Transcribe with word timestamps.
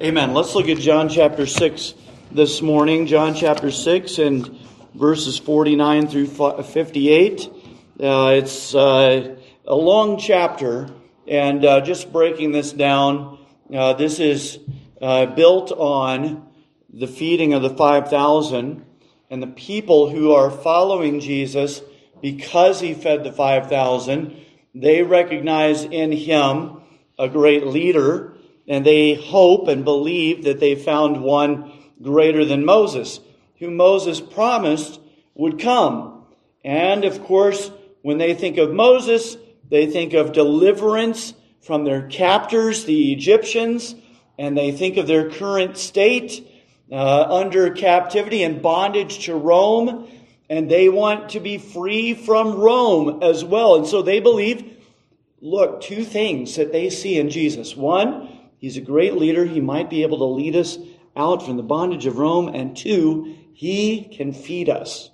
Amen. 0.00 0.32
Let's 0.32 0.54
look 0.54 0.68
at 0.68 0.78
John 0.78 1.08
chapter 1.08 1.44
6 1.44 1.94
this 2.30 2.62
morning. 2.62 3.08
John 3.08 3.34
chapter 3.34 3.72
6 3.72 4.18
and 4.18 4.56
verses 4.94 5.38
49 5.38 6.06
through 6.06 6.28
58. 6.28 7.50
Uh, 8.00 8.30
it's 8.36 8.76
uh, 8.76 9.36
a 9.66 9.74
long 9.74 10.16
chapter, 10.20 10.88
and 11.26 11.64
uh, 11.64 11.80
just 11.80 12.12
breaking 12.12 12.52
this 12.52 12.70
down, 12.70 13.44
uh, 13.74 13.94
this 13.94 14.20
is 14.20 14.60
uh, 15.02 15.26
built 15.26 15.72
on 15.72 16.48
the 16.94 17.08
feeding 17.08 17.52
of 17.52 17.62
the 17.62 17.70
5,000 17.70 18.84
and 19.30 19.42
the 19.42 19.48
people 19.48 20.08
who 20.10 20.30
are 20.30 20.52
following 20.52 21.18
Jesus 21.18 21.82
because 22.22 22.78
he 22.78 22.94
fed 22.94 23.24
the 23.24 23.32
5,000. 23.32 24.36
They 24.76 25.02
recognize 25.02 25.82
in 25.82 26.12
him 26.12 26.82
a 27.18 27.28
great 27.28 27.66
leader, 27.66 28.37
and 28.68 28.84
they 28.84 29.14
hope 29.14 29.66
and 29.66 29.84
believe 29.84 30.44
that 30.44 30.60
they 30.60 30.74
found 30.74 31.22
one 31.22 31.72
greater 32.00 32.44
than 32.44 32.64
Moses, 32.64 33.18
who 33.58 33.70
Moses 33.70 34.20
promised 34.20 35.00
would 35.34 35.58
come. 35.58 36.26
And 36.64 37.04
of 37.04 37.24
course, 37.24 37.70
when 38.02 38.18
they 38.18 38.34
think 38.34 38.58
of 38.58 38.72
Moses, 38.72 39.36
they 39.68 39.86
think 39.86 40.12
of 40.12 40.32
deliverance 40.32 41.34
from 41.62 41.84
their 41.84 42.06
captors, 42.06 42.84
the 42.84 43.12
Egyptians, 43.12 43.94
and 44.38 44.56
they 44.56 44.70
think 44.70 44.96
of 44.96 45.06
their 45.06 45.30
current 45.30 45.76
state 45.76 46.46
uh, 46.90 47.26
under 47.28 47.70
captivity 47.70 48.42
and 48.42 48.62
bondage 48.62 49.26
to 49.26 49.34
Rome, 49.34 50.08
and 50.48 50.70
they 50.70 50.88
want 50.88 51.30
to 51.30 51.40
be 51.40 51.58
free 51.58 52.14
from 52.14 52.54
Rome 52.54 53.22
as 53.22 53.44
well. 53.44 53.76
And 53.76 53.86
so 53.86 54.00
they 54.02 54.20
believe, 54.20 54.78
look, 55.40 55.82
two 55.82 56.04
things 56.04 56.56
that 56.56 56.72
they 56.72 56.88
see 56.88 57.18
in 57.18 57.28
Jesus. 57.28 57.76
One, 57.76 58.27
he's 58.58 58.76
a 58.76 58.82
great 58.82 59.14
leader. 59.14 59.44
He 59.44 59.60
might 59.60 59.90
be 59.90 60.02
able 60.02 60.18
to 60.18 60.24
lead 60.24 60.56
us 60.56 60.78
out 61.16 61.44
from 61.44 61.56
the 61.56 61.62
bondage 61.62 62.06
of 62.06 62.18
Rome. 62.18 62.48
And 62.48 62.76
two, 62.76 63.36
he 63.52 64.04
can 64.04 64.32
feed 64.32 64.68
us. 64.68 65.10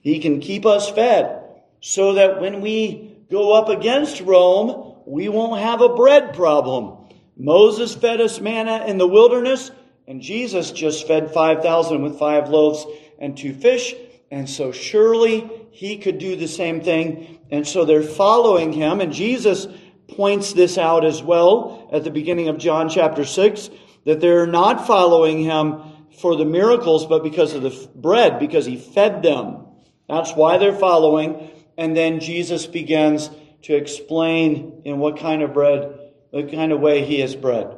He 0.00 0.20
can 0.20 0.40
keep 0.40 0.64
us 0.66 0.90
fed 0.90 1.42
so 1.80 2.14
that 2.14 2.40
when 2.40 2.60
we 2.60 3.16
go 3.30 3.52
up 3.52 3.68
against 3.68 4.20
Rome, 4.20 4.94
we 5.06 5.28
won't 5.28 5.60
have 5.60 5.80
a 5.80 5.94
bread 5.94 6.34
problem. 6.34 7.08
Moses 7.36 7.94
fed 7.94 8.20
us 8.20 8.40
manna 8.40 8.84
in 8.86 8.98
the 8.98 9.06
wilderness, 9.06 9.70
and 10.06 10.22
Jesus 10.22 10.70
just 10.70 11.06
fed 11.06 11.32
5,000 11.32 12.02
with 12.02 12.18
five 12.18 12.48
loaves 12.48 12.86
and 13.18 13.36
two 13.36 13.52
fish. 13.52 13.94
And 14.30 14.48
so 14.48 14.72
surely 14.72 15.50
he 15.70 15.98
could 15.98 16.18
do 16.18 16.36
the 16.36 16.48
same 16.48 16.80
thing. 16.80 17.40
And 17.50 17.66
so 17.66 17.84
they're 17.84 18.02
following 18.02 18.72
him. 18.72 19.00
And 19.00 19.12
Jesus 19.12 19.66
points 20.08 20.52
this 20.52 20.78
out 20.78 21.04
as 21.04 21.22
well 21.22 21.88
at 21.92 22.04
the 22.04 22.10
beginning 22.10 22.48
of 22.48 22.58
John 22.58 22.88
chapter 22.88 23.24
6 23.24 23.70
that 24.04 24.20
they're 24.20 24.46
not 24.46 24.86
following 24.86 25.42
him 25.42 25.80
for 26.20 26.36
the 26.36 26.44
miracles, 26.44 27.06
but 27.06 27.22
because 27.22 27.54
of 27.54 27.62
the 27.62 27.88
bread, 27.94 28.38
because 28.38 28.64
he 28.64 28.76
fed 28.76 29.22
them. 29.22 29.66
That's 30.08 30.32
why 30.32 30.58
they're 30.58 30.74
following. 30.74 31.50
And 31.76 31.96
then 31.96 32.20
Jesus 32.20 32.66
begins 32.66 33.30
to 33.62 33.74
explain 33.74 34.82
in 34.84 34.98
what 34.98 35.18
kind 35.18 35.42
of 35.42 35.52
bread, 35.52 35.98
the 36.32 36.44
kind 36.44 36.72
of 36.72 36.80
way 36.80 37.04
he 37.04 37.20
is 37.20 37.34
bread, 37.34 37.76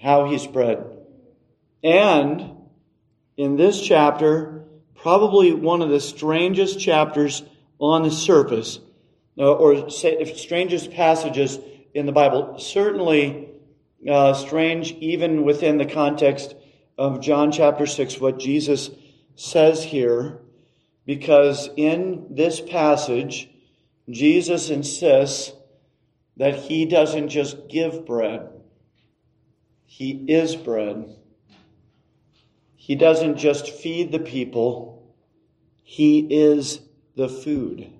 how 0.00 0.26
he's 0.26 0.46
bread. 0.46 0.84
And 1.82 2.56
in 3.36 3.56
this 3.56 3.80
chapter, 3.80 4.64
probably 4.96 5.52
one 5.52 5.82
of 5.82 5.90
the 5.90 6.00
strangest 6.00 6.80
chapters 6.80 7.42
on 7.78 8.02
the 8.02 8.10
surface, 8.10 8.80
or 9.36 9.90
strangest 9.90 10.92
passages 10.92 11.58
in 11.92 12.06
the 12.06 12.12
Bible, 12.12 12.58
certainly 12.58 13.48
uh, 14.08 14.34
strange 14.34 14.92
even 14.92 15.44
within 15.44 15.78
the 15.78 15.86
context 15.86 16.54
of 16.96 17.20
John 17.20 17.50
chapter 17.50 17.86
6, 17.86 18.20
what 18.20 18.38
Jesus 18.38 18.90
says 19.34 19.82
here, 19.82 20.40
because 21.06 21.68
in 21.76 22.26
this 22.30 22.60
passage, 22.60 23.48
Jesus 24.08 24.70
insists 24.70 25.52
that 26.36 26.54
he 26.54 26.84
doesn't 26.84 27.28
just 27.28 27.68
give 27.68 28.06
bread, 28.06 28.48
he 29.86 30.10
is 30.28 30.56
bread. 30.56 31.16
He 32.76 32.96
doesn't 32.96 33.38
just 33.38 33.70
feed 33.70 34.12
the 34.12 34.18
people, 34.18 35.10
he 35.82 36.18
is 36.18 36.80
the 37.16 37.30
food 37.30 37.93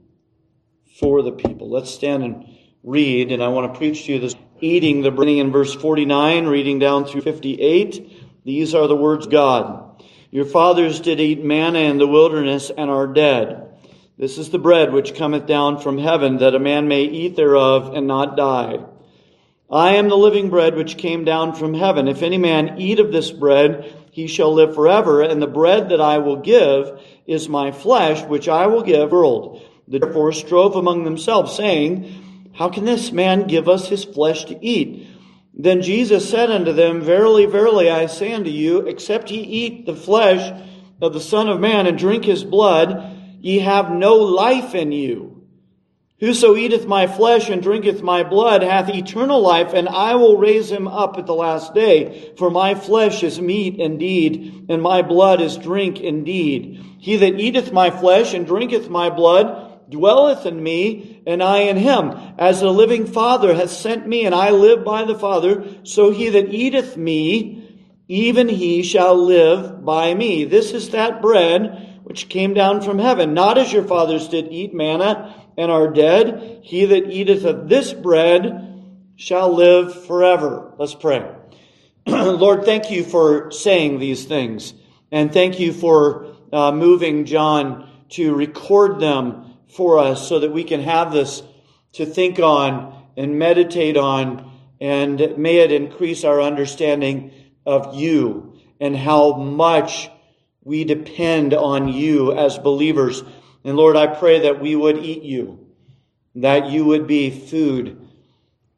for 0.98 1.22
the 1.22 1.32
people. 1.32 1.70
Let's 1.70 1.90
stand 1.90 2.22
and 2.22 2.56
read, 2.82 3.32
and 3.32 3.42
I 3.42 3.48
want 3.48 3.72
to 3.72 3.78
preach 3.78 4.04
to 4.04 4.12
you 4.12 4.20
this 4.20 4.36
eating 4.60 5.02
the 5.02 5.10
bread 5.10 5.28
in 5.28 5.50
verse 5.50 5.74
49, 5.74 6.46
reading 6.46 6.78
down 6.78 7.04
through 7.04 7.22
58. 7.22 8.44
These 8.44 8.74
are 8.74 8.86
the 8.86 8.96
words 8.96 9.26
God. 9.26 10.02
Your 10.30 10.44
fathers 10.44 11.00
did 11.00 11.20
eat 11.20 11.44
manna 11.44 11.80
in 11.80 11.98
the 11.98 12.06
wilderness 12.06 12.70
and 12.76 12.90
are 12.90 13.06
dead. 13.06 13.68
This 14.16 14.38
is 14.38 14.50
the 14.50 14.58
bread 14.58 14.92
which 14.92 15.16
cometh 15.16 15.46
down 15.46 15.80
from 15.80 15.98
heaven, 15.98 16.38
that 16.38 16.54
a 16.54 16.60
man 16.60 16.86
may 16.86 17.02
eat 17.02 17.36
thereof 17.36 17.94
and 17.94 18.06
not 18.06 18.36
die. 18.36 18.78
I 19.70 19.96
am 19.96 20.08
the 20.08 20.16
living 20.16 20.50
bread 20.50 20.76
which 20.76 20.98
came 20.98 21.24
down 21.24 21.54
from 21.54 21.74
heaven. 21.74 22.06
If 22.06 22.22
any 22.22 22.38
man 22.38 22.80
eat 22.80 23.00
of 23.00 23.10
this 23.10 23.32
bread, 23.32 23.92
he 24.12 24.28
shall 24.28 24.54
live 24.54 24.74
forever, 24.74 25.22
and 25.22 25.42
the 25.42 25.48
bread 25.48 25.88
that 25.88 26.00
I 26.00 26.18
will 26.18 26.36
give 26.36 27.00
is 27.26 27.48
my 27.48 27.72
flesh, 27.72 28.22
which 28.24 28.48
I 28.48 28.68
will 28.68 28.82
give 28.82 29.10
world. 29.10 29.62
Therefore 29.86 30.32
strove 30.32 30.76
among 30.76 31.04
themselves, 31.04 31.54
saying, 31.56 32.50
How 32.54 32.68
can 32.68 32.84
this 32.84 33.12
man 33.12 33.46
give 33.46 33.68
us 33.68 33.88
his 33.88 34.04
flesh 34.04 34.44
to 34.46 34.64
eat? 34.64 35.08
Then 35.52 35.82
Jesus 35.82 36.28
said 36.28 36.50
unto 36.50 36.72
them, 36.72 37.00
Verily, 37.00 37.46
verily, 37.46 37.90
I 37.90 38.06
say 38.06 38.32
unto 38.32 38.50
you, 38.50 38.80
except 38.86 39.30
ye 39.30 39.40
eat 39.40 39.86
the 39.86 39.94
flesh 39.94 40.62
of 41.00 41.12
the 41.12 41.20
Son 41.20 41.48
of 41.48 41.60
Man 41.60 41.86
and 41.86 41.98
drink 41.98 42.24
his 42.24 42.44
blood, 42.44 43.38
ye 43.40 43.60
have 43.60 43.90
no 43.90 44.16
life 44.16 44.74
in 44.74 44.90
you. 44.90 45.34
Whoso 46.20 46.56
eateth 46.56 46.86
my 46.86 47.06
flesh 47.06 47.50
and 47.50 47.62
drinketh 47.62 48.02
my 48.02 48.22
blood 48.22 48.62
hath 48.62 48.88
eternal 48.88 49.42
life, 49.42 49.74
and 49.74 49.88
I 49.88 50.14
will 50.14 50.38
raise 50.38 50.70
him 50.70 50.88
up 50.88 51.18
at 51.18 51.26
the 51.26 51.34
last 51.34 51.74
day. 51.74 52.32
For 52.38 52.50
my 52.50 52.74
flesh 52.74 53.22
is 53.22 53.40
meat 53.40 53.76
indeed, 53.76 54.66
and 54.68 54.80
my 54.80 55.02
blood 55.02 55.40
is 55.40 55.58
drink 55.58 56.00
indeed. 56.00 56.82
He 56.98 57.16
that 57.16 57.38
eateth 57.38 57.72
my 57.72 57.90
flesh 57.90 58.32
and 58.32 58.46
drinketh 58.46 58.88
my 58.88 59.10
blood 59.10 59.73
dwelleth 59.88 60.46
in 60.46 60.62
me, 60.62 61.22
and 61.26 61.42
I 61.42 61.60
in 61.60 61.76
him. 61.76 62.12
As 62.38 62.60
the 62.60 62.70
living 62.70 63.06
Father 63.06 63.54
hath 63.54 63.70
sent 63.70 64.06
me, 64.06 64.26
and 64.26 64.34
I 64.34 64.50
live 64.50 64.84
by 64.84 65.04
the 65.04 65.18
Father, 65.18 65.64
so 65.82 66.10
he 66.10 66.30
that 66.30 66.52
eateth 66.52 66.96
me, 66.96 67.60
even 68.08 68.48
he 68.48 68.82
shall 68.82 69.16
live 69.16 69.84
by 69.84 70.14
me. 70.14 70.44
This 70.44 70.72
is 70.72 70.90
that 70.90 71.22
bread 71.22 72.00
which 72.04 72.28
came 72.28 72.52
down 72.54 72.82
from 72.82 72.98
heaven, 72.98 73.34
not 73.34 73.56
as 73.56 73.72
your 73.72 73.84
fathers 73.84 74.28
did 74.28 74.52
eat 74.52 74.74
manna 74.74 75.34
and 75.56 75.70
are 75.70 75.90
dead. 75.90 76.60
He 76.62 76.84
that 76.84 77.10
eateth 77.10 77.44
of 77.44 77.68
this 77.68 77.92
bread 77.92 78.82
shall 79.16 79.54
live 79.54 80.06
forever. 80.06 80.74
Let's 80.78 80.94
pray. 80.94 81.30
Lord, 82.06 82.64
thank 82.64 82.90
you 82.90 83.04
for 83.04 83.50
saying 83.50 83.98
these 83.98 84.24
things. 84.24 84.74
And 85.10 85.32
thank 85.32 85.60
you 85.60 85.72
for 85.72 86.36
uh, 86.52 86.72
moving 86.72 87.24
John 87.24 87.88
to 88.10 88.34
record 88.34 89.00
them 89.00 89.53
for 89.74 89.98
us 89.98 90.28
so 90.28 90.40
that 90.40 90.52
we 90.52 90.64
can 90.64 90.82
have 90.82 91.12
this 91.12 91.42
to 91.92 92.06
think 92.06 92.38
on 92.38 93.04
and 93.16 93.38
meditate 93.38 93.96
on. 93.96 94.50
And 94.80 95.36
may 95.38 95.58
it 95.58 95.72
increase 95.72 96.24
our 96.24 96.40
understanding 96.40 97.32
of 97.64 97.94
you 97.94 98.58
and 98.80 98.96
how 98.96 99.36
much 99.36 100.10
we 100.62 100.84
depend 100.84 101.54
on 101.54 101.88
you 101.88 102.32
as 102.32 102.58
believers 102.58 103.22
and 103.64 103.78
Lord, 103.78 103.96
I 103.96 104.06
pray 104.06 104.40
that 104.40 104.60
we 104.60 104.76
would 104.76 104.98
eat 104.98 105.22
you, 105.22 105.66
that 106.34 106.68
you 106.68 106.84
would 106.84 107.06
be 107.06 107.30
food 107.30 108.06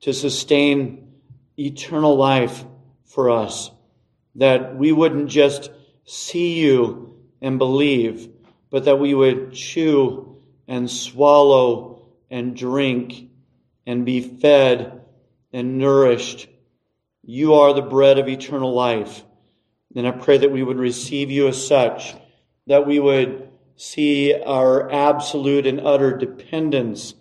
to 0.03 0.15
sustain 0.15 1.13
eternal 1.59 2.17
life 2.17 2.65
for 3.05 3.31
us, 3.31 3.73
that 4.37 4.77
we 4.77 4.93
wouldn't 4.93 5.29
just 5.29 5.71
see 6.05 6.61
you 6.61 7.19
and 7.43 7.59
believe, 7.59 8.31
but 8.71 8.85
that 8.85 9.01
we 9.01 9.13
would 9.13 9.53
chew 9.55 10.26
and 10.69 10.91
swallow 10.91 12.09
and 12.31 12.57
drink 12.57 13.31
and 13.87 14.05
be 14.05 14.21
fed 14.21 15.03
and 15.53 15.79
nourished. 15.79 16.49
You 17.23 17.55
are 17.55 17.73
the 17.73 17.83
bread 17.83 18.19
of 18.19 18.29
eternal 18.29 18.73
life. 18.73 19.23
And 19.95 20.07
I 20.07 20.11
pray 20.11 20.39
that 20.39 20.53
we 20.53 20.63
would 20.63 20.79
receive 20.79 21.31
you 21.31 21.49
as 21.49 21.67
such, 21.67 22.15
that 22.67 22.87
we 22.87 22.99
would 22.99 23.49
see 23.77 24.35
our 24.35 24.91
absolute 24.91 25.67
and 25.67 25.81
utter 25.81 26.17
dependence 26.17 27.15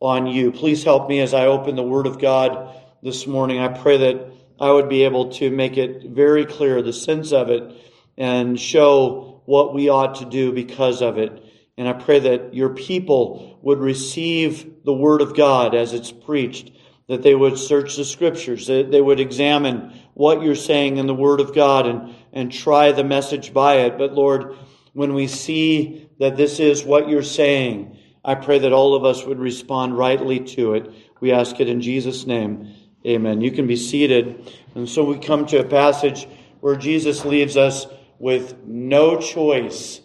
on 0.00 0.26
you. 0.26 0.52
Please 0.52 0.84
help 0.84 1.08
me 1.08 1.20
as 1.20 1.34
I 1.34 1.46
open 1.46 1.76
the 1.76 1.82
Word 1.82 2.06
of 2.06 2.20
God 2.20 2.74
this 3.02 3.26
morning. 3.26 3.58
I 3.58 3.68
pray 3.68 3.98
that 3.98 4.32
I 4.60 4.70
would 4.70 4.88
be 4.88 5.04
able 5.04 5.30
to 5.32 5.50
make 5.50 5.76
it 5.76 6.04
very 6.04 6.44
clear 6.44 6.82
the 6.82 6.92
sense 6.92 7.32
of 7.32 7.50
it 7.50 7.72
and 8.16 8.58
show 8.58 9.42
what 9.44 9.74
we 9.74 9.88
ought 9.88 10.16
to 10.16 10.24
do 10.24 10.52
because 10.52 11.02
of 11.02 11.18
it. 11.18 11.44
And 11.78 11.88
I 11.88 11.94
pray 11.94 12.18
that 12.18 12.52
your 12.52 12.70
people 12.70 13.58
would 13.62 13.78
receive 13.78 14.84
the 14.84 14.92
Word 14.92 15.22
of 15.22 15.34
God 15.36 15.74
as 15.74 15.94
it's 15.94 16.12
preached, 16.12 16.72
that 17.06 17.22
they 17.22 17.34
would 17.34 17.56
search 17.56 17.96
the 17.96 18.04
Scriptures, 18.04 18.66
that 18.66 18.90
they 18.90 19.00
would 19.00 19.20
examine 19.20 19.98
what 20.14 20.42
you're 20.42 20.56
saying 20.56 20.96
in 20.96 21.06
the 21.06 21.14
Word 21.14 21.40
of 21.40 21.54
God 21.54 21.86
and, 21.86 22.14
and 22.32 22.52
try 22.52 22.90
the 22.90 23.04
message 23.04 23.54
by 23.54 23.76
it. 23.76 23.96
But 23.96 24.12
Lord, 24.12 24.56
when 24.92 25.14
we 25.14 25.28
see 25.28 26.10
that 26.18 26.36
this 26.36 26.58
is 26.58 26.84
what 26.84 27.08
you're 27.08 27.22
saying, 27.22 27.96
I 28.24 28.34
pray 28.34 28.58
that 28.58 28.72
all 28.72 28.96
of 28.96 29.04
us 29.04 29.24
would 29.24 29.38
respond 29.38 29.96
rightly 29.96 30.40
to 30.40 30.74
it. 30.74 30.92
We 31.20 31.30
ask 31.30 31.60
it 31.60 31.68
in 31.68 31.80
Jesus' 31.80 32.26
name. 32.26 32.74
Amen. 33.06 33.40
You 33.40 33.52
can 33.52 33.68
be 33.68 33.76
seated. 33.76 34.52
And 34.74 34.88
so 34.88 35.04
we 35.04 35.18
come 35.18 35.46
to 35.46 35.60
a 35.60 35.64
passage 35.64 36.26
where 36.60 36.74
Jesus 36.74 37.24
leaves 37.24 37.56
us 37.56 37.86
with 38.18 38.64
no 38.66 39.20
choice, 39.20 40.00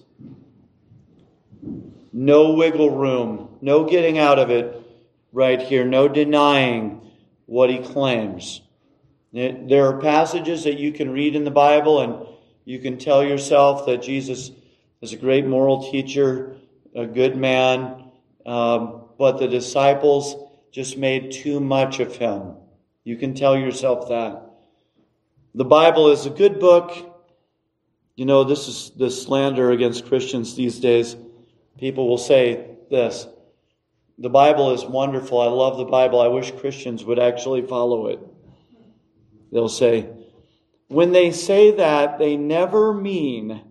no 2.14 2.52
wiggle 2.52 2.92
room, 2.92 3.58
no 3.60 3.84
getting 3.84 4.20
out 4.20 4.38
of 4.38 4.52
it 4.52 4.80
right 5.32 5.60
here, 5.60 5.84
no 5.84 6.08
denying 6.08 7.02
what 7.48 7.70
he 7.70 7.80
claims. 7.80 8.62
There 9.34 9.88
are 9.88 10.00
passages 10.00 10.64
that 10.66 10.78
you 10.78 10.92
can 10.92 11.10
read 11.10 11.36
in 11.36 11.44
the 11.44 11.52
Bible 11.52 12.02
and 12.02 12.28
you 12.66 12.78
can 12.78 13.00
tell 13.00 13.24
yourself 13.24 13.88
that 13.88 14.04
Jesus 14.04 14.52
is 15.02 15.12
a 15.12 15.18
great 15.18 15.46
moral 15.46 15.92
teacher, 15.92 16.56
a 16.96 17.08
good 17.08 17.36
man, 17.36 18.12
um, 18.46 19.02
but 19.18 19.40
the 19.40 19.48
disciples 19.48 20.36
just 20.72 20.98
made 20.98 21.32
too 21.32 21.60
much 21.60 22.00
of 22.00 22.16
him. 22.16 22.54
You 23.04 23.18
can 23.18 23.34
tell 23.34 23.58
yourself 23.58 24.10
that. 24.10 24.44
The 25.56 25.66
Bible 25.66 26.12
is 26.12 26.26
a 26.26 26.30
good 26.30 26.60
book. 26.60 26.92
You 28.16 28.26
know, 28.26 28.44
this 28.44 28.68
is 28.68 28.92
the 28.96 29.10
slander 29.10 29.72
against 29.72 30.06
Christians 30.06 30.56
these 30.56 30.80
days. 30.80 31.16
People 31.78 32.08
will 32.08 32.18
say 32.18 32.78
this 32.90 33.28
The 34.18 34.30
Bible 34.30 34.72
is 34.72 34.86
wonderful. 34.86 35.42
I 35.42 35.48
love 35.48 35.78
the 35.78 35.86
Bible. 35.86 36.22
I 36.22 36.28
wish 36.28 36.52
Christians 36.52 37.04
would 37.04 37.20
actually 37.20 37.62
follow 37.62 38.08
it. 38.08 38.20
They'll 39.52 39.70
say, 39.70 40.10
when 40.88 41.12
they 41.12 41.32
say 41.32 41.72
that, 41.72 42.20
they 42.20 42.38
never 42.38 42.94
mean 42.94 43.62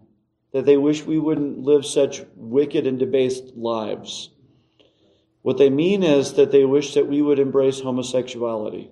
that 0.53 0.67
they 0.67 0.77
wish 0.77 1.05
we 1.05 1.19
wouldn't 1.19 1.61
live 1.61 1.85
such 1.87 2.23
wicked 2.37 2.87
and 2.87 2.99
debased 2.99 3.57
lives. 3.57 4.31
What 5.43 5.59
they 5.59 5.71
mean 5.71 6.03
is 6.03 6.35
that 6.35 6.53
they 6.53 6.65
wish 6.65 6.95
that 6.95 7.09
we 7.09 7.21
would 7.21 7.39
embrace 7.39 7.81
homosexuality 7.81 8.91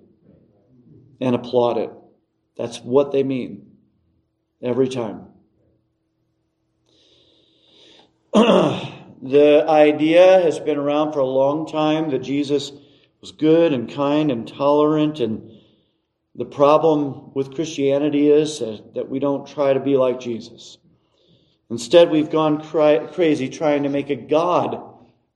and 1.21 1.35
applaud 1.35 1.77
it. 1.77 1.91
That's 2.57 2.79
what 2.79 3.11
they 3.11 3.23
mean 3.23 3.71
every 4.61 4.89
time. 4.89 5.27
the 9.21 9.65
idea 9.67 10.41
has 10.41 10.59
been 10.59 10.77
around 10.77 11.13
for 11.13 11.19
a 11.19 11.25
long 11.25 11.67
time 11.67 12.09
that 12.09 12.19
Jesus 12.19 12.71
was 13.21 13.31
good 13.31 13.71
and 13.71 13.91
kind 13.91 14.31
and 14.31 14.47
tolerant. 14.47 15.19
And 15.19 15.51
the 16.35 16.45
problem 16.45 17.33
with 17.33 17.53
Christianity 17.53 18.29
is 18.29 18.59
that 18.59 19.09
we 19.09 19.19
don't 19.19 19.47
try 19.47 19.73
to 19.73 19.79
be 19.79 19.95
like 19.95 20.19
Jesus. 20.19 20.77
Instead, 21.69 22.09
we've 22.09 22.29
gone 22.29 22.61
cry- 22.63 23.05
crazy 23.07 23.47
trying 23.47 23.83
to 23.83 23.89
make 23.89 24.09
a 24.09 24.15
God 24.15 24.83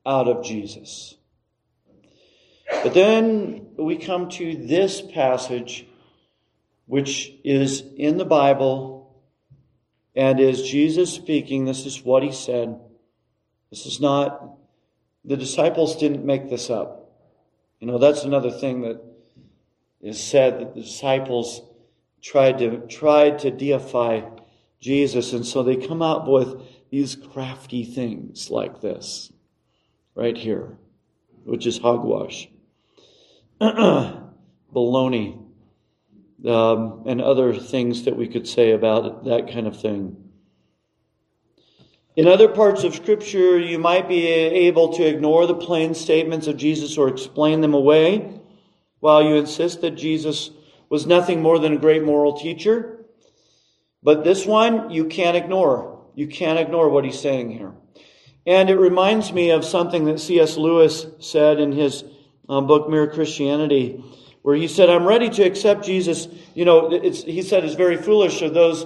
out 0.06 0.28
of 0.28 0.44
Jesus. 0.44 1.16
But 2.84 2.94
then 2.94 3.68
we 3.78 3.98
come 3.98 4.30
to 4.31 4.56
this 4.56 5.02
passage, 5.02 5.86
which 6.88 7.31
is 7.44 7.84
in 7.96 8.18
the 8.18 8.26
Bible 8.26 9.24
and 10.16 10.40
is 10.40 10.64
Jesus 10.64 11.14
speaking. 11.14 11.66
This 11.66 11.86
is 11.86 12.04
what 12.04 12.24
he 12.24 12.31
said. 12.31 12.80
This 13.75 13.86
is 13.88 14.00
not, 14.00 14.56
the 15.25 15.36
disciples 15.36 15.98
didn't 15.98 16.25
make 16.25 16.50
this 16.50 16.69
up. 16.69 17.12
You 17.81 17.88
know, 17.88 17.98
that's 17.98 18.24
another 18.24 18.50
thing 18.50 18.83
that 18.83 19.04
is 20.00 20.18
said 20.18 20.62
that 20.62 20.74
the 20.74 20.80
disciples 20.80 21.62
tried 22.22 22.60
to, 22.60 22.88
tried 22.88 23.39
to 23.39 23.51
deify 23.51 24.22
Jesus. 24.80 25.33
And 25.33 25.45
so 25.45 25.62
they 25.62 25.75
come 25.75 26.01
out 26.01 26.25
with 26.25 26.62
these 26.89 27.18
crafty 27.18 27.83
things 27.83 28.50
like 28.50 28.80
this 28.80 29.33
right 30.16 30.38
here, 30.38 30.78
which 31.44 31.68
is 31.68 31.78
hogwash. 31.78 32.48
baloney, 33.60 35.38
um, 36.48 37.04
and 37.07 37.21
other 37.21 37.54
things 37.54 38.06
that 38.06 38.16
we 38.16 38.30
could 38.30 38.48
say 38.48 38.71
about 38.71 39.25
that 39.25 39.51
kind 39.51 39.68
of 39.68 39.78
thing. 39.78 40.25
In 42.16 42.28
other 42.28 42.48
parts 42.48 42.86
of 42.86 42.96
Scripture, 42.96 43.60
you 43.60 43.78
might 43.78 44.08
be 44.08 44.26
able 44.28 44.94
to 44.94 45.06
ignore 45.06 45.46
the 45.48 45.54
plain 45.54 45.94
statements 45.94 46.48
of 46.48 46.56
Jesus 46.56 46.98
or 46.98 47.10
explain 47.10 47.60
them 47.60 47.74
away 47.74 48.40
while 49.02 49.22
you 49.22 49.36
insist 49.36 49.82
that 49.82 49.92
Jesus 49.92 50.50
was 50.90 51.06
nothing 51.06 51.42
more 51.42 51.60
than 51.60 51.74
a 51.74 51.78
great 51.78 52.04
moral 52.04 52.40
teacher. 52.40 53.06
But 54.02 54.24
this 54.24 54.46
one, 54.46 54.92
you 54.92 55.06
can't 55.06 55.36
ignore. 55.36 56.06
You 56.16 56.28
can't 56.28 56.58
ignore 56.58 56.90
what 56.90 57.04
he's 57.04 57.20
saying 57.20 57.52
here. 57.52 57.74
And 58.48 58.70
it 58.70 58.78
reminds 58.78 59.34
me 59.34 59.50
of 59.50 59.66
something 59.66 60.06
that 60.06 60.22
C.S. 60.22 60.56
Lewis 60.56 61.08
said 61.20 61.60
in 61.60 61.74
his 61.74 62.06
um, 62.48 62.66
book, 62.66 62.90
Mere 62.90 63.08
Christianity, 63.08 64.02
where 64.42 64.56
he 64.56 64.70
said, 64.70 64.90
I'm 64.90 65.06
ready 65.06 65.30
to 65.32 65.44
accept 65.44 65.84
Jesus. 65.84 66.30
You 66.54 66.64
know, 66.64 66.90
he 67.02 67.42
said 67.42 67.66
it's 67.66 67.76
very 67.76 67.98
foolish 67.98 68.42
of 68.42 68.54
those 68.54 68.86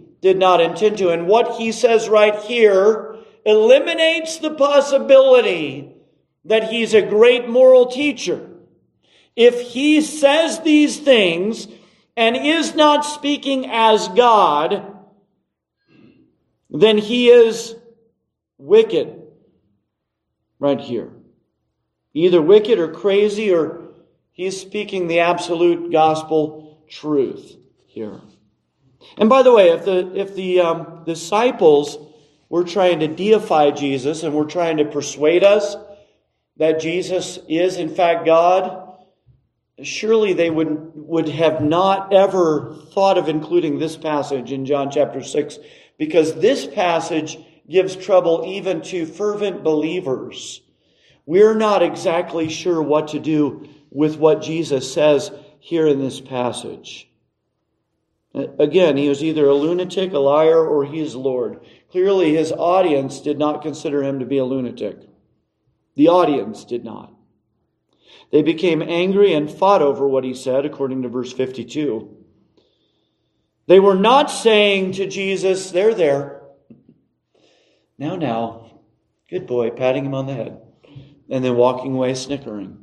did 0.21 0.37
not 0.37 0.61
intend 0.61 0.97
to. 0.99 1.09
And 1.09 1.27
what 1.27 1.57
he 1.57 1.71
says 1.71 2.07
right 2.07 2.35
here 2.43 3.17
eliminates 3.45 4.37
the 4.37 4.51
possibility 4.53 5.93
that 6.45 6.71
he's 6.71 6.93
a 6.93 7.01
great 7.01 7.49
moral 7.49 7.87
teacher. 7.87 8.47
If 9.35 9.61
he 9.61 10.01
says 10.01 10.61
these 10.61 10.99
things 10.99 11.67
and 12.15 12.35
is 12.35 12.75
not 12.75 13.05
speaking 13.05 13.69
as 13.69 14.07
God, 14.09 14.97
then 16.69 16.97
he 16.97 17.29
is 17.29 17.75
wicked 18.57 19.21
right 20.59 20.79
here. 20.79 21.11
Either 22.13 22.41
wicked 22.41 22.77
or 22.77 22.89
crazy, 22.89 23.53
or 23.53 23.81
he's 24.31 24.59
speaking 24.59 25.07
the 25.07 25.19
absolute 25.19 25.91
gospel 25.91 26.83
truth 26.89 27.55
here. 27.85 28.19
And 29.17 29.29
by 29.29 29.43
the 29.43 29.53
way, 29.53 29.69
if 29.69 29.85
the 29.85 30.15
if 30.15 30.35
the 30.35 30.61
um, 30.61 31.03
disciples 31.05 31.97
were 32.49 32.63
trying 32.63 32.99
to 32.99 33.07
deify 33.07 33.71
Jesus 33.71 34.23
and 34.23 34.33
were 34.33 34.45
trying 34.45 34.77
to 34.77 34.85
persuade 34.85 35.43
us 35.43 35.75
that 36.57 36.79
Jesus 36.79 37.39
is 37.47 37.77
in 37.77 37.89
fact 37.89 38.25
God, 38.25 38.97
surely 39.83 40.33
they 40.33 40.49
would 40.49 40.91
would 40.95 41.29
have 41.29 41.61
not 41.61 42.13
ever 42.13 42.75
thought 42.93 43.17
of 43.17 43.29
including 43.29 43.79
this 43.79 43.97
passage 43.97 44.51
in 44.51 44.65
John 44.65 44.91
chapter 44.91 45.23
six, 45.23 45.59
because 45.97 46.35
this 46.35 46.65
passage 46.67 47.37
gives 47.69 47.95
trouble 47.95 48.43
even 48.45 48.81
to 48.81 49.05
fervent 49.05 49.63
believers. 49.63 50.61
We're 51.25 51.55
not 51.55 51.83
exactly 51.83 52.49
sure 52.49 52.81
what 52.81 53.09
to 53.09 53.19
do 53.19 53.67
with 53.91 54.17
what 54.17 54.41
Jesus 54.41 54.91
says 54.91 55.31
here 55.59 55.87
in 55.87 55.99
this 55.99 56.19
passage. 56.19 57.10
Again, 58.33 58.95
he 58.95 59.09
was 59.09 59.23
either 59.23 59.45
a 59.45 59.53
lunatic, 59.53 60.13
a 60.13 60.19
liar, 60.19 60.65
or 60.65 60.85
he 60.85 60.99
is 61.01 61.15
Lord. 61.15 61.65
Clearly, 61.91 62.33
his 62.33 62.53
audience 62.53 63.19
did 63.19 63.37
not 63.37 63.61
consider 63.61 64.01
him 64.03 64.19
to 64.19 64.25
be 64.25 64.37
a 64.37 64.45
lunatic. 64.45 64.99
The 65.95 66.07
audience 66.07 66.63
did 66.63 66.85
not. 66.85 67.13
They 68.31 68.41
became 68.41 68.81
angry 68.81 69.33
and 69.33 69.51
fought 69.51 69.81
over 69.81 70.07
what 70.07 70.23
he 70.23 70.33
said, 70.33 70.65
according 70.65 71.01
to 71.01 71.09
verse 71.09 71.33
52. 71.33 72.17
They 73.67 73.81
were 73.81 73.95
not 73.95 74.31
saying 74.31 74.93
to 74.93 75.07
Jesus, 75.07 75.71
There, 75.71 75.93
there, 75.93 76.41
Now, 77.97 78.15
now, 78.15 78.79
good 79.29 79.45
boy, 79.45 79.71
patting 79.71 80.05
him 80.05 80.13
on 80.13 80.27
the 80.27 80.33
head, 80.33 80.61
and 81.29 81.43
then 81.43 81.57
walking 81.57 81.93
away 81.93 82.13
snickering 82.13 82.77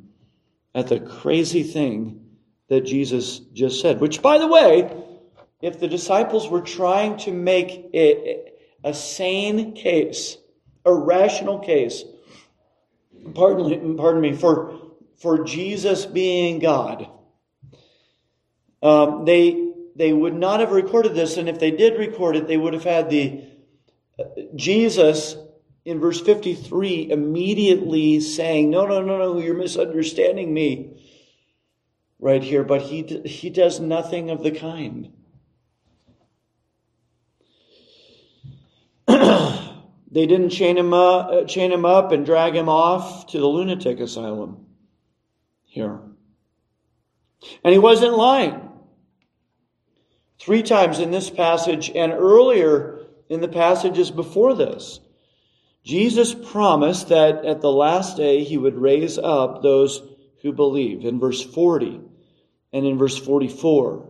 at 0.75 0.87
the 0.87 0.99
crazy 0.99 1.63
thing 1.63 2.37
that 2.67 2.81
Jesus 2.81 3.39
just 3.39 3.81
said. 3.81 3.99
Which, 3.99 4.21
by 4.21 4.37
the 4.37 4.47
way, 4.47 4.91
if 5.61 5.79
the 5.79 5.87
disciples 5.87 6.49
were 6.49 6.61
trying 6.61 7.17
to 7.17 7.31
make 7.31 7.89
a, 7.93 8.51
a 8.83 8.93
sane 8.93 9.73
case, 9.73 10.37
a 10.85 10.93
rational 10.93 11.59
case, 11.59 12.03
pardon, 13.33 13.97
pardon 13.97 14.21
me, 14.21 14.33
for, 14.33 14.79
for 15.17 15.43
Jesus 15.43 16.05
being 16.05 16.59
God, 16.59 17.09
um, 18.81 19.25
they, 19.25 19.71
they 19.95 20.13
would 20.13 20.35
not 20.35 20.61
have 20.61 20.71
recorded 20.71 21.13
this, 21.13 21.35
and 21.37 21.49
if 21.49 21.59
they 21.59 21.71
did 21.71 21.99
record 21.99 22.37
it, 22.37 22.47
they 22.47 22.57
would 22.57 22.73
have 22.73 22.85
had 22.85 23.09
the 23.09 23.43
uh, 24.17 24.23
Jesus 24.55 25.35
in 25.83 25.99
verse 25.99 26.21
53 26.21 27.11
immediately 27.11 28.21
saying, 28.21 28.69
No, 28.69 28.85
no, 28.85 29.01
no, 29.01 29.17
no, 29.17 29.39
you're 29.39 29.57
misunderstanding 29.57 30.53
me 30.53 31.01
right 32.19 32.43
here. 32.43 32.63
But 32.63 32.83
he, 32.83 33.03
he 33.25 33.49
does 33.49 33.79
nothing 33.79 34.29
of 34.29 34.43
the 34.43 34.51
kind. 34.51 35.11
They 40.11 40.25
didn't 40.25 40.49
chain 40.49 40.77
him, 40.77 40.93
up, 40.93 41.29
uh, 41.31 41.43
chain 41.45 41.71
him 41.71 41.85
up 41.85 42.11
and 42.11 42.25
drag 42.25 42.55
him 42.55 42.67
off 42.67 43.27
to 43.27 43.39
the 43.39 43.47
lunatic 43.47 43.99
asylum 43.99 44.65
here. 45.65 45.99
And 47.63 47.71
he 47.71 47.79
wasn't 47.79 48.17
lying. 48.17 48.69
Three 50.39 50.63
times 50.63 50.99
in 50.99 51.11
this 51.11 51.29
passage 51.29 51.91
and 51.93 52.11
earlier 52.11 53.05
in 53.29 53.41
the 53.41 53.47
passages 53.47 54.09
before 54.09 54.55
this, 54.55 54.99
Jesus 55.83 56.33
promised 56.33 57.09
that 57.09 57.45
at 57.45 57.61
the 57.61 57.71
last 57.71 58.17
day 58.17 58.43
he 58.43 58.57
would 58.57 58.77
raise 58.77 59.17
up 59.17 59.61
those 59.61 60.01
who 60.41 60.53
believe 60.53 61.05
in 61.05 61.19
verse 61.19 61.43
40 61.43 62.01
and 62.73 62.85
in 62.85 62.97
verse 62.97 63.17
44 63.17 64.09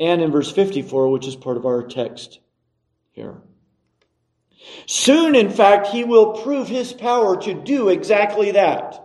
and 0.00 0.22
in 0.22 0.30
verse 0.30 0.50
54, 0.50 1.10
which 1.10 1.26
is 1.26 1.36
part 1.36 1.56
of 1.56 1.66
our 1.66 1.82
text 1.86 2.40
here. 3.10 3.42
Soon, 4.86 5.34
in 5.34 5.50
fact, 5.50 5.88
he 5.88 6.04
will 6.04 6.42
prove 6.42 6.68
his 6.68 6.92
power 6.92 7.40
to 7.42 7.54
do 7.54 7.88
exactly 7.88 8.52
that. 8.52 9.04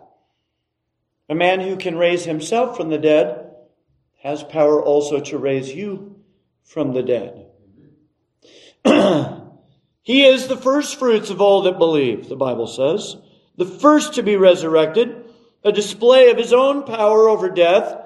A 1.30 1.36
man 1.36 1.62
who 1.62 1.78
can 1.78 1.98
raise 1.98 2.26
himself 2.26 2.78
from 2.78 2.90
the 2.90 2.98
dead 2.98 3.52
has 4.22 4.44
power 4.44 4.82
also 4.84 5.20
to 5.20 5.38
raise 5.38 5.74
you 5.74 6.16
from 6.64 6.94
the 6.94 7.04
dead. 7.04 7.48
he 10.02 10.26
is 10.26 10.48
the 10.48 10.58
first 10.58 10.98
fruits 10.98 11.30
of 11.30 11.42
all 11.42 11.64
that 11.64 11.78
believe, 11.78 12.30
the 12.30 12.36
Bible 12.36 12.68
says, 12.68 13.18
the 13.58 13.66
first 13.66 14.16
to 14.16 14.24
be 14.24 14.36
resurrected, 14.36 15.26
a 15.64 15.72
display 15.72 16.30
of 16.30 16.38
his 16.38 16.54
own 16.54 16.84
power 16.84 17.30
over 17.30 17.50
death, 17.50 18.00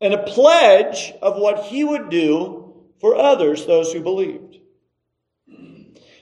and 0.00 0.14
a 0.14 0.22
pledge 0.22 1.12
of 1.22 1.36
what 1.36 1.64
he 1.64 1.82
would 1.82 2.08
do 2.08 2.86
for 3.00 3.16
others, 3.16 3.66
those 3.66 3.92
who 3.92 4.00
believed. 4.00 4.58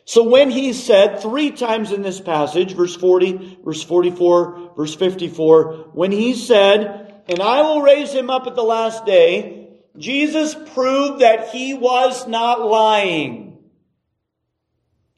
So 0.06 0.22
when 0.22 0.50
he 0.50 0.72
said 0.72 1.20
three 1.20 1.50
times 1.50 1.90
in 1.90 2.02
this 2.02 2.20
passage, 2.20 2.76
verse 2.76 2.94
40, 2.94 3.58
verse 3.64 3.82
44, 3.82 4.74
verse 4.76 4.94
54, 4.94 5.90
when 5.94 6.12
he 6.12 6.34
said, 6.34 7.22
and 7.28 7.40
I 7.40 7.62
will 7.62 7.82
raise 7.82 8.12
him 8.12 8.30
up 8.30 8.46
at 8.46 8.54
the 8.54 8.62
last 8.62 9.04
day, 9.04 9.80
Jesus 9.98 10.54
proved 10.74 11.22
that 11.22 11.48
he 11.48 11.74
was 11.74 12.28
not 12.28 12.64
lying. 12.64 13.58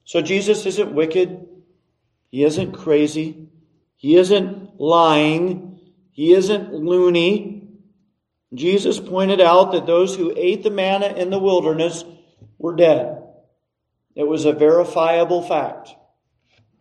So 0.05 0.23
Jesus 0.23 0.65
isn't 0.65 0.95
wicked. 0.95 1.47
He 2.31 2.43
isn't 2.45 2.73
crazy. 2.73 3.49
He 3.97 4.17
isn't 4.17 4.81
lying. 4.81 5.81
He 6.13 6.33
isn't 6.33 6.73
loony. 6.73 7.69
Jesus 8.55 8.99
pointed 8.99 9.43
out 9.43 9.73
that 9.73 9.85
those 9.85 10.17
who 10.17 10.33
ate 10.35 10.63
the 10.63 10.71
manna 10.71 11.09
in 11.09 11.29
the 11.29 11.39
wilderness 11.39 12.05
were 12.57 12.75
dead. 12.75 13.28
It 14.19 14.27
was 14.27 14.45
a 14.45 14.53
verifiable 14.53 15.43
fact. 15.43 15.95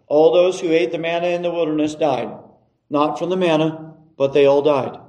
All 0.08 0.34
those 0.34 0.60
who 0.60 0.72
ate 0.72 0.92
the 0.92 0.98
manna 0.98 1.28
in 1.28 1.44
the 1.44 1.52
wilderness 1.52 1.94
died. 1.94 2.36
Not 2.90 3.20
from 3.20 3.30
the 3.30 3.38
manna, 3.38 3.94
but 4.18 4.34
they 4.34 4.48
all 4.48 4.64
died. 4.64 5.00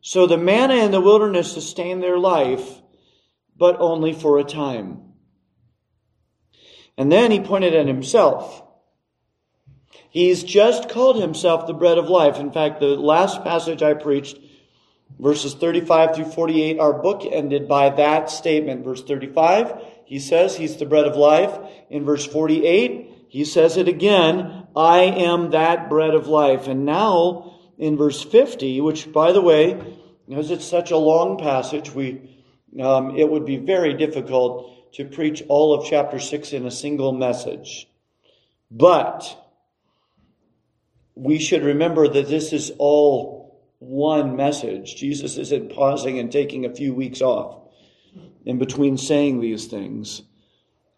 So 0.00 0.26
the 0.26 0.38
manna 0.38 0.76
in 0.76 0.90
the 0.90 1.02
wilderness 1.02 1.52
sustained 1.52 2.02
their 2.02 2.16
life, 2.16 2.80
but 3.58 3.76
only 3.78 4.14
for 4.14 4.38
a 4.38 4.44
time. 4.44 5.02
And 6.96 7.12
then 7.12 7.30
he 7.30 7.40
pointed 7.40 7.74
at 7.74 7.86
himself. 7.86 8.62
He's 10.08 10.42
just 10.42 10.88
called 10.88 11.20
himself 11.20 11.66
the 11.66 11.74
bread 11.74 11.98
of 11.98 12.08
life. 12.08 12.38
In 12.38 12.52
fact, 12.52 12.80
the 12.80 12.86
last 12.86 13.44
passage 13.44 13.82
I 13.82 13.92
preached, 13.92 14.38
verses 15.18 15.52
35 15.52 16.16
through 16.16 16.24
48, 16.24 16.80
our 16.80 16.94
book 16.94 17.22
ended 17.30 17.68
by 17.68 17.90
that 17.90 18.30
statement. 18.30 18.82
Verse 18.82 19.04
35, 19.04 19.74
he 20.10 20.18
says 20.18 20.56
he's 20.56 20.76
the 20.76 20.86
bread 20.86 21.06
of 21.06 21.14
life. 21.14 21.56
In 21.88 22.04
verse 22.04 22.26
48, 22.26 23.26
he 23.28 23.44
says 23.44 23.76
it 23.76 23.86
again, 23.86 24.66
I 24.74 25.02
am 25.02 25.50
that 25.52 25.88
bread 25.88 26.16
of 26.16 26.26
life. 26.26 26.66
And 26.66 26.84
now 26.84 27.60
in 27.78 27.96
verse 27.96 28.20
50, 28.20 28.80
which 28.80 29.12
by 29.12 29.30
the 29.30 29.40
way, 29.40 29.80
because 30.28 30.50
it's 30.50 30.64
such 30.64 30.90
a 30.90 30.96
long 30.96 31.38
passage, 31.38 31.94
we, 31.94 32.28
um, 32.82 33.16
it 33.16 33.30
would 33.30 33.46
be 33.46 33.58
very 33.58 33.94
difficult 33.94 34.92
to 34.94 35.04
preach 35.04 35.44
all 35.46 35.74
of 35.74 35.86
chapter 35.88 36.18
6 36.18 36.54
in 36.54 36.66
a 36.66 36.72
single 36.72 37.12
message. 37.12 37.88
But 38.68 39.38
we 41.14 41.38
should 41.38 41.62
remember 41.62 42.08
that 42.08 42.28
this 42.28 42.52
is 42.52 42.72
all 42.78 43.62
one 43.78 44.34
message. 44.34 44.96
Jesus 44.96 45.36
isn't 45.36 45.72
pausing 45.72 46.18
and 46.18 46.32
taking 46.32 46.64
a 46.64 46.74
few 46.74 46.92
weeks 46.94 47.20
off 47.20 47.59
in 48.44 48.58
between 48.58 48.96
saying 48.96 49.40
these 49.40 49.66
things. 49.66 50.22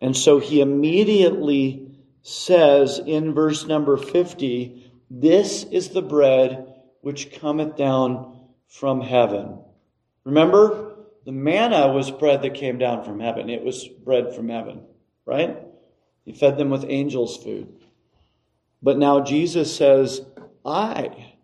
And 0.01 0.17
so 0.17 0.39
he 0.39 0.61
immediately 0.61 1.89
says 2.23 2.99
in 2.99 3.35
verse 3.35 3.67
number 3.67 3.97
50, 3.97 4.93
This 5.11 5.65
is 5.65 5.91
the 5.91 6.03
bread 6.03 6.67
which 7.01 7.33
cometh 7.33 7.77
down 7.77 8.41
from 8.67 9.01
heaven. 9.01 9.59
Remember, 10.25 10.97
the 11.25 11.33
manna 11.33 11.93
was 11.93 12.11
bread 12.11 12.43
that 12.43 12.55
came 12.55 12.79
down 12.79 13.05
from 13.05 13.21
heaven. 13.21 13.51
It 13.51 13.65
was 13.65 13.87
bread 13.87 14.35
from 14.35 14.49
heaven, 14.49 14.83
right? 15.25 15.59
He 16.25 16.33
fed 16.33 16.57
them 16.57 16.71
with 16.71 16.85
angels' 16.89 17.37
food. 17.37 17.69
But 18.83 18.99
now 18.99 19.21
Jesus 19.21 19.75
says, 19.75 20.23
I 20.65 21.35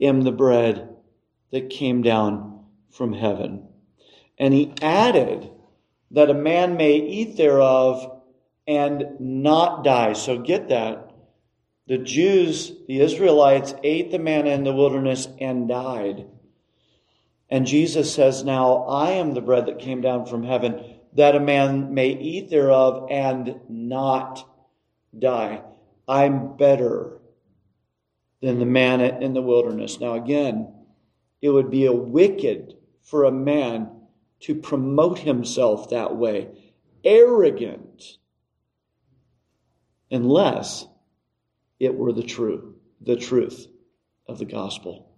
am 0.00 0.22
the 0.22 0.32
bread 0.32 0.88
that 1.50 1.70
came 1.70 2.02
down 2.02 2.64
from 2.90 3.12
heaven. 3.12 3.68
And 4.38 4.52
he 4.52 4.74
added 4.82 5.50
that 6.10 6.30
a 6.30 6.34
man 6.34 6.76
may 6.76 6.96
eat 6.96 7.36
thereof 7.36 8.22
and 8.66 9.04
not 9.20 9.84
die. 9.84 10.14
So 10.14 10.38
get 10.38 10.68
that. 10.68 11.12
The 11.86 11.98
Jews, 11.98 12.72
the 12.88 13.00
Israelites, 13.00 13.74
ate 13.82 14.10
the 14.10 14.18
manna 14.18 14.50
in 14.50 14.64
the 14.64 14.72
wilderness 14.72 15.28
and 15.38 15.68
died. 15.68 16.26
And 17.50 17.66
Jesus 17.66 18.12
says, 18.12 18.42
Now 18.42 18.84
I 18.84 19.12
am 19.12 19.34
the 19.34 19.42
bread 19.42 19.66
that 19.66 19.78
came 19.78 20.00
down 20.00 20.26
from 20.26 20.44
heaven, 20.44 20.82
that 21.12 21.36
a 21.36 21.40
man 21.40 21.92
may 21.92 22.08
eat 22.08 22.48
thereof 22.48 23.08
and 23.10 23.60
not 23.68 24.48
die. 25.16 25.62
I'm 26.08 26.56
better 26.56 27.18
than 28.40 28.58
the 28.58 28.66
manna 28.66 29.18
in 29.20 29.34
the 29.34 29.42
wilderness. 29.42 30.00
Now, 30.00 30.14
again, 30.14 30.72
it 31.40 31.50
would 31.50 31.70
be 31.70 31.86
a 31.86 31.92
wicked 31.92 32.74
for 33.02 33.24
a 33.24 33.32
man 33.32 33.90
to 34.44 34.54
promote 34.54 35.18
himself 35.18 35.88
that 35.88 36.14
way, 36.16 36.48
arrogant, 37.02 38.18
unless 40.10 40.86
it 41.80 41.94
were 41.94 42.12
the 42.12 42.22
true, 42.22 42.74
the 43.00 43.16
truth 43.16 43.66
of 44.28 44.38
the 44.38 44.44
gospel. 44.44 45.08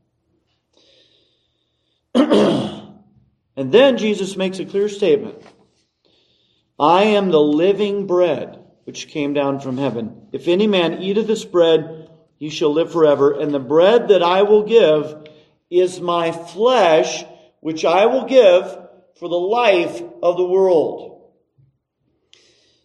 and 2.15 2.93
then 3.57 3.99
Jesus 3.99 4.37
makes 4.37 4.61
a 4.61 4.65
clear 4.65 4.89
statement. 4.89 5.43
I 6.79 7.05
am 7.05 7.31
the 7.31 7.41
living 7.41 8.07
bread 8.07 8.63
which 8.85 9.09
came 9.09 9.35
down 9.35 9.59
from 9.59 9.77
heaven. 9.77 10.29
If 10.31 10.47
any 10.47 10.69
man 10.69 11.03
eat 11.03 11.19
of 11.19 11.27
this 11.27 11.45
bread, 11.45 12.09
he 12.39 12.49
shall 12.49 12.73
live 12.73 12.93
forever. 12.93 13.33
And 13.33 13.53
the 13.53 13.59
bread 13.59 14.09
that 14.09 14.23
I 14.23 14.43
will 14.43 14.63
give 14.63 15.27
is 15.69 16.01
my 16.01 16.31
flesh, 16.31 17.25
which 17.59 17.85
I 17.85 18.07
will 18.07 18.27
give 18.27 18.86
for 19.19 19.29
the 19.29 19.35
life 19.35 20.03
of 20.23 20.37
the 20.37 20.47
world. 20.47 21.33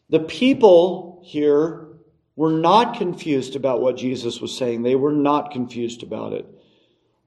The 0.09 0.19
people 0.19 1.21
here 1.23 1.87
were 2.35 2.51
not 2.51 2.97
confused 2.97 3.55
about 3.55 3.81
what 3.81 3.97
Jesus 3.97 4.41
was 4.41 4.57
saying. 4.57 4.83
They 4.83 4.95
were 4.95 5.11
not 5.11 5.51
confused 5.51 6.03
about 6.03 6.33
it. 6.33 6.45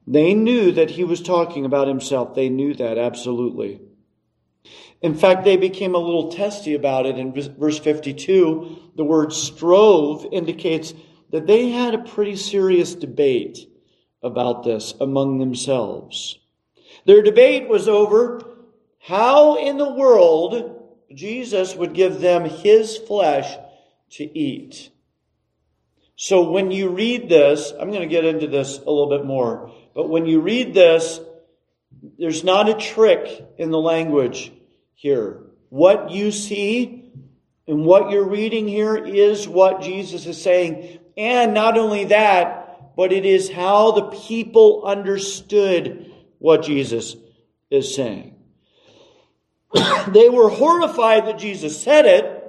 They 0.07 0.35
knew 0.35 0.73
that 0.73 0.91
he 0.91 1.05
was 1.05 1.23
talking 1.23 1.65
about 1.65 1.89
himself. 1.89 2.35
They 2.35 2.49
knew 2.49 2.75
that 2.75 2.99
absolutely. 2.99 3.81
In 5.01 5.15
fact, 5.15 5.45
they 5.45 5.57
became 5.57 5.95
a 5.95 5.99
little 5.99 6.31
testy 6.33 6.75
about 6.75 7.07
it. 7.07 7.19
In 7.19 7.33
verse 7.33 7.79
52, 7.79 8.93
the 8.97 9.05
word 9.05 9.33
strove 9.33 10.27
indicates 10.33 10.95
that 11.31 11.47
they 11.47 11.71
had 11.71 11.95
a 11.95 11.99
pretty 11.99 12.37
serious 12.37 12.95
debate 12.95 13.67
about 14.23 14.65
this 14.65 14.95
among 15.01 15.39
themselves. 15.39 16.39
Their 17.07 17.23
debate 17.23 17.69
was 17.69 17.89
over 17.89 18.54
how 19.07 19.57
in 19.57 19.77
the 19.77 19.93
world 19.93 20.83
Jesus 21.15 21.77
would 21.77 21.93
give 21.93 22.21
them 22.21 22.47
his 22.47 22.97
flesh 22.97 23.55
to 24.13 24.39
eat. 24.39 24.91
So 26.17 26.51
when 26.51 26.71
you 26.71 26.89
read 26.89 27.29
this, 27.29 27.71
I'm 27.79 27.91
going 27.91 28.01
to 28.01 28.07
get 28.07 28.25
into 28.25 28.47
this 28.47 28.79
a 28.79 28.91
little 28.91 29.11
bit 29.11 29.27
more, 29.27 29.71
but 29.95 30.09
when 30.09 30.25
you 30.25 30.41
read 30.41 30.73
this, 30.73 31.21
there's 32.19 32.45
not 32.45 32.71
a 32.71 32.75
trick 32.75 33.47
in 33.59 33.71
the 33.71 33.79
language 33.79 34.51
here. 34.95 35.41
What 35.69 36.11
you 36.11 36.31
see 36.31 37.13
and 37.67 37.85
what 37.85 38.11
you're 38.11 38.29
reading 38.29 38.67
here 38.67 38.97
is 38.97 39.47
what 39.47 39.83
Jesus 39.83 40.25
is 40.25 40.41
saying. 40.41 40.99
And 41.19 41.53
not 41.53 41.77
only 41.77 42.07
that, 42.07 42.97
but 42.97 43.13
it 43.13 43.27
is 43.27 43.51
how 43.51 43.93
the 43.93 44.09
people 44.27 44.85
understood 44.87 46.11
what 46.39 46.63
Jesus 46.63 47.17
is 47.71 47.95
saying. 47.95 48.34
they 50.09 50.29
were 50.29 50.49
horrified 50.49 51.27
that 51.27 51.39
Jesus 51.39 51.81
said 51.81 52.07
it. 52.07 52.41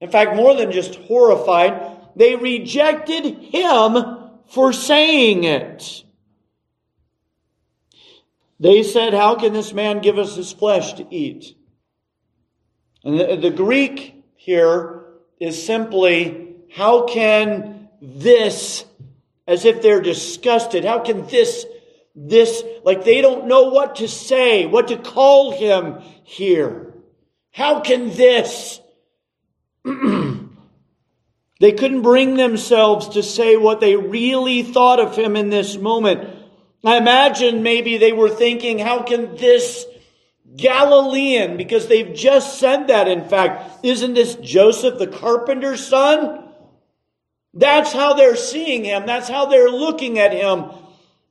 In 0.00 0.10
fact, 0.10 0.36
more 0.36 0.54
than 0.54 0.72
just 0.72 0.94
horrified, 0.94 1.96
they 2.14 2.36
rejected 2.36 3.24
him 3.24 3.96
for 4.48 4.72
saying 4.72 5.44
it. 5.44 6.04
They 8.60 8.82
said, 8.82 9.12
How 9.12 9.36
can 9.36 9.52
this 9.52 9.72
man 9.72 10.00
give 10.00 10.18
us 10.18 10.36
his 10.36 10.52
flesh 10.52 10.94
to 10.94 11.14
eat? 11.14 11.54
And 13.04 13.18
the, 13.18 13.36
the 13.36 13.50
Greek 13.50 14.24
here 14.36 15.04
is 15.38 15.64
simply, 15.64 16.56
How 16.74 17.06
can 17.06 17.88
this, 18.00 18.84
as 19.46 19.64
if 19.64 19.82
they're 19.82 20.00
disgusted, 20.00 20.84
how 20.84 21.00
can 21.00 21.26
this, 21.26 21.66
this, 22.14 22.62
like 22.84 23.04
they 23.04 23.20
don't 23.20 23.46
know 23.46 23.64
what 23.64 23.96
to 23.96 24.08
say, 24.08 24.66
what 24.66 24.88
to 24.88 24.96
call 24.96 25.52
him 25.52 26.02
here? 26.26 26.92
How 27.52 27.80
can 27.80 28.10
this? 28.10 28.80
they 29.84 31.72
couldn't 31.72 32.02
bring 32.02 32.34
themselves 32.36 33.10
to 33.10 33.22
say 33.22 33.56
what 33.56 33.80
they 33.80 33.96
really 33.96 34.62
thought 34.62 35.00
of 35.00 35.16
him 35.16 35.36
in 35.36 35.48
this 35.48 35.76
moment. 35.78 36.28
I 36.84 36.98
imagine 36.98 37.62
maybe 37.62 37.96
they 37.96 38.12
were 38.12 38.28
thinking, 38.28 38.78
how 38.78 39.02
can 39.02 39.36
this 39.36 39.86
Galilean, 40.56 41.56
because 41.56 41.86
they've 41.86 42.14
just 42.14 42.58
said 42.58 42.88
that, 42.88 43.08
in 43.08 43.28
fact, 43.28 43.84
isn't 43.84 44.14
this 44.14 44.34
Joseph 44.36 44.98
the 44.98 45.06
carpenter's 45.06 45.86
son? 45.86 46.44
That's 47.52 47.92
how 47.92 48.14
they're 48.14 48.36
seeing 48.36 48.84
him. 48.84 49.06
That's 49.06 49.28
how 49.28 49.46
they're 49.46 49.70
looking 49.70 50.18
at 50.18 50.32
him. 50.32 50.70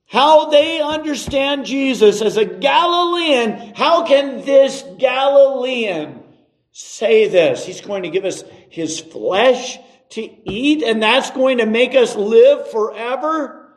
How 0.06 0.50
they 0.50 0.80
understand 0.80 1.66
Jesus 1.66 2.22
as 2.22 2.36
a 2.36 2.44
Galilean. 2.44 3.74
How 3.74 4.06
can 4.06 4.44
this 4.44 4.84
Galilean 4.98 6.22
say 6.70 7.28
this? 7.28 7.66
He's 7.66 7.80
going 7.80 8.04
to 8.04 8.10
give 8.10 8.24
us 8.24 8.44
his 8.68 9.00
flesh 9.00 9.78
to 10.10 10.22
eat, 10.48 10.84
and 10.84 11.02
that's 11.02 11.30
going 11.32 11.58
to 11.58 11.66
make 11.66 11.96
us 11.96 12.14
live 12.14 12.70
forever? 12.70 13.74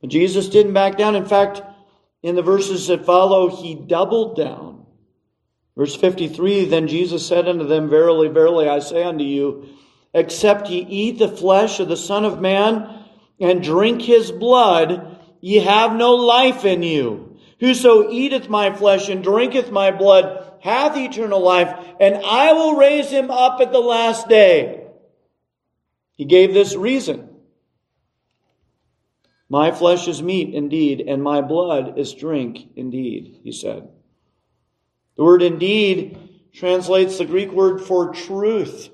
But 0.00 0.10
Jesus 0.10 0.48
didn't 0.48 0.72
back 0.72 0.96
down. 0.96 1.16
In 1.16 1.26
fact, 1.26 1.60
in 2.22 2.34
the 2.34 2.42
verses 2.42 2.86
that 2.86 3.04
follow, 3.04 3.48
he 3.54 3.74
doubled 3.74 4.36
down. 4.36 4.86
Verse 5.76 5.94
53 5.94 6.64
Then 6.64 6.88
Jesus 6.88 7.26
said 7.26 7.46
unto 7.46 7.66
them, 7.66 7.90
Verily, 7.90 8.28
verily, 8.28 8.68
I 8.68 8.78
say 8.78 9.04
unto 9.04 9.24
you, 9.24 9.68
except 10.14 10.70
ye 10.70 10.80
eat 10.80 11.18
the 11.18 11.28
flesh 11.28 11.78
of 11.78 11.88
the 11.88 11.96
Son 11.96 12.24
of 12.24 12.40
Man 12.40 13.01
and 13.42 13.62
drink 13.62 14.00
his 14.00 14.30
blood, 14.30 15.18
ye 15.40 15.56
have 15.58 15.94
no 15.94 16.14
life 16.14 16.64
in 16.64 16.82
you. 16.82 17.36
Whoso 17.60 18.10
eateth 18.10 18.48
my 18.48 18.72
flesh 18.72 19.08
and 19.08 19.22
drinketh 19.22 19.70
my 19.70 19.90
blood 19.90 20.52
hath 20.60 20.96
eternal 20.96 21.40
life, 21.40 21.76
and 22.00 22.16
I 22.24 22.52
will 22.52 22.76
raise 22.76 23.10
him 23.10 23.30
up 23.30 23.60
at 23.60 23.72
the 23.72 23.80
last 23.80 24.28
day. 24.28 24.86
He 26.16 26.24
gave 26.24 26.54
this 26.54 26.76
reason. 26.76 27.28
My 29.48 29.72
flesh 29.72 30.06
is 30.06 30.22
meat 30.22 30.54
indeed, 30.54 31.00
and 31.06 31.22
my 31.22 31.40
blood 31.40 31.98
is 31.98 32.14
drink 32.14 32.68
indeed, 32.76 33.40
he 33.42 33.50
said. 33.50 33.88
The 35.16 35.24
word 35.24 35.42
indeed 35.42 36.16
translates 36.52 37.18
the 37.18 37.24
Greek 37.24 37.50
word 37.50 37.80
for 37.80 38.14
truth. 38.14 38.88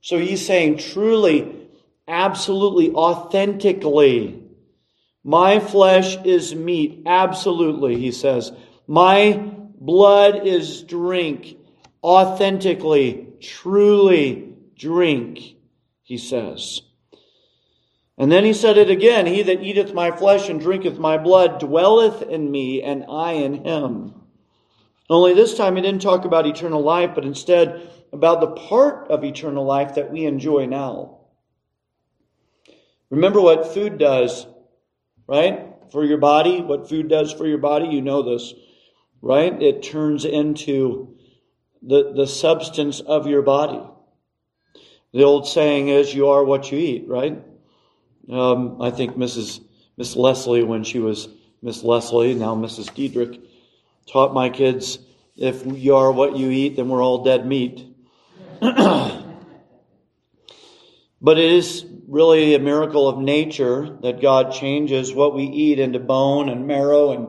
So 0.00 0.18
he's 0.18 0.44
saying 0.44 0.78
truly, 0.78 1.65
absolutely, 2.08 2.92
authentically. 2.92 4.42
My 5.24 5.58
flesh 5.58 6.16
is 6.24 6.54
meat, 6.54 7.02
absolutely, 7.06 7.98
he 7.98 8.12
says. 8.12 8.52
My 8.86 9.32
blood 9.78 10.46
is 10.46 10.82
drink, 10.82 11.56
authentically, 12.02 13.28
truly 13.40 14.54
drink, 14.76 15.56
he 16.02 16.18
says. 16.18 16.80
And 18.18 18.32
then 18.32 18.44
he 18.44 18.52
said 18.52 18.78
it 18.78 18.88
again 18.88 19.26
He 19.26 19.42
that 19.42 19.62
eateth 19.62 19.92
my 19.92 20.10
flesh 20.10 20.48
and 20.48 20.60
drinketh 20.60 20.98
my 20.98 21.18
blood 21.18 21.60
dwelleth 21.60 22.22
in 22.22 22.50
me, 22.50 22.82
and 22.82 23.04
I 23.08 23.32
in 23.32 23.64
him. 23.64 24.14
Only 25.08 25.34
this 25.34 25.56
time 25.56 25.76
he 25.76 25.82
didn't 25.82 26.02
talk 26.02 26.24
about 26.24 26.46
eternal 26.46 26.82
life, 26.82 27.12
but 27.14 27.24
instead 27.24 27.90
about 28.12 28.40
the 28.40 28.52
part 28.68 29.08
of 29.10 29.24
eternal 29.24 29.64
life 29.64 29.94
that 29.94 30.10
we 30.10 30.24
enjoy 30.24 30.66
now. 30.66 31.15
Remember 33.10 33.40
what 33.40 33.72
food 33.72 33.98
does, 33.98 34.46
right? 35.26 35.66
For 35.92 36.04
your 36.04 36.18
body, 36.18 36.60
what 36.60 36.88
food 36.88 37.08
does 37.08 37.32
for 37.32 37.46
your 37.46 37.58
body, 37.58 37.86
you 37.88 38.02
know 38.02 38.22
this, 38.22 38.52
right? 39.22 39.60
It 39.62 39.82
turns 39.82 40.24
into 40.24 41.16
the, 41.82 42.12
the 42.14 42.26
substance 42.26 43.00
of 43.00 43.26
your 43.26 43.42
body. 43.42 43.80
The 45.12 45.22
old 45.22 45.46
saying 45.46 45.88
is, 45.88 46.14
you 46.14 46.28
are 46.28 46.44
what 46.44 46.70
you 46.72 46.78
eat, 46.78 47.08
right? 47.08 47.42
Um, 48.30 48.82
I 48.82 48.90
think 48.90 49.16
Mrs. 49.16 49.60
Miss 49.96 50.16
Leslie, 50.16 50.64
when 50.64 50.82
she 50.82 50.98
was 50.98 51.28
Miss 51.62 51.82
Leslie, 51.82 52.34
now 52.34 52.54
Mrs. 52.54 52.92
Diedrich, 52.92 53.40
taught 54.06 54.34
my 54.34 54.50
kids, 54.50 54.98
if 55.36 55.64
you 55.64 55.96
are 55.96 56.10
what 56.10 56.36
you 56.36 56.50
eat, 56.50 56.76
then 56.76 56.88
we're 56.88 57.02
all 57.02 57.24
dead 57.24 57.46
meat. 57.46 57.86
but 58.60 59.22
it 61.38 61.52
is 61.52 61.84
really 62.08 62.54
a 62.54 62.58
miracle 62.58 63.08
of 63.08 63.18
nature 63.18 63.98
that 64.02 64.20
God 64.20 64.52
changes 64.52 65.12
what 65.12 65.34
we 65.34 65.44
eat 65.44 65.78
into 65.78 65.98
bone 65.98 66.48
and 66.48 66.66
marrow 66.66 67.12
and 67.12 67.28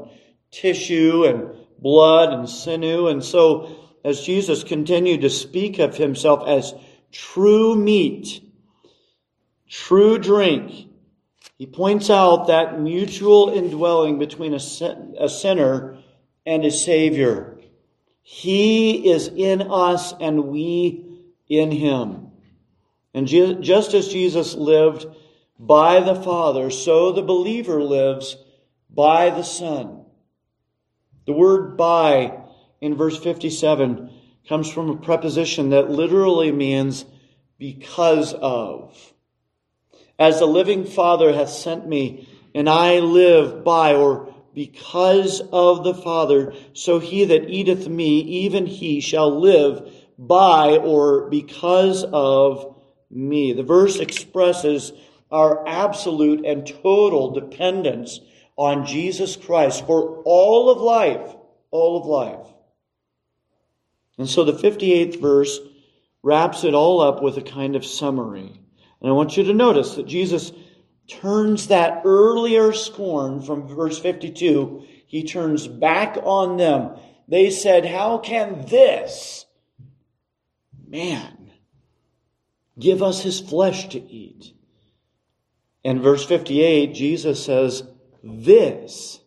tissue 0.51 1.25
and 1.25 1.49
blood 1.79 2.33
and 2.33 2.49
sinew. 2.49 3.07
And 3.07 3.23
so, 3.23 3.75
as 4.03 4.21
Jesus 4.21 4.63
continued 4.63 5.21
to 5.21 5.29
speak 5.29 5.79
of 5.79 5.97
himself 5.97 6.47
as 6.47 6.73
true 7.11 7.75
meat, 7.75 8.43
true 9.67 10.17
drink, 10.17 10.87
he 11.57 11.65
points 11.65 12.09
out 12.09 12.47
that 12.47 12.79
mutual 12.79 13.49
indwelling 13.49 14.19
between 14.19 14.53
a, 14.53 14.59
sinner 14.59 15.97
and 16.45 16.63
a 16.63 16.71
Savior. 16.71 17.57
He 18.21 19.09
is 19.09 19.27
in 19.27 19.63
us 19.63 20.13
and 20.19 20.45
we 20.45 21.03
in 21.49 21.71
him. 21.71 22.26
And 23.17 23.25
just 23.27 23.95
as 23.95 24.09
Jesus 24.09 24.53
lived 24.53 25.07
by 25.57 26.01
the 26.01 26.13
Father, 26.13 26.69
so 26.69 27.11
the 27.11 27.23
believer 27.23 27.81
lives 27.81 28.37
by 28.91 29.31
the 29.31 29.41
Son. 29.41 30.05
The 31.25 31.33
word 31.33 31.77
by 31.77 32.39
in 32.79 32.93
verse 32.93 33.17
57 33.17 34.11
comes 34.47 34.71
from 34.71 34.91
a 34.91 34.97
preposition 34.97 35.71
that 35.71 35.89
literally 35.89 36.51
means 36.51 37.05
because 37.57 38.35
of. 38.35 38.95
As 40.19 40.37
the 40.37 40.45
living 40.45 40.85
Father 40.85 41.33
hath 41.33 41.49
sent 41.49 41.89
me, 41.89 42.29
and 42.53 42.69
I 42.69 42.99
live 42.99 43.63
by 43.63 43.95
or 43.95 44.31
because 44.53 45.41
of 45.51 45.83
the 45.83 45.95
Father, 45.95 46.53
so 46.73 46.99
he 46.99 47.25
that 47.25 47.49
eateth 47.49 47.87
me, 47.87 48.19
even 48.19 48.67
he 48.67 48.99
shall 48.99 49.39
live 49.39 49.91
by 50.19 50.77
or 50.77 51.31
because 51.31 52.03
of 52.03 52.75
me. 53.17 53.53
The 53.53 53.63
verse 53.63 53.99
expresses 53.99 54.93
our 55.31 55.67
absolute 55.67 56.45
and 56.45 56.65
total 56.65 57.31
dependence 57.31 58.19
on 58.55 58.85
Jesus 58.85 59.35
Christ 59.35 59.85
for 59.85 60.21
all 60.25 60.69
of 60.69 60.79
life, 60.79 61.35
all 61.71 61.99
of 61.99 62.05
life. 62.05 62.53
And 64.17 64.29
so 64.29 64.43
the 64.43 64.53
58th 64.53 65.19
verse 65.19 65.59
wraps 66.23 66.63
it 66.63 66.73
all 66.73 67.01
up 67.01 67.21
with 67.21 67.37
a 67.37 67.41
kind 67.41 67.75
of 67.75 67.85
summary. 67.85 68.51
And 69.01 69.09
I 69.09 69.11
want 69.11 69.37
you 69.37 69.43
to 69.43 69.53
notice 69.53 69.95
that 69.95 70.07
Jesus 70.07 70.51
turns 71.07 71.67
that 71.67 72.01
earlier 72.03 72.73
scorn 72.73 73.41
from 73.41 73.67
verse 73.67 73.99
52, 73.99 74.85
he 75.05 75.23
turns 75.23 75.67
back 75.67 76.17
on 76.23 76.57
them 76.57 76.97
they 77.27 77.49
said, 77.49 77.85
How 77.85 78.17
can 78.17 78.65
this 78.65 79.45
man 80.87 81.36
give 82.79 83.01
us 83.03 83.21
his 83.21 83.39
flesh 83.39 83.89
to 83.89 83.99
eat? 83.99 84.53
In 85.83 86.01
verse 86.01 86.25
58, 86.25 86.93
Jesus 86.93 87.43
says, 87.43 87.83
This 88.23 89.19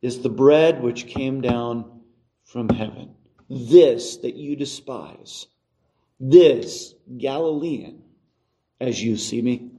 is 0.00 0.20
the 0.20 0.30
bread 0.30 0.82
which 0.82 1.06
came 1.06 1.40
down 1.40 2.00
from 2.44 2.68
heaven. 2.68 3.14
This 3.50 4.18
that 4.18 4.34
you 4.34 4.56
despise. 4.56 5.46
This, 6.20 6.94
Galilean, 7.16 8.02
as 8.80 9.02
you 9.02 9.16
see 9.16 9.42
me, 9.42 9.70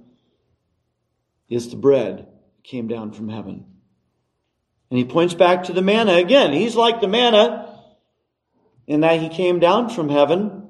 is 1.50 1.70
the 1.70 1.76
bread 1.76 2.18
that 2.18 2.64
came 2.64 2.88
down 2.88 3.12
from 3.12 3.30
heaven. 3.30 3.66
And 4.90 4.98
he 4.98 5.06
points 5.06 5.34
back 5.34 5.64
to 5.66 5.74
the 5.74 5.82
manna 5.82 6.14
again. 6.14 6.54
He's 6.54 6.76
like 6.76 7.02
the 7.02 7.08
manna 7.08 7.80
in 8.88 9.02
that 9.02 9.20
he 9.22 9.30
came 9.30 9.60
down 9.60 9.90
from 9.90 10.10
heaven, 10.10 10.69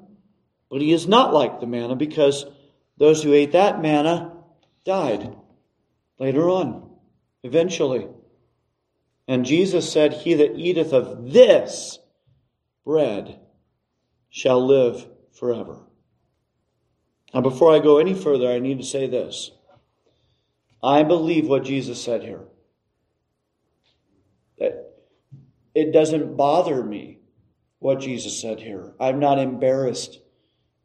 but 0.70 0.80
he 0.80 0.92
is 0.92 1.08
not 1.08 1.34
like 1.34 1.60
the 1.60 1.66
manna 1.66 1.96
because 1.96 2.46
those 2.96 3.22
who 3.22 3.32
ate 3.32 3.52
that 3.52 3.82
manna 3.82 4.32
died 4.84 5.34
later 6.18 6.48
on, 6.48 6.90
eventually. 7.42 8.06
And 9.26 9.44
Jesus 9.44 9.90
said, 9.92 10.12
He 10.12 10.34
that 10.34 10.56
eateth 10.56 10.92
of 10.92 11.32
this 11.32 11.98
bread 12.84 13.40
shall 14.30 14.64
live 14.64 15.06
forever. 15.32 15.80
Now, 17.34 17.40
before 17.40 17.74
I 17.74 17.78
go 17.78 17.98
any 17.98 18.14
further, 18.14 18.50
I 18.50 18.58
need 18.58 18.78
to 18.78 18.84
say 18.84 19.06
this. 19.06 19.50
I 20.82 21.02
believe 21.02 21.46
what 21.46 21.64
Jesus 21.64 22.02
said 22.02 22.22
here. 22.22 22.44
It 25.72 25.92
doesn't 25.92 26.36
bother 26.36 26.82
me 26.82 27.18
what 27.78 28.00
Jesus 28.00 28.40
said 28.40 28.60
here. 28.60 28.92
I'm 28.98 29.20
not 29.20 29.38
embarrassed 29.38 30.18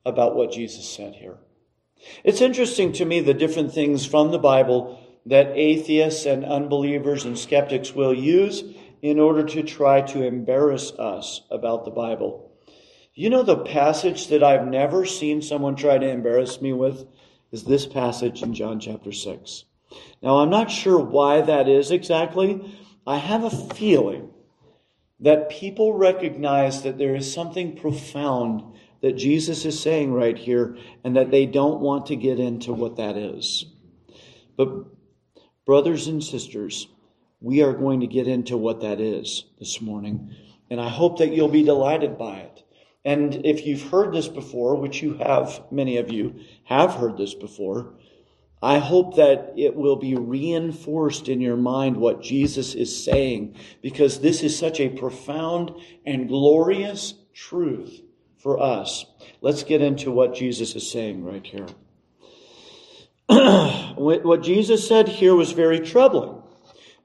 about 0.06 0.36
what 0.36 0.52
Jesus 0.52 0.88
said 0.88 1.16
here. 1.16 1.38
It's 2.24 2.42
interesting 2.42 2.94
to 2.94 3.06
me 3.06 3.20
the 3.20 3.34
different 3.34 3.74
things 3.74 4.06
from 4.06 4.32
the 4.32 4.40
Bible 4.40 5.02
that 5.26 5.52
atheists 5.56 6.26
and 6.26 6.46
unbelievers 6.46 7.26
and 7.26 7.38
skeptics 7.38 7.94
will 7.94 8.14
use 8.14 8.64
in 9.02 9.20
order 9.20 9.44
to 9.44 9.64
try 9.64 10.02
to 10.02 10.24
embarrass 10.24 10.92
us 10.94 11.42
about 11.50 11.86
the 11.86 11.92
Bible. 11.92 12.52
You 13.14 13.30
know, 13.30 13.44
the 13.44 13.58
passage 13.58 14.28
that 14.28 14.44
I've 14.44 14.68
never 14.68 15.06
seen 15.06 15.42
someone 15.42 15.76
try 15.76 15.98
to 15.98 16.08
embarrass 16.08 16.62
me 16.62 16.74
with 16.74 17.08
is 17.52 17.64
this 17.64 17.86
passage 17.86 18.44
in 18.44 18.54
John 18.54 18.80
chapter 18.80 19.12
6. 19.12 19.66
Now, 20.22 20.38
I'm 20.38 20.50
not 20.50 20.70
sure 20.70 21.00
why 21.00 21.42
that 21.42 21.70
is 21.70 21.92
exactly. 21.92 22.78
I 23.08 23.18
have 23.18 23.44
a 23.44 23.50
feeling 23.50 24.32
that 25.20 25.50
people 25.50 25.94
recognize 25.94 26.82
that 26.84 26.98
there 26.98 27.16
is 27.16 27.32
something 27.32 27.78
profound 27.78 28.64
that 29.06 29.18
Jesus 29.18 29.66
is 29.66 29.80
saying 29.80 30.12
right 30.12 30.36
here 30.36 30.78
and 31.04 31.16
that 31.16 31.30
they 31.30 31.46
don't 31.46 31.80
want 31.80 32.08
to 32.08 32.16
get 32.16 32.40
into 32.40 32.74
what 32.74 32.96
that 32.96 33.16
is. 33.16 33.64
But, 34.58 34.68
brothers 35.64 36.08
and 36.08 36.24
sisters, 36.24 36.88
we 37.40 37.62
are 37.62 37.74
going 37.74 38.00
to 38.00 38.08
get 38.08 38.28
into 38.28 38.58
what 38.58 38.82
that 38.82 39.00
is 39.00 39.46
this 39.60 39.80
morning. 39.80 40.34
And 40.72 40.82
I 40.82 40.90
hope 40.90 41.20
that 41.20 41.32
you'll 41.32 41.50
be 41.50 41.62
delighted 41.62 42.18
by 42.18 42.38
it. 42.38 42.64
And 43.06 43.46
if 43.46 43.68
you've 43.68 43.92
heard 43.92 44.12
this 44.12 44.28
before, 44.28 44.76
which 44.76 45.04
you 45.04 45.14
have, 45.20 45.64
many 45.70 45.98
of 45.98 46.12
you 46.12 46.40
have 46.64 46.96
heard 46.96 47.16
this 47.16 47.36
before, 47.36 47.94
I 48.60 48.80
hope 48.80 49.18
that 49.18 49.54
it 49.56 49.76
will 49.76 49.98
be 49.98 50.16
reinforced 50.16 51.30
in 51.30 51.42
your 51.42 51.58
mind 51.58 51.98
what 51.98 52.24
Jesus 52.24 52.74
is 52.74 53.06
saying, 53.06 53.56
because 53.84 54.20
this 54.20 54.42
is 54.42 54.58
such 54.58 54.80
a 54.80 54.90
profound 54.90 55.74
and 56.08 56.28
glorious 56.28 57.14
truth 57.36 58.02
for 58.46 58.62
us. 58.62 59.08
Let's 59.42 59.64
get 59.64 59.82
into 59.82 60.12
what 60.12 60.36
Jesus 60.36 60.76
is 60.76 60.92
saying 60.92 61.26
right 61.26 61.44
here. 61.44 61.66
what 63.98 64.44
Jesus 64.44 64.88
said 64.88 65.08
here 65.08 65.34
was 65.34 65.52
very 65.52 65.80
troubling, 65.80 66.44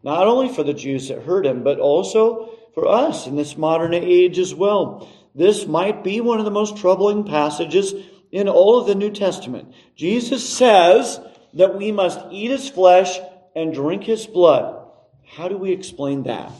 not 0.02 0.26
only 0.26 0.52
for 0.52 0.62
the 0.62 0.74
Jews 0.74 1.08
that 1.08 1.22
heard 1.22 1.46
him, 1.46 1.64
but 1.64 1.78
also 1.78 2.50
for 2.74 2.86
us 2.86 3.26
in 3.26 3.36
this 3.36 3.56
modern 3.56 3.94
age 3.94 4.38
as 4.38 4.54
well. 4.54 5.08
This 5.34 5.66
might 5.66 6.04
be 6.04 6.20
one 6.20 6.40
of 6.40 6.44
the 6.44 6.50
most 6.50 6.76
troubling 6.76 7.24
passages 7.24 7.94
in 8.30 8.46
all 8.46 8.78
of 8.78 8.86
the 8.86 8.94
New 8.94 9.10
Testament. 9.10 9.72
Jesus 9.96 10.46
says 10.46 11.18
that 11.54 11.78
we 11.78 11.90
must 11.90 12.20
eat 12.30 12.50
his 12.50 12.68
flesh 12.68 13.18
and 13.56 13.72
drink 13.72 14.04
his 14.04 14.26
blood. 14.26 14.76
How 15.24 15.48
do 15.48 15.56
we 15.56 15.72
explain 15.72 16.24
that? 16.24 16.52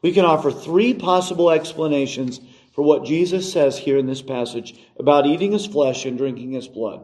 We 0.00 0.12
can 0.12 0.24
offer 0.24 0.50
three 0.50 0.94
possible 0.94 1.50
explanations 1.50 2.40
for 2.80 2.86
what 2.86 3.04
Jesus 3.04 3.52
says 3.52 3.76
here 3.76 3.98
in 3.98 4.06
this 4.06 4.22
passage 4.22 4.74
about 4.98 5.26
eating 5.26 5.52
his 5.52 5.66
flesh 5.66 6.06
and 6.06 6.16
drinking 6.16 6.52
his 6.52 6.66
blood. 6.66 7.02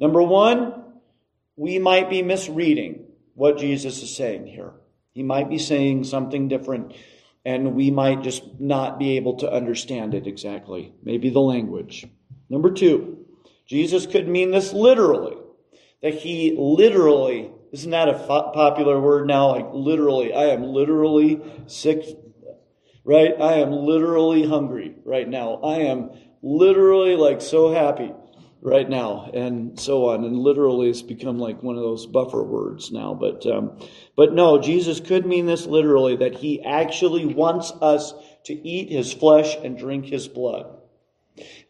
Number 0.00 0.20
one, 0.20 0.74
we 1.54 1.78
might 1.78 2.10
be 2.10 2.20
misreading 2.20 3.04
what 3.34 3.58
Jesus 3.58 4.02
is 4.02 4.16
saying 4.16 4.48
here. 4.48 4.72
He 5.12 5.22
might 5.22 5.48
be 5.48 5.58
saying 5.58 6.02
something 6.02 6.48
different, 6.48 6.94
and 7.44 7.76
we 7.76 7.92
might 7.92 8.22
just 8.22 8.42
not 8.58 8.98
be 8.98 9.16
able 9.16 9.36
to 9.36 9.52
understand 9.52 10.14
it 10.14 10.26
exactly. 10.26 10.92
Maybe 11.04 11.30
the 11.30 11.38
language. 11.38 12.04
Number 12.50 12.72
two, 12.72 13.24
Jesus 13.68 14.04
could 14.04 14.26
mean 14.26 14.50
this 14.50 14.72
literally 14.72 15.36
that 16.02 16.14
he 16.14 16.56
literally, 16.58 17.52
isn't 17.70 17.92
that 17.92 18.08
a 18.08 18.14
popular 18.14 19.00
word 19.00 19.28
now? 19.28 19.50
Like 19.50 19.68
literally, 19.72 20.34
I 20.34 20.46
am 20.46 20.64
literally 20.64 21.40
sick, 21.68 22.02
right? 23.08 23.34
I 23.40 23.54
am 23.54 23.72
literally 23.72 24.46
hungry 24.46 24.94
right 25.04 25.26
now. 25.26 25.54
I 25.64 25.78
am 25.80 26.10
literally 26.42 27.16
like 27.16 27.40
so 27.40 27.72
happy 27.72 28.12
right 28.60 28.88
now 28.88 29.30
and 29.32 29.78
so 29.78 30.08
on 30.08 30.24
and 30.24 30.36
literally 30.36 30.90
it's 30.90 31.00
become 31.00 31.38
like 31.38 31.62
one 31.62 31.76
of 31.76 31.82
those 31.82 32.06
buffer 32.06 32.42
words 32.42 32.90
now 32.90 33.14
but 33.14 33.46
um, 33.46 33.78
but 34.16 34.34
no 34.34 34.60
jesus 34.60 34.98
could 34.98 35.24
mean 35.24 35.46
this 35.46 35.64
literally 35.64 36.16
that 36.16 36.34
he 36.34 36.60
actually 36.64 37.24
wants 37.24 37.70
us 37.80 38.14
to 38.44 38.52
eat 38.52 38.90
his 38.90 39.12
flesh 39.12 39.56
and 39.62 39.78
drink 39.78 40.06
his 40.06 40.26
blood 40.26 40.76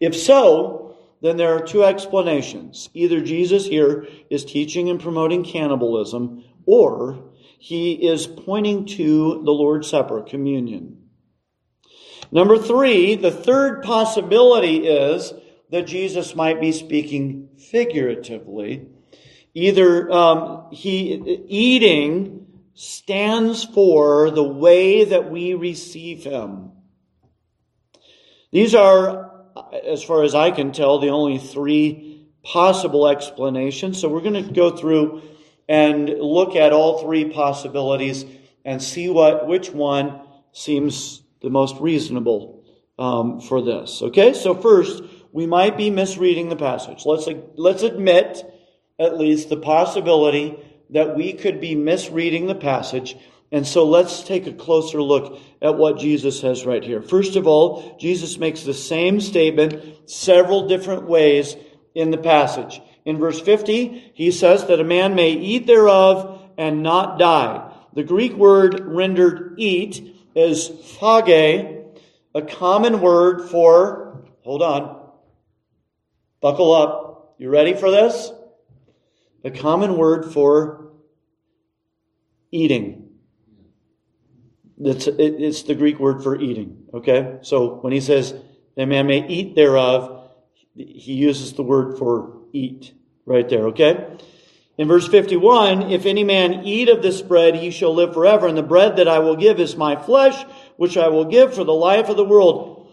if 0.00 0.16
so 0.16 0.88
then 1.20 1.36
there 1.36 1.54
are 1.54 1.62
two 1.62 1.84
explanations. 1.84 2.90
Either 2.94 3.20
Jesus 3.20 3.66
here 3.66 4.06
is 4.30 4.44
teaching 4.44 4.88
and 4.88 5.00
promoting 5.00 5.44
cannibalism, 5.44 6.44
or 6.66 7.32
he 7.58 7.94
is 7.94 8.26
pointing 8.26 8.86
to 8.86 9.42
the 9.44 9.50
Lord's 9.50 9.88
Supper, 9.88 10.22
communion. 10.22 11.07
Number 12.30 12.58
three, 12.58 13.14
the 13.14 13.30
third 13.30 13.82
possibility 13.82 14.86
is 14.86 15.32
that 15.70 15.86
Jesus 15.86 16.34
might 16.34 16.60
be 16.60 16.72
speaking 16.72 17.48
figuratively. 17.56 18.86
Either 19.54 20.10
um, 20.12 20.68
he 20.70 21.14
eating 21.48 22.46
stands 22.74 23.64
for 23.64 24.30
the 24.30 24.42
way 24.42 25.04
that 25.04 25.30
we 25.30 25.54
receive 25.54 26.24
him. 26.24 26.72
These 28.50 28.74
are 28.74 29.28
as 29.84 30.02
far 30.02 30.22
as 30.22 30.34
I 30.34 30.50
can 30.50 30.72
tell, 30.72 30.98
the 30.98 31.10
only 31.10 31.38
three 31.38 32.26
possible 32.42 33.08
explanations. 33.08 34.00
So 34.00 34.08
we're 34.08 34.20
going 34.20 34.46
to 34.46 34.52
go 34.52 34.70
through 34.76 35.22
and 35.68 36.08
look 36.08 36.56
at 36.56 36.72
all 36.72 37.02
three 37.02 37.26
possibilities 37.30 38.24
and 38.64 38.82
see 38.82 39.08
what 39.08 39.46
which 39.46 39.70
one 39.70 40.20
seems 40.52 41.22
the 41.42 41.50
most 41.50 41.76
reasonable 41.80 42.64
um, 42.98 43.40
for 43.40 43.62
this. 43.62 44.02
Okay, 44.02 44.34
so 44.34 44.54
first 44.54 45.02
we 45.32 45.46
might 45.46 45.76
be 45.76 45.90
misreading 45.90 46.48
the 46.48 46.56
passage. 46.56 47.04
Let's 47.06 47.28
let's 47.56 47.82
admit 47.82 48.44
at 48.98 49.18
least 49.18 49.48
the 49.48 49.56
possibility 49.56 50.58
that 50.90 51.16
we 51.16 51.32
could 51.34 51.60
be 51.60 51.74
misreading 51.74 52.46
the 52.46 52.54
passage 52.54 53.16
and 53.50 53.66
so 53.66 53.86
let's 53.86 54.22
take 54.22 54.46
a 54.46 54.52
closer 54.52 55.02
look 55.02 55.40
at 55.62 55.76
what 55.76 55.98
Jesus 55.98 56.38
says 56.38 56.66
right 56.66 56.84
here. 56.84 57.00
First 57.00 57.36
of 57.36 57.46
all, 57.46 57.96
Jesus 57.98 58.36
makes 58.36 58.62
the 58.62 58.74
same 58.74 59.20
statement 59.20 60.10
several 60.10 60.68
different 60.68 61.04
ways 61.04 61.56
in 61.94 62.10
the 62.10 62.18
passage. 62.18 62.80
In 63.06 63.18
verse 63.18 63.40
50, 63.40 64.12
he 64.14 64.30
says 64.32 64.66
that 64.66 64.80
a 64.80 64.84
man 64.84 65.14
may 65.14 65.32
eat 65.32 65.66
thereof 65.66 66.42
and 66.58 66.82
not 66.82 67.18
die. 67.18 67.72
The 67.94 68.02
Greek 68.02 68.34
word 68.34 68.80
rendered 68.84 69.54
eat 69.56 70.14
is 70.38 70.70
phage, 70.70 71.84
a 72.34 72.42
common 72.42 73.00
word 73.00 73.50
for, 73.50 74.24
hold 74.42 74.62
on, 74.62 75.10
buckle 76.40 76.72
up. 76.72 77.34
You 77.38 77.50
ready 77.50 77.74
for 77.74 77.90
this? 77.90 78.30
A 79.44 79.50
common 79.50 79.96
word 79.96 80.32
for 80.32 80.92
eating. 82.50 83.10
It's, 84.80 85.06
it's 85.06 85.62
the 85.64 85.74
Greek 85.74 85.98
word 85.98 86.22
for 86.22 86.40
eating. 86.40 86.84
Okay? 86.94 87.38
So 87.42 87.76
when 87.76 87.92
he 87.92 88.00
says, 88.00 88.34
that 88.76 88.86
man 88.86 89.06
may 89.08 89.26
eat 89.26 89.56
thereof, 89.56 90.30
he 90.74 91.14
uses 91.14 91.52
the 91.54 91.64
word 91.64 91.98
for 91.98 92.38
eat 92.52 92.94
right 93.26 93.48
there. 93.48 93.66
Okay? 93.68 94.16
In 94.78 94.86
verse 94.86 95.08
51, 95.08 95.90
if 95.90 96.06
any 96.06 96.22
man 96.22 96.64
eat 96.64 96.88
of 96.88 97.02
this 97.02 97.20
bread, 97.20 97.56
he 97.56 97.72
shall 97.72 97.92
live 97.92 98.14
forever. 98.14 98.46
And 98.46 98.56
the 98.56 98.62
bread 98.62 98.96
that 98.96 99.08
I 99.08 99.18
will 99.18 99.34
give 99.34 99.58
is 99.58 99.76
my 99.76 99.96
flesh, 99.96 100.40
which 100.76 100.96
I 100.96 101.08
will 101.08 101.24
give 101.24 101.52
for 101.52 101.64
the 101.64 101.74
life 101.74 102.08
of 102.08 102.16
the 102.16 102.24
world. 102.24 102.88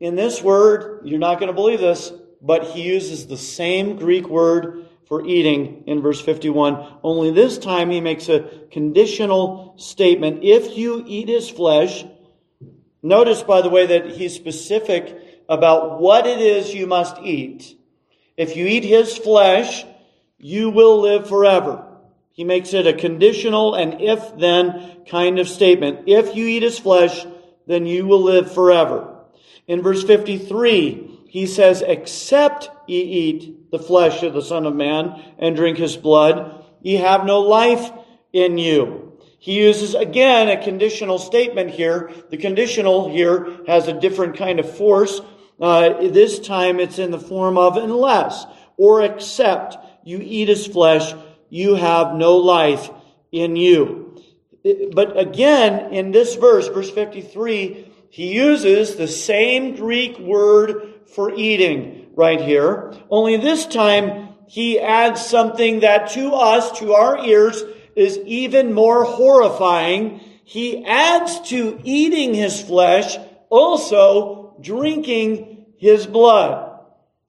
In 0.00 0.16
this 0.16 0.42
word, 0.42 1.02
you're 1.04 1.18
not 1.18 1.38
going 1.38 1.48
to 1.48 1.54
believe 1.54 1.80
this, 1.80 2.10
but 2.40 2.64
he 2.64 2.82
uses 2.82 3.26
the 3.26 3.36
same 3.36 3.96
Greek 3.96 4.26
word 4.26 4.86
for 5.06 5.26
eating 5.26 5.84
in 5.86 6.00
verse 6.00 6.20
51. 6.20 6.98
Only 7.02 7.30
this 7.30 7.58
time 7.58 7.90
he 7.90 8.00
makes 8.00 8.30
a 8.30 8.48
conditional 8.70 9.74
statement. 9.76 10.44
If 10.44 10.78
you 10.78 11.04
eat 11.06 11.28
his 11.28 11.50
flesh, 11.50 12.06
notice 13.02 13.42
by 13.42 13.60
the 13.60 13.68
way 13.68 13.86
that 13.86 14.12
he's 14.12 14.34
specific 14.34 15.44
about 15.46 16.00
what 16.00 16.26
it 16.26 16.40
is 16.40 16.74
you 16.74 16.86
must 16.86 17.18
eat. 17.22 17.76
If 18.36 18.56
you 18.56 18.66
eat 18.66 18.84
his 18.84 19.16
flesh, 19.16 19.84
you 20.38 20.70
will 20.70 21.00
live 21.00 21.28
forever. 21.28 21.84
He 22.32 22.44
makes 22.44 22.72
it 22.72 22.86
a 22.86 22.92
conditional 22.92 23.74
and 23.74 24.00
if 24.00 24.38
then 24.38 25.04
kind 25.08 25.38
of 25.38 25.48
statement. 25.48 26.04
If 26.06 26.36
you 26.36 26.46
eat 26.46 26.62
his 26.62 26.78
flesh, 26.78 27.26
then 27.66 27.84
you 27.84 28.06
will 28.06 28.22
live 28.22 28.52
forever. 28.52 29.24
In 29.66 29.82
verse 29.82 30.04
53, 30.04 31.24
he 31.28 31.46
says, 31.46 31.82
except 31.84 32.70
ye 32.86 33.00
eat 33.00 33.70
the 33.70 33.78
flesh 33.78 34.22
of 34.22 34.32
the 34.32 34.42
Son 34.42 34.66
of 34.66 34.74
Man 34.74 35.20
and 35.38 35.56
drink 35.56 35.78
his 35.78 35.96
blood, 35.96 36.64
ye 36.80 36.94
have 36.94 37.26
no 37.26 37.40
life 37.40 37.90
in 38.32 38.56
you. 38.56 39.18
He 39.40 39.62
uses 39.62 39.94
again 39.94 40.48
a 40.48 40.62
conditional 40.62 41.18
statement 41.18 41.70
here. 41.70 42.10
The 42.30 42.36
conditional 42.36 43.10
here 43.10 43.58
has 43.66 43.88
a 43.88 44.00
different 44.00 44.36
kind 44.36 44.58
of 44.58 44.76
force. 44.76 45.20
Uh, 45.60 46.08
this 46.08 46.38
time 46.38 46.80
it's 46.80 46.98
in 46.98 47.10
the 47.10 47.18
form 47.18 47.58
of 47.58 47.76
unless 47.76 48.46
or 48.76 49.02
except 49.02 49.76
you 50.08 50.20
eat 50.22 50.48
his 50.48 50.66
flesh, 50.66 51.14
you 51.50 51.74
have 51.74 52.14
no 52.14 52.38
life 52.38 52.90
in 53.30 53.56
you. 53.56 54.16
But 54.92 55.18
again, 55.18 55.92
in 55.92 56.12
this 56.12 56.34
verse, 56.34 56.68
verse 56.68 56.90
53, 56.90 57.92
he 58.08 58.34
uses 58.34 58.96
the 58.96 59.06
same 59.06 59.76
Greek 59.76 60.18
word 60.18 60.94
for 61.14 61.34
eating 61.34 62.06
right 62.14 62.40
here. 62.40 62.94
Only 63.10 63.36
this 63.36 63.66
time, 63.66 64.30
he 64.46 64.80
adds 64.80 65.24
something 65.24 65.80
that 65.80 66.10
to 66.12 66.32
us, 66.32 66.78
to 66.78 66.94
our 66.94 67.24
ears, 67.24 67.62
is 67.94 68.18
even 68.24 68.72
more 68.72 69.04
horrifying. 69.04 70.20
He 70.44 70.86
adds 70.86 71.40
to 71.50 71.78
eating 71.84 72.32
his 72.32 72.62
flesh 72.62 73.16
also 73.50 74.56
drinking 74.62 75.66
his 75.76 76.06
blood. 76.06 76.80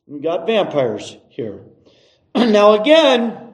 We 0.07 0.21
got 0.21 0.47
vampires 0.47 1.17
here. 1.27 1.59
now 2.35 2.73
again, 2.73 3.53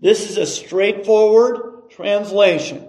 this 0.00 0.28
is 0.28 0.36
a 0.36 0.46
straightforward 0.46 1.90
translation. 1.90 2.86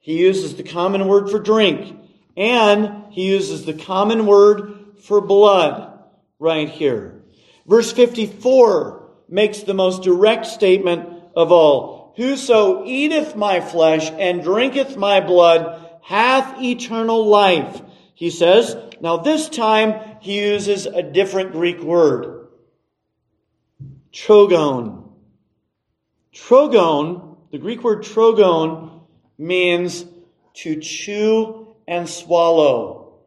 He 0.00 0.18
uses 0.18 0.56
the 0.56 0.62
common 0.62 1.06
word 1.08 1.30
for 1.30 1.38
drink, 1.38 1.98
and 2.36 3.12
he 3.12 3.26
uses 3.28 3.64
the 3.64 3.74
common 3.74 4.26
word 4.26 4.98
for 5.02 5.20
blood 5.20 5.98
right 6.38 6.68
here. 6.68 7.22
Verse 7.66 7.92
54 7.92 9.08
makes 9.28 9.60
the 9.60 9.74
most 9.74 10.02
direct 10.02 10.46
statement 10.46 11.08
of 11.34 11.52
all. 11.52 12.14
Whoso 12.16 12.84
eateth 12.84 13.34
my 13.34 13.60
flesh 13.60 14.10
and 14.10 14.42
drinketh 14.42 14.96
my 14.96 15.20
blood 15.20 15.84
hath 16.02 16.60
eternal 16.60 17.26
life. 17.26 17.80
He 18.14 18.30
says, 18.30 18.76
now 19.00 19.16
this 19.16 19.48
time 19.48 20.18
he 20.20 20.40
uses 20.40 20.86
a 20.86 21.02
different 21.02 21.52
Greek 21.52 21.80
word. 21.80 22.43
Trogon. 24.14 25.10
Trogon, 26.32 27.36
the 27.50 27.58
Greek 27.58 27.82
word 27.82 28.04
trogon, 28.04 29.00
means 29.36 30.04
to 30.54 30.80
chew 30.80 31.74
and 31.88 32.08
swallow. 32.08 33.18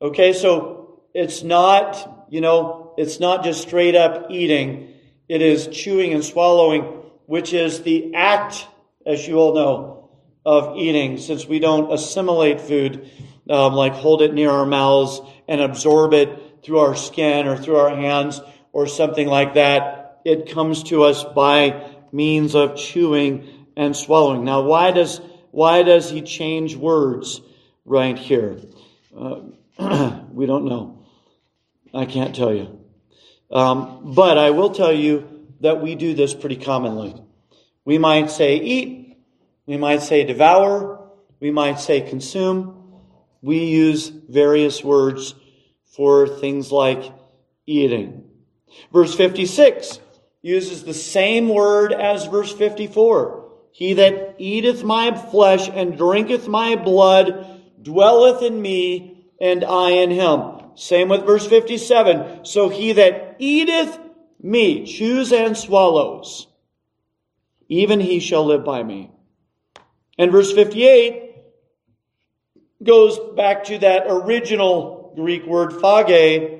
Okay, 0.00 0.32
so 0.32 1.00
it's 1.12 1.42
not, 1.42 2.26
you 2.30 2.40
know, 2.40 2.94
it's 2.96 3.18
not 3.18 3.42
just 3.42 3.62
straight 3.62 3.96
up 3.96 4.30
eating. 4.30 4.94
It 5.28 5.42
is 5.42 5.66
chewing 5.66 6.12
and 6.14 6.24
swallowing, 6.24 6.82
which 7.26 7.52
is 7.52 7.82
the 7.82 8.14
act, 8.14 8.64
as 9.04 9.26
you 9.26 9.38
all 9.38 9.54
know, 9.56 10.10
of 10.46 10.76
eating, 10.76 11.18
since 11.18 11.46
we 11.46 11.58
don't 11.58 11.92
assimilate 11.92 12.60
food, 12.60 13.10
um, 13.50 13.74
like 13.74 13.94
hold 13.94 14.22
it 14.22 14.32
near 14.32 14.50
our 14.50 14.66
mouths 14.66 15.20
and 15.48 15.60
absorb 15.60 16.14
it 16.14 16.60
through 16.62 16.78
our 16.78 16.94
skin 16.94 17.48
or 17.48 17.56
through 17.56 17.76
our 17.76 17.94
hands 17.94 18.40
or 18.72 18.86
something 18.86 19.26
like 19.26 19.54
that. 19.54 20.07
It 20.24 20.50
comes 20.50 20.84
to 20.84 21.04
us 21.04 21.24
by 21.24 21.94
means 22.12 22.54
of 22.54 22.76
chewing 22.76 23.66
and 23.76 23.96
swallowing. 23.96 24.44
Now, 24.44 24.62
why 24.62 24.90
does, 24.90 25.20
why 25.50 25.82
does 25.82 26.10
he 26.10 26.22
change 26.22 26.76
words 26.76 27.40
right 27.84 28.18
here? 28.18 28.60
Uh, 29.16 29.40
we 30.32 30.46
don't 30.46 30.64
know. 30.64 31.04
I 31.94 32.04
can't 32.04 32.34
tell 32.34 32.54
you. 32.54 32.80
Um, 33.50 34.12
but 34.14 34.36
I 34.36 34.50
will 34.50 34.70
tell 34.70 34.92
you 34.92 35.46
that 35.60 35.80
we 35.80 35.94
do 35.94 36.14
this 36.14 36.34
pretty 36.34 36.56
commonly. 36.56 37.14
We 37.84 37.98
might 37.98 38.30
say 38.30 38.56
eat. 38.56 39.16
We 39.66 39.76
might 39.76 40.02
say 40.02 40.24
devour. 40.24 41.10
We 41.40 41.50
might 41.50 41.80
say 41.80 42.00
consume. 42.00 42.74
We 43.40 43.64
use 43.64 44.08
various 44.08 44.82
words 44.82 45.34
for 45.84 46.26
things 46.26 46.70
like 46.72 47.12
eating. 47.66 48.24
Verse 48.92 49.14
56 49.14 50.00
uses 50.48 50.82
the 50.84 50.94
same 50.94 51.48
word 51.48 51.92
as 51.92 52.26
verse 52.26 52.52
54. 52.52 53.44
He 53.70 53.94
that 53.94 54.36
eateth 54.38 54.82
my 54.82 55.16
flesh 55.16 55.68
and 55.68 55.96
drinketh 55.96 56.48
my 56.48 56.74
blood 56.74 57.60
dwelleth 57.80 58.42
in 58.42 58.60
me, 58.60 59.26
and 59.40 59.62
I 59.64 59.90
in 59.90 60.10
him. 60.10 60.40
Same 60.74 61.08
with 61.08 61.26
verse 61.26 61.46
57. 61.46 62.44
So 62.44 62.68
he 62.68 62.94
that 62.94 63.36
eateth 63.38 63.98
me, 64.40 64.86
chews 64.86 65.32
and 65.32 65.56
swallows, 65.56 66.46
even 67.68 68.00
he 68.00 68.20
shall 68.20 68.46
live 68.46 68.64
by 68.64 68.82
me. 68.82 69.10
And 70.16 70.32
verse 70.32 70.52
58 70.52 71.34
goes 72.82 73.18
back 73.36 73.64
to 73.64 73.78
that 73.78 74.04
original 74.08 75.12
Greek 75.14 75.44
word 75.46 75.70
phage, 75.70 76.57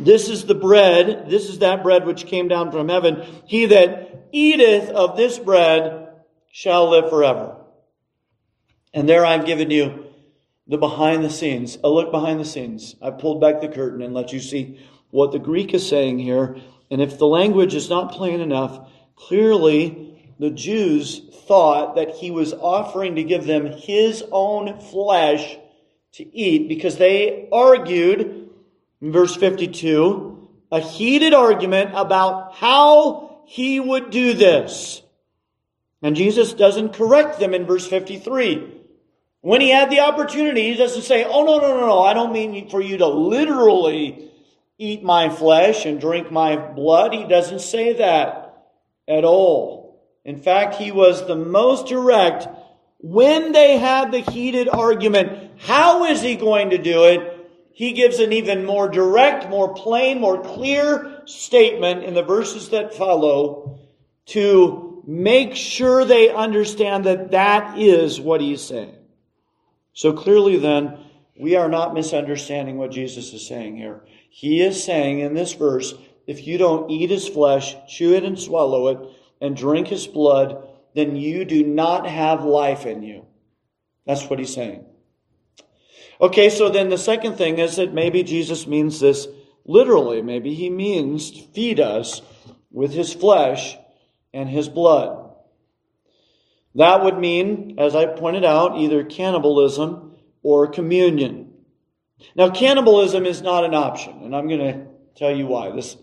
this 0.00 0.28
is 0.28 0.44
the 0.44 0.54
bread, 0.54 1.28
this 1.28 1.48
is 1.48 1.58
that 1.60 1.82
bread 1.82 2.06
which 2.06 2.26
came 2.26 2.48
down 2.48 2.70
from 2.70 2.88
heaven. 2.88 3.24
He 3.46 3.66
that 3.66 4.28
eateth 4.32 4.88
of 4.90 5.16
this 5.16 5.38
bread 5.38 6.08
shall 6.50 6.90
live 6.90 7.10
forever. 7.10 7.56
And 8.94 9.08
there 9.08 9.24
I've 9.24 9.46
given 9.46 9.70
you 9.70 10.06
the 10.66 10.78
behind 10.78 11.24
the 11.24 11.30
scenes, 11.30 11.78
a 11.82 11.88
look 11.88 12.10
behind 12.10 12.40
the 12.40 12.44
scenes. 12.44 12.94
I 13.02 13.10
pulled 13.10 13.40
back 13.40 13.60
the 13.60 13.68
curtain 13.68 14.02
and 14.02 14.14
let 14.14 14.32
you 14.32 14.40
see 14.40 14.80
what 15.10 15.32
the 15.32 15.38
Greek 15.38 15.74
is 15.74 15.86
saying 15.86 16.18
here. 16.18 16.56
And 16.90 17.00
if 17.00 17.18
the 17.18 17.26
language 17.26 17.74
is 17.74 17.90
not 17.90 18.12
plain 18.12 18.40
enough, 18.40 18.88
clearly 19.16 20.34
the 20.38 20.50
Jews 20.50 21.20
thought 21.46 21.96
that 21.96 22.10
he 22.10 22.30
was 22.30 22.52
offering 22.52 23.16
to 23.16 23.22
give 23.22 23.46
them 23.46 23.66
his 23.66 24.24
own 24.30 24.80
flesh 24.80 25.56
to 26.12 26.36
eat 26.36 26.68
because 26.68 26.96
they 26.96 27.48
argued 27.50 28.50
in 29.02 29.10
verse 29.10 29.34
52, 29.34 30.48
a 30.70 30.80
heated 30.80 31.34
argument 31.34 31.90
about 31.94 32.54
how 32.54 33.42
he 33.46 33.80
would 33.80 34.10
do 34.10 34.32
this. 34.32 35.02
And 36.00 36.16
Jesus 36.16 36.54
doesn't 36.54 36.94
correct 36.94 37.38
them 37.38 37.52
in 37.52 37.66
verse 37.66 37.86
53. 37.86 38.80
When 39.40 39.60
he 39.60 39.70
had 39.70 39.90
the 39.90 40.00
opportunity, 40.00 40.70
he 40.70 40.76
doesn't 40.76 41.02
say, 41.02 41.24
Oh, 41.24 41.44
no, 41.44 41.58
no, 41.58 41.80
no, 41.80 41.86
no, 41.86 42.00
I 42.00 42.14
don't 42.14 42.32
mean 42.32 42.70
for 42.70 42.80
you 42.80 42.98
to 42.98 43.08
literally 43.08 44.30
eat 44.78 45.02
my 45.02 45.28
flesh 45.28 45.84
and 45.84 46.00
drink 46.00 46.30
my 46.30 46.56
blood. 46.56 47.12
He 47.12 47.24
doesn't 47.24 47.60
say 47.60 47.94
that 47.94 48.66
at 49.08 49.24
all. 49.24 50.00
In 50.24 50.38
fact, 50.38 50.76
he 50.76 50.92
was 50.92 51.26
the 51.26 51.36
most 51.36 51.88
direct 51.88 52.46
when 52.98 53.50
they 53.50 53.78
had 53.78 54.12
the 54.12 54.20
heated 54.20 54.68
argument. 54.68 55.50
How 55.58 56.04
is 56.04 56.22
he 56.22 56.36
going 56.36 56.70
to 56.70 56.78
do 56.78 57.04
it? 57.06 57.31
He 57.72 57.92
gives 57.92 58.18
an 58.18 58.32
even 58.32 58.64
more 58.64 58.88
direct, 58.88 59.48
more 59.48 59.74
plain, 59.74 60.20
more 60.20 60.42
clear 60.42 61.22
statement 61.24 62.04
in 62.04 62.14
the 62.14 62.22
verses 62.22 62.68
that 62.70 62.94
follow 62.94 63.80
to 64.26 65.02
make 65.06 65.56
sure 65.56 66.04
they 66.04 66.30
understand 66.30 67.04
that 67.04 67.30
that 67.30 67.78
is 67.78 68.20
what 68.20 68.40
he's 68.40 68.62
saying. 68.62 68.94
So 69.94 70.12
clearly, 70.12 70.58
then, 70.58 70.98
we 71.38 71.56
are 71.56 71.68
not 71.68 71.94
misunderstanding 71.94 72.76
what 72.76 72.92
Jesus 72.92 73.32
is 73.32 73.46
saying 73.46 73.76
here. 73.76 74.04
He 74.30 74.62
is 74.62 74.82
saying 74.82 75.20
in 75.20 75.34
this 75.34 75.54
verse, 75.54 75.94
if 76.26 76.46
you 76.46 76.58
don't 76.58 76.90
eat 76.90 77.10
his 77.10 77.28
flesh, 77.28 77.74
chew 77.88 78.14
it 78.14 78.24
and 78.24 78.38
swallow 78.38 78.88
it, 78.88 78.98
and 79.40 79.56
drink 79.56 79.88
his 79.88 80.06
blood, 80.06 80.68
then 80.94 81.16
you 81.16 81.44
do 81.44 81.64
not 81.64 82.06
have 82.06 82.44
life 82.44 82.86
in 82.86 83.02
you. 83.02 83.26
That's 84.06 84.28
what 84.28 84.38
he's 84.38 84.54
saying. 84.54 84.84
Okay, 86.22 86.50
so 86.50 86.68
then 86.68 86.88
the 86.88 86.98
second 86.98 87.36
thing 87.36 87.58
is 87.58 87.76
that 87.76 87.92
maybe 87.92 88.22
Jesus 88.22 88.68
means 88.68 89.00
this 89.00 89.26
literally. 89.64 90.22
Maybe 90.22 90.54
he 90.54 90.70
means 90.70 91.30
feed 91.52 91.80
us 91.80 92.22
with 92.70 92.92
his 92.92 93.12
flesh 93.12 93.76
and 94.32 94.48
his 94.48 94.68
blood. 94.68 95.18
That 96.76 97.02
would 97.02 97.18
mean, 97.18 97.74
as 97.78 97.96
I 97.96 98.06
pointed 98.06 98.44
out, 98.44 98.78
either 98.78 99.04
cannibalism 99.04 100.14
or 100.42 100.68
communion. 100.68 101.52
Now, 102.36 102.50
cannibalism 102.50 103.26
is 103.26 103.42
not 103.42 103.64
an 103.64 103.74
option, 103.74 104.22
and 104.22 104.34
I'm 104.34 104.48
going 104.48 104.60
to 104.60 104.86
tell 105.16 105.36
you 105.36 105.46
why. 105.46 105.72
This, 105.72 105.96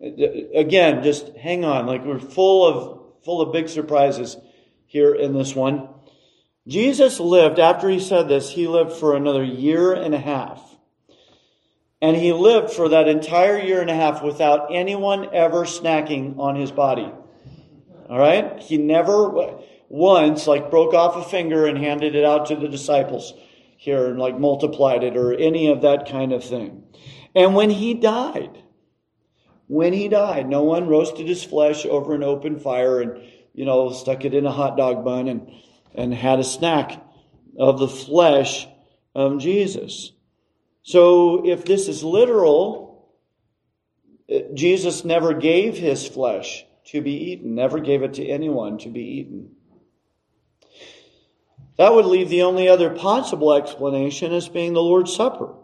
again, 0.00 1.02
just 1.02 1.36
hang 1.36 1.64
on. 1.64 1.86
Like 1.86 2.04
we're 2.04 2.20
full 2.20 2.66
of 2.66 3.24
full 3.24 3.42
of 3.42 3.52
big 3.52 3.68
surprises 3.68 4.36
here 4.86 5.14
in 5.14 5.34
this 5.34 5.54
one. 5.54 5.88
Jesus 6.70 7.18
lived 7.18 7.58
after 7.58 7.88
he 7.88 7.98
said 7.98 8.28
this. 8.28 8.48
He 8.48 8.68
lived 8.68 8.92
for 8.92 9.16
another 9.16 9.42
year 9.42 9.92
and 9.92 10.14
a 10.14 10.20
half. 10.20 10.62
And 12.00 12.16
he 12.16 12.32
lived 12.32 12.70
for 12.70 12.90
that 12.90 13.08
entire 13.08 13.58
year 13.58 13.80
and 13.80 13.90
a 13.90 13.94
half 13.94 14.22
without 14.22 14.68
anyone 14.72 15.34
ever 15.34 15.64
snacking 15.64 16.38
on 16.38 16.54
his 16.54 16.70
body. 16.70 17.10
All 18.08 18.18
right? 18.18 18.60
He 18.60 18.78
never 18.78 19.56
once 19.88 20.46
like 20.46 20.70
broke 20.70 20.94
off 20.94 21.16
a 21.16 21.28
finger 21.28 21.66
and 21.66 21.76
handed 21.76 22.14
it 22.14 22.24
out 22.24 22.46
to 22.46 22.56
the 22.56 22.68
disciples 22.68 23.34
here 23.76 24.06
and 24.06 24.20
like 24.20 24.38
multiplied 24.38 25.02
it 25.02 25.16
or 25.16 25.34
any 25.34 25.72
of 25.72 25.82
that 25.82 26.08
kind 26.08 26.32
of 26.32 26.44
thing. 26.44 26.84
And 27.34 27.56
when 27.56 27.70
he 27.70 27.94
died, 27.94 28.62
when 29.66 29.92
he 29.92 30.06
died, 30.06 30.48
no 30.48 30.62
one 30.62 30.86
roasted 30.86 31.26
his 31.26 31.42
flesh 31.42 31.84
over 31.84 32.14
an 32.14 32.22
open 32.22 32.60
fire 32.60 33.00
and, 33.00 33.20
you 33.54 33.64
know, 33.64 33.90
stuck 33.90 34.24
it 34.24 34.34
in 34.34 34.46
a 34.46 34.52
hot 34.52 34.76
dog 34.76 35.04
bun 35.04 35.26
and, 35.26 35.50
and 35.94 36.14
had 36.14 36.38
a 36.38 36.44
snack 36.44 37.02
of 37.58 37.78
the 37.78 37.88
flesh 37.88 38.66
of 39.14 39.38
Jesus. 39.38 40.12
So 40.82 41.46
if 41.46 41.64
this 41.64 41.88
is 41.88 42.02
literal, 42.02 43.08
eh, 44.28 44.42
Jesus 44.54 45.04
never 45.04 45.34
gave 45.34 45.76
his 45.76 46.06
flesh 46.06 46.64
to 46.86 47.00
be 47.00 47.32
eaten, 47.32 47.54
never 47.54 47.78
gave 47.78 48.02
it 48.02 48.14
to 48.14 48.26
anyone 48.26 48.78
to 48.78 48.88
be 48.88 49.02
eaten. 49.02 49.50
That 51.76 51.94
would 51.94 52.06
leave 52.06 52.28
the 52.28 52.42
only 52.42 52.68
other 52.68 52.90
possible 52.90 53.54
explanation 53.54 54.32
as 54.32 54.48
being 54.48 54.74
the 54.74 54.82
Lord's 54.82 55.14
Supper. 55.14 55.54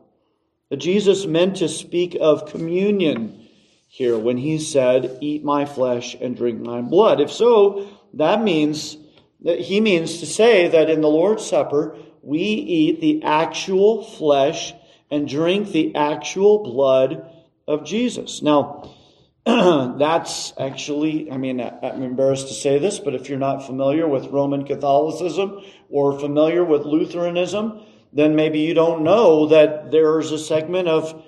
That 0.70 0.78
Jesus 0.78 1.26
meant 1.26 1.56
to 1.56 1.68
speak 1.68 2.16
of 2.20 2.50
communion 2.50 3.46
here 3.88 4.18
when 4.18 4.36
he 4.36 4.58
said, 4.58 5.18
Eat 5.20 5.44
my 5.44 5.64
flesh 5.64 6.16
and 6.18 6.36
drink 6.36 6.60
my 6.60 6.80
blood. 6.80 7.20
If 7.20 7.30
so, 7.30 7.86
that 8.14 8.42
means 8.42 8.96
he 9.42 9.80
means 9.80 10.18
to 10.18 10.26
say 10.26 10.68
that 10.68 10.90
in 10.90 11.00
the 11.00 11.08
Lord's 11.08 11.46
Supper, 11.46 11.96
we 12.22 12.40
eat 12.40 13.00
the 13.00 13.22
actual 13.22 14.04
flesh 14.04 14.74
and 15.10 15.28
drink 15.28 15.70
the 15.70 15.94
actual 15.94 16.62
blood 16.62 17.30
of 17.68 17.84
Jesus. 17.84 18.42
Now, 18.42 18.94
that's 19.46 20.52
actually, 20.58 21.30
I 21.30 21.36
mean, 21.36 21.60
I'm 21.60 22.02
embarrassed 22.02 22.48
to 22.48 22.54
say 22.54 22.78
this, 22.78 22.98
but 22.98 23.14
if 23.14 23.28
you're 23.28 23.38
not 23.38 23.64
familiar 23.64 24.08
with 24.08 24.26
Roman 24.26 24.64
Catholicism 24.64 25.60
or 25.88 26.18
familiar 26.18 26.64
with 26.64 26.82
Lutheranism, 26.82 27.80
then 28.12 28.34
maybe 28.34 28.60
you 28.60 28.74
don't 28.74 29.02
know 29.02 29.46
that 29.46 29.92
there's 29.92 30.32
a 30.32 30.38
segment 30.38 30.88
of 30.88 31.22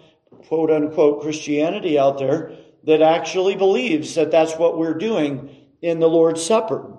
quote 0.49 0.71
unquote 0.71 1.23
Christianity 1.23 1.99
out 1.99 2.19
there 2.19 2.57
that 2.85 3.03
actually 3.03 3.55
believes 3.55 4.15
that 4.15 4.31
that's 4.31 4.57
what 4.57 4.79
we're 4.79 4.95
doing 4.95 5.55
in 5.83 6.01
the 6.01 6.09
Lord's 6.09 6.45
Supper. 6.45 6.98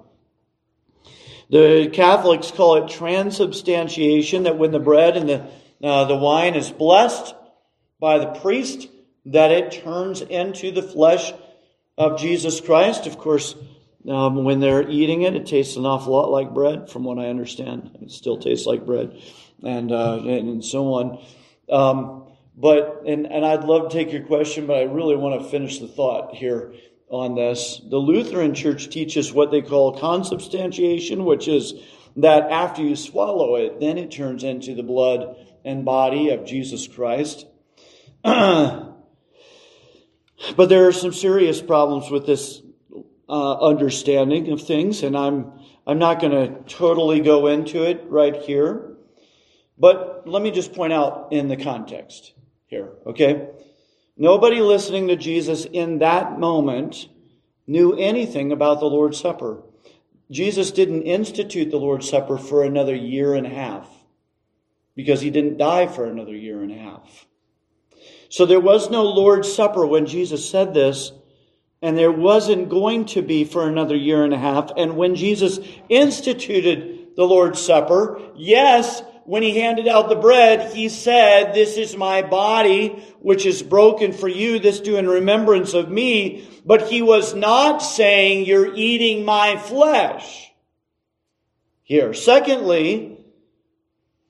The 1.50 1.90
Catholics 1.92 2.52
call 2.52 2.76
it 2.76 2.90
transubstantiation, 2.90 4.44
that 4.44 4.58
when 4.58 4.72
the 4.72 4.80
bread 4.80 5.18
and 5.18 5.28
the, 5.28 5.50
uh, 5.84 6.06
the 6.06 6.16
wine 6.16 6.54
is 6.56 6.70
blessed 6.70 7.34
by 8.00 8.20
the 8.20 8.28
priest, 8.28 8.88
that 9.26 9.52
it 9.52 9.72
turns 9.84 10.22
into 10.22 10.72
the 10.72 10.84
flesh 10.84 11.34
of 11.98 12.20
Jesus 12.20 12.62
Christ. 12.62 13.08
Of 13.08 13.18
course, 13.18 13.56
um, 14.08 14.44
when 14.44 14.60
they're 14.60 14.88
eating 14.88 15.24
it, 15.24 15.36
it 15.36 15.48
tastes 15.48 15.76
an 15.76 15.86
awful 15.86 16.14
lot 16.14 16.30
like 16.30 16.54
bread, 16.54 16.90
from 16.90 17.04
what 17.04 17.18
I 17.18 17.28
understand. 17.30 17.98
It 18.02 18.12
still 18.12 18.38
tastes 18.38 18.68
like 18.68 18.86
bread, 18.86 19.20
and 19.64 19.92
uh, 19.92 20.20
and 20.26 20.64
so 20.64 20.94
on. 20.94 21.24
Um, 21.70 22.28
but 22.56 23.04
and 23.08 23.26
and 23.26 23.46
I'd 23.46 23.64
love 23.64 23.90
to 23.90 23.98
take 23.98 24.14
your 24.14 24.24
question, 24.24 24.68
but 24.68 24.78
I 24.78 24.84
really 24.84 25.16
want 25.16 25.42
to 25.42 25.50
finish 25.50 25.80
the 25.80 25.88
thought 25.88 26.36
here 26.36 26.74
on 27.10 27.36
this. 27.36 27.82
The 27.90 27.98
Lutheran 27.98 28.54
Church 28.54 28.90
teaches 28.90 29.34
what 29.34 29.52
they 29.52 29.62
call 29.62 30.00
consubstantiation, 30.00 31.26
which 31.26 31.48
is 31.48 31.74
that 32.16 32.50
after 32.52 32.82
you 32.82 32.96
swallow 32.96 33.56
it, 33.56 33.80
then 33.80 33.98
it 33.98 34.12
turns 34.12 34.44
into 34.44 34.76
the 34.76 34.84
blood 34.84 35.36
and 35.66 35.86
body 35.86 36.30
of 36.30 36.46
Jesus 36.46 36.88
Christ. 36.88 37.46
But 40.56 40.70
there 40.70 40.88
are 40.88 40.94
some 40.94 41.14
serious 41.14 41.62
problems 41.62 42.10
with 42.10 42.26
this 42.26 42.62
uh, 43.28 43.54
understanding 43.60 44.52
of 44.52 44.62
things, 44.62 45.04
and 45.04 45.18
I'm 45.18 45.52
I'm 45.86 46.00
not 46.00 46.22
going 46.22 46.32
to 46.32 46.62
totally 46.64 47.20
go 47.20 47.48
into 47.48 47.84
it 47.84 48.06
right 48.08 48.36
here. 48.36 48.96
But 49.78 50.24
let 50.28 50.42
me 50.42 50.52
just 50.52 50.74
point 50.74 50.94
out 50.94 51.30
in 51.32 51.48
the 51.48 51.58
context 51.58 52.34
here, 52.68 52.92
okay? 53.08 53.48
Nobody 54.22 54.60
listening 54.60 55.08
to 55.08 55.16
Jesus 55.16 55.64
in 55.64 56.00
that 56.00 56.38
moment 56.38 57.08
knew 57.66 57.96
anything 57.96 58.52
about 58.52 58.82
the 58.82 58.86
Lord's 58.86 59.18
Supper. 59.18 59.64
Jesus 60.30 60.72
didn't 60.72 61.04
institute 61.04 61.72
the 61.72 61.78
Lord's 61.78 62.10
Supper 62.10 62.38
for 62.38 62.62
another 62.64 62.94
year 62.94 63.34
and 63.34 63.48
a 63.48 63.50
half 63.50 63.88
because 64.94 65.22
he 65.22 65.30
didn't 65.30 65.58
die 65.58 65.88
for 65.88 66.04
another 66.04 66.36
year 66.36 66.62
and 66.62 66.70
a 66.70 66.78
half. 66.78 67.28
So 68.28 68.46
there 68.46 68.60
was 68.60 68.90
no 68.90 69.06
Lord's 69.06 69.52
Supper 69.52 69.86
when 69.86 70.06
Jesus 70.06 70.48
said 70.48 70.74
this, 70.74 71.14
and 71.82 71.98
there 71.98 72.12
wasn't 72.12 72.68
going 72.68 73.06
to 73.06 73.22
be 73.22 73.46
for 73.46 73.70
another 73.70 73.96
year 73.96 74.26
and 74.26 74.34
a 74.34 74.38
half. 74.38 74.70
And 74.76 74.98
when 74.98 75.16
Jesus 75.16 75.60
instituted 75.88 77.16
the 77.16 77.24
Lord's 77.24 77.62
Supper, 77.62 78.22
yes, 78.36 79.02
when 79.30 79.44
he 79.44 79.60
handed 79.60 79.88
out 79.88 80.10
the 80.10 80.16
bread, 80.16 80.74
he 80.74 80.90
said, 80.90 81.54
This 81.54 81.78
is 81.78 81.96
my 81.96 82.24
body, 82.24 83.06
which 83.20 83.46
is 83.46 83.62
broken 83.62 84.12
for 84.12 84.28
you. 84.28 84.58
This 84.58 84.80
do 84.80 84.98
in 84.98 85.08
remembrance 85.08 85.76
of 85.76 85.88
me. 85.88 86.50
But 86.66 86.88
he 86.88 87.04
was 87.04 87.36
not 87.36 87.84
saying, 87.84 88.48
You're 88.48 88.74
eating 88.74 89.24
my 89.24 89.56
flesh. 89.58 90.52
Here. 91.84 92.16
Secondly, 92.16 93.24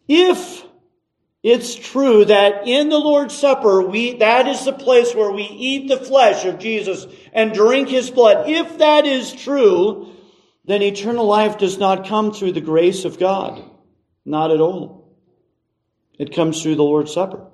if 0.10 0.66
it's 1.44 1.76
true 1.76 2.26
that 2.26 2.68
in 2.68 2.90
the 2.90 3.00
Lord's 3.00 3.38
Supper, 3.38 3.82
we, 3.82 4.18
that 4.18 4.50
is 4.50 4.66
the 4.66 4.74
place 4.74 5.16
where 5.16 5.32
we 5.32 5.44
eat 5.44 5.88
the 5.88 5.96
flesh 5.96 6.44
of 6.44 6.60
Jesus 6.60 7.08
and 7.32 7.54
drink 7.54 7.88
his 7.88 8.12
blood. 8.12 8.50
If 8.50 8.80
that 8.80 9.06
is 9.06 9.32
true, 9.32 10.14
then 10.66 10.82
eternal 10.82 11.26
life 11.26 11.58
does 11.58 11.78
not 11.78 12.06
come 12.06 12.34
through 12.34 12.52
the 12.52 12.60
grace 12.60 13.06
of 13.06 13.18
God. 13.18 13.69
Not 14.30 14.52
at 14.52 14.62
all. 14.62 15.12
It 16.18 16.36
comes 16.36 16.62
through 16.62 16.76
the 16.76 16.84
Lord's 16.84 17.14
Supper. 17.14 17.48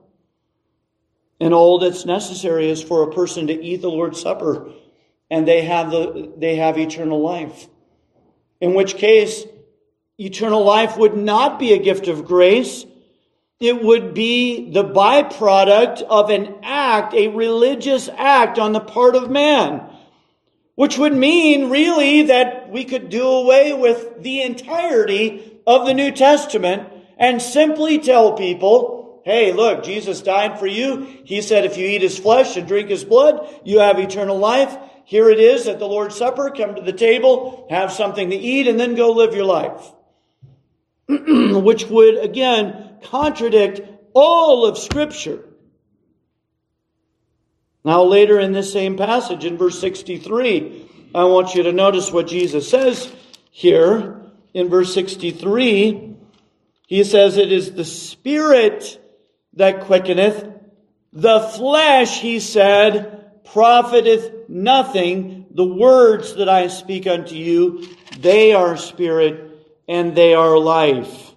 And 1.40 1.54
all 1.54 1.80
that's 1.80 2.06
necessary 2.06 2.70
is 2.70 2.84
for 2.84 3.04
a 3.04 3.14
person 3.14 3.48
to 3.48 3.54
eat 3.54 3.82
the 3.82 3.90
Lord's 3.90 4.22
Supper 4.22 4.72
and 5.30 5.48
they 5.48 5.64
have 5.64 5.90
the, 5.92 6.34
they 6.38 6.58
have 6.58 6.78
eternal 6.78 7.22
life. 7.22 7.68
In 8.62 8.74
which 8.74 8.96
case, 8.96 9.44
eternal 10.18 10.64
life 10.64 10.98
would 10.98 11.18
not 11.18 11.60
be 11.60 11.74
a 11.74 11.82
gift 11.82 12.08
of 12.08 12.26
grace 12.26 12.86
it 13.60 13.82
would 13.82 14.14
be 14.14 14.70
the 14.72 14.84
byproduct 14.84 16.02
of 16.02 16.30
an 16.30 16.56
act, 16.62 17.14
a 17.14 17.30
religious 17.30 18.10
act 18.10 18.60
on 18.60 18.74
the 18.74 18.82
part 18.82 19.16
of 19.16 19.32
man. 19.32 19.82
Which 20.76 20.98
would 20.98 21.16
mean 21.16 21.70
really 21.70 22.24
that 22.24 22.70
we 22.70 22.84
could 22.84 23.10
do 23.10 23.26
away 23.26 23.74
with 23.74 24.22
the 24.22 24.42
entirety 24.42 25.55
of 25.66 25.86
the 25.86 25.94
New 25.94 26.12
Testament 26.12 26.90
and 27.18 27.42
simply 27.42 28.00
tell 28.00 28.34
people, 28.34 29.22
hey, 29.26 29.54
look, 29.54 29.84
Jesus 29.84 30.22
died 30.22 30.60
for 30.60 30.68
you. 30.68 31.08
He 31.24 31.42
said 31.42 31.66
if 31.66 31.78
you 31.78 31.88
eat 31.88 32.02
his 32.02 32.20
flesh 32.20 32.58
and 32.58 32.68
drink 32.68 32.90
his 32.90 33.04
blood, 33.04 33.48
you 33.64 33.80
have 33.80 34.00
eternal 34.00 34.38
life. 34.38 34.76
Here 35.06 35.30
it 35.30 35.40
is 35.40 35.68
at 35.68 35.80
the 35.80 35.88
Lord's 35.88 36.16
Supper. 36.16 36.50
Come 36.50 36.76
to 36.76 36.82
the 36.82 36.94
table, 36.94 37.68
have 37.70 37.92
something 37.92 38.30
to 38.32 38.36
eat, 38.36 38.68
and 38.68 38.80
then 38.80 38.96
go 38.96 39.12
live 39.12 39.36
your 39.36 39.46
life. 39.46 39.92
Which 41.08 41.86
would, 41.86 42.18
again, 42.18 42.98
contradict 43.04 43.82
all 44.14 44.66
of 44.66 44.78
Scripture. 44.78 45.44
Now, 47.84 48.04
later 48.04 48.40
in 48.40 48.52
this 48.52 48.74
same 48.74 48.98
passage, 48.98 49.46
in 49.46 49.58
verse 49.58 49.80
63, 49.80 50.90
I 51.14 51.26
want 51.26 51.54
you 51.54 51.64
to 51.64 51.72
notice 51.72 52.12
what 52.12 52.26
Jesus 52.26 52.68
says 52.68 53.14
here. 53.52 54.25
In 54.56 54.70
verse 54.70 54.94
63, 54.94 56.16
he 56.88 57.04
says, 57.04 57.36
It 57.36 57.52
is 57.52 57.74
the 57.74 57.84
Spirit 57.84 59.02
that 59.56 59.82
quickeneth, 59.82 60.50
the 61.12 61.42
flesh, 61.42 62.22
he 62.22 62.40
said, 62.40 63.44
profiteth 63.44 64.48
nothing. 64.48 65.48
The 65.52 65.66
words 65.66 66.36
that 66.36 66.48
I 66.48 66.68
speak 66.68 67.06
unto 67.06 67.36
you, 67.36 67.86
they 68.18 68.54
are 68.54 68.78
spirit 68.78 69.52
and 69.90 70.16
they 70.16 70.34
are 70.34 70.58
life. 70.58 71.34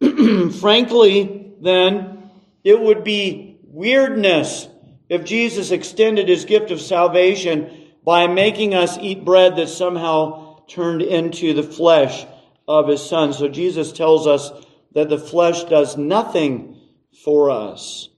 Frankly, 0.60 1.52
then, 1.62 2.30
it 2.62 2.78
would 2.78 3.04
be 3.04 3.58
weirdness 3.62 4.68
if 5.08 5.24
Jesus 5.24 5.70
extended 5.70 6.28
his 6.28 6.44
gift 6.44 6.70
of 6.70 6.80
salvation 6.82 7.70
by 8.04 8.26
making 8.26 8.74
us 8.74 8.98
eat 8.98 9.24
bread 9.24 9.56
that 9.56 9.68
somehow 9.68 10.45
turned 10.68 11.02
into 11.02 11.54
the 11.54 11.62
flesh 11.62 12.26
of 12.68 12.88
his 12.88 13.04
son. 13.04 13.32
So 13.32 13.48
Jesus 13.48 13.92
tells 13.92 14.26
us 14.26 14.50
that 14.92 15.08
the 15.08 15.18
flesh 15.18 15.64
does 15.64 15.96
nothing 15.96 16.80
for 17.24 17.50
us. 17.50 18.08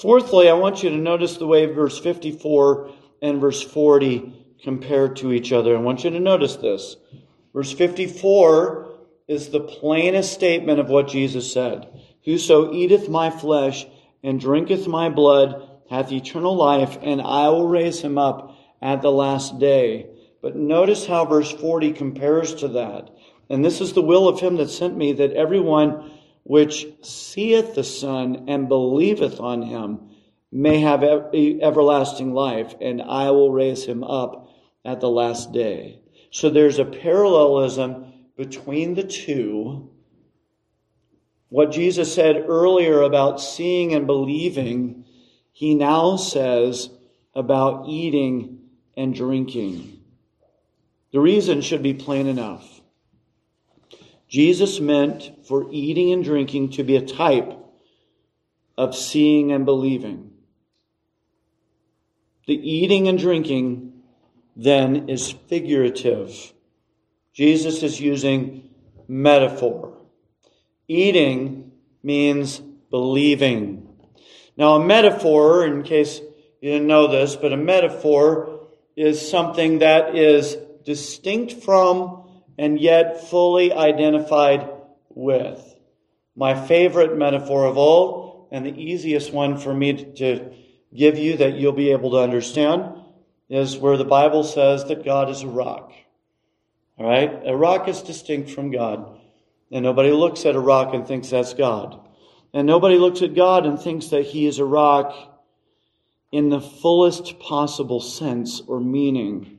Fourthly, 0.00 0.48
I 0.48 0.54
want 0.54 0.82
you 0.82 0.90
to 0.90 0.96
notice 0.96 1.36
the 1.36 1.46
way 1.46 1.66
verse 1.66 1.98
54 1.98 2.90
and 3.22 3.40
verse 3.40 3.62
40 3.62 4.32
compare 4.62 5.08
to 5.14 5.32
each 5.32 5.52
other. 5.52 5.76
I 5.76 5.80
want 5.80 6.04
you 6.04 6.10
to 6.10 6.20
notice 6.20 6.56
this. 6.56 6.96
Verse 7.54 7.72
54 7.72 8.98
is 9.28 9.48
the 9.48 9.60
plainest 9.60 10.32
statement 10.32 10.80
of 10.80 10.88
what 10.88 11.08
Jesus 11.08 11.52
said. 11.52 11.88
Whoso 12.24 12.72
eateth 12.72 13.08
my 13.08 13.30
flesh 13.30 13.86
and 14.22 14.40
drinketh 14.40 14.86
my 14.86 15.08
blood 15.08 15.68
hath 15.88 16.12
eternal 16.12 16.56
life, 16.56 16.98
and 17.00 17.20
I 17.22 17.48
will 17.48 17.68
raise 17.68 18.00
him 18.00 18.18
up 18.18 18.56
at 18.82 19.02
the 19.02 19.12
last 19.12 19.58
day. 19.58 20.10
But 20.46 20.54
notice 20.54 21.06
how 21.06 21.24
verse 21.24 21.50
40 21.50 21.92
compares 21.94 22.54
to 22.54 22.68
that. 22.68 23.10
And 23.50 23.64
this 23.64 23.80
is 23.80 23.94
the 23.94 24.00
will 24.00 24.28
of 24.28 24.38
him 24.38 24.58
that 24.58 24.70
sent 24.70 24.96
me, 24.96 25.14
that 25.14 25.32
everyone 25.32 26.12
which 26.44 26.86
seeth 27.02 27.74
the 27.74 27.82
Son 27.82 28.44
and 28.46 28.68
believeth 28.68 29.40
on 29.40 29.62
him 29.62 30.10
may 30.52 30.78
have 30.78 31.02
everlasting 31.02 32.32
life, 32.32 32.76
and 32.80 33.02
I 33.02 33.32
will 33.32 33.50
raise 33.50 33.84
him 33.86 34.04
up 34.04 34.48
at 34.84 35.00
the 35.00 35.10
last 35.10 35.50
day. 35.50 35.98
So 36.30 36.48
there's 36.48 36.78
a 36.78 36.84
parallelism 36.84 38.12
between 38.36 38.94
the 38.94 39.02
two. 39.02 39.90
What 41.48 41.72
Jesus 41.72 42.14
said 42.14 42.44
earlier 42.46 43.02
about 43.02 43.40
seeing 43.40 43.94
and 43.94 44.06
believing, 44.06 45.06
he 45.50 45.74
now 45.74 46.14
says 46.14 46.88
about 47.34 47.88
eating 47.88 48.60
and 48.96 49.12
drinking. 49.12 49.94
The 51.12 51.20
reason 51.20 51.60
should 51.60 51.82
be 51.82 51.94
plain 51.94 52.26
enough. 52.26 52.80
Jesus 54.28 54.80
meant 54.80 55.46
for 55.46 55.66
eating 55.70 56.12
and 56.12 56.24
drinking 56.24 56.70
to 56.72 56.82
be 56.82 56.96
a 56.96 57.06
type 57.06 57.52
of 58.76 58.94
seeing 58.94 59.52
and 59.52 59.64
believing. 59.64 60.32
The 62.46 62.54
eating 62.54 63.08
and 63.08 63.18
drinking 63.18 63.92
then 64.56 65.08
is 65.08 65.30
figurative. 65.30 66.52
Jesus 67.32 67.82
is 67.82 68.00
using 68.00 68.70
metaphor. 69.08 69.96
Eating 70.88 71.72
means 72.02 72.58
believing. 72.90 73.88
Now, 74.56 74.74
a 74.76 74.84
metaphor, 74.84 75.66
in 75.66 75.82
case 75.82 76.20
you 76.60 76.70
didn't 76.72 76.86
know 76.86 77.08
this, 77.08 77.36
but 77.36 77.52
a 77.52 77.56
metaphor 77.56 78.66
is 78.96 79.28
something 79.28 79.80
that 79.80 80.16
is 80.16 80.56
distinct 80.86 81.52
from 81.52 82.22
and 82.56 82.80
yet 82.80 83.28
fully 83.28 83.72
identified 83.72 84.70
with. 85.10 85.74
My 86.34 86.66
favorite 86.66 87.18
metaphor 87.18 87.66
of 87.66 87.76
all, 87.76 88.48
and 88.50 88.64
the 88.64 88.80
easiest 88.80 89.32
one 89.32 89.58
for 89.58 89.74
me 89.74 89.92
to 90.14 90.52
give 90.94 91.18
you 91.18 91.36
that 91.38 91.56
you'll 91.56 91.72
be 91.72 91.90
able 91.90 92.12
to 92.12 92.18
understand, 92.18 92.94
is 93.50 93.76
where 93.76 93.96
the 93.96 94.04
Bible 94.04 94.44
says 94.44 94.84
that 94.84 95.04
God 95.04 95.28
is 95.28 95.42
a 95.42 95.48
rock. 95.48 95.92
All 96.98 97.06
right? 97.06 97.42
A 97.44 97.56
rock 97.56 97.88
is 97.88 98.02
distinct 98.02 98.50
from 98.50 98.70
God. 98.70 99.20
And 99.70 99.82
nobody 99.82 100.12
looks 100.12 100.46
at 100.46 100.54
a 100.54 100.60
rock 100.60 100.94
and 100.94 101.06
thinks 101.06 101.30
that's 101.30 101.54
God. 101.54 102.00
And 102.54 102.66
nobody 102.66 102.96
looks 102.96 103.22
at 103.22 103.34
God 103.34 103.66
and 103.66 103.78
thinks 103.78 104.06
that 104.08 104.24
he 104.24 104.46
is 104.46 104.58
a 104.58 104.64
rock 104.64 105.14
in 106.32 106.48
the 106.48 106.60
fullest 106.60 107.38
possible 107.40 108.00
sense 108.00 108.62
or 108.66 108.80
meaning. 108.80 109.55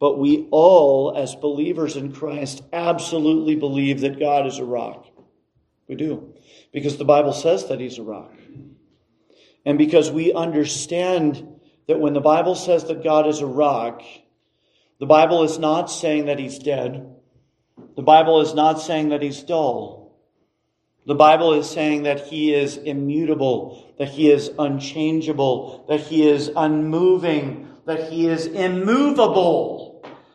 But 0.00 0.18
we 0.18 0.48
all, 0.50 1.14
as 1.14 1.36
believers 1.36 1.94
in 1.94 2.12
Christ, 2.12 2.62
absolutely 2.72 3.54
believe 3.54 4.00
that 4.00 4.18
God 4.18 4.46
is 4.46 4.58
a 4.58 4.64
rock. 4.64 5.06
We 5.86 5.94
do. 5.94 6.34
Because 6.72 6.96
the 6.96 7.04
Bible 7.04 7.34
says 7.34 7.66
that 7.66 7.80
He's 7.80 7.98
a 7.98 8.02
rock. 8.02 8.32
And 9.66 9.76
because 9.76 10.10
we 10.10 10.32
understand 10.32 11.46
that 11.86 12.00
when 12.00 12.14
the 12.14 12.20
Bible 12.20 12.54
says 12.54 12.84
that 12.84 13.04
God 13.04 13.26
is 13.26 13.40
a 13.40 13.46
rock, 13.46 14.02
the 14.98 15.06
Bible 15.06 15.42
is 15.42 15.58
not 15.58 15.90
saying 15.90 16.26
that 16.26 16.38
He's 16.38 16.58
dead. 16.58 17.14
The 17.94 18.02
Bible 18.02 18.40
is 18.40 18.54
not 18.54 18.80
saying 18.80 19.10
that 19.10 19.20
He's 19.20 19.42
dull. 19.42 20.16
The 21.04 21.14
Bible 21.14 21.52
is 21.54 21.68
saying 21.68 22.04
that 22.04 22.26
He 22.26 22.54
is 22.54 22.78
immutable, 22.78 23.92
that 23.98 24.08
He 24.08 24.30
is 24.30 24.50
unchangeable, 24.58 25.84
that 25.88 26.00
He 26.00 26.26
is 26.26 26.50
unmoving, 26.56 27.68
that 27.84 28.10
He 28.10 28.28
is 28.28 28.46
immovable 28.46 29.89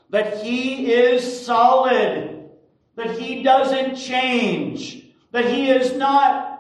that 0.10 0.44
He 0.44 0.92
is 0.92 1.46
solid, 1.46 2.50
that 2.96 3.20
He 3.20 3.44
doesn't 3.44 3.96
change, 3.96 5.04
that 5.32 5.46
He 5.46 5.70
is 5.70 5.94
not 5.94 6.52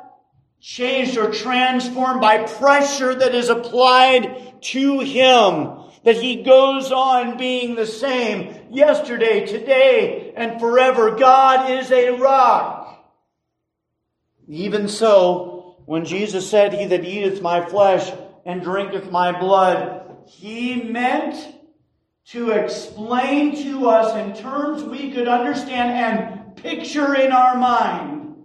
changed 0.59 1.17
or 1.17 1.31
transformed 1.31 2.21
by 2.21 2.43
pressure 2.43 3.13
that 3.13 3.35
is 3.35 3.49
applied 3.49 4.61
to 4.61 4.99
Him, 4.99 5.77
that 6.03 6.15
He 6.15 6.43
goes 6.43 6.91
on 6.91 7.37
being 7.37 7.75
the 7.75 7.85
same 7.85 8.55
yesterday, 8.71 9.45
today, 9.45 10.33
and 10.35 10.59
forever. 10.59 11.15
God 11.15 11.69
is 11.71 11.91
a 11.91 12.11
rock. 12.17 12.81
Even 14.47 14.87
so, 14.87 15.77
when 15.85 16.05
Jesus 16.05 16.49
said, 16.49 16.73
He 16.73 16.85
that 16.85 17.05
eateth 17.05 17.41
my 17.41 17.65
flesh 17.65 18.11
and 18.45 18.61
drinketh 18.61 19.11
my 19.11 19.37
blood, 19.37 20.03
He 20.27 20.81
meant 20.81 21.35
to 22.27 22.51
explain 22.51 23.55
to 23.63 23.87
us 23.87 24.15
in 24.15 24.41
terms 24.41 24.83
we 24.83 25.11
could 25.11 25.27
understand 25.27 25.91
and 25.91 26.55
picture 26.55 27.13
in 27.15 27.31
our 27.31 27.55
mind 27.55 28.35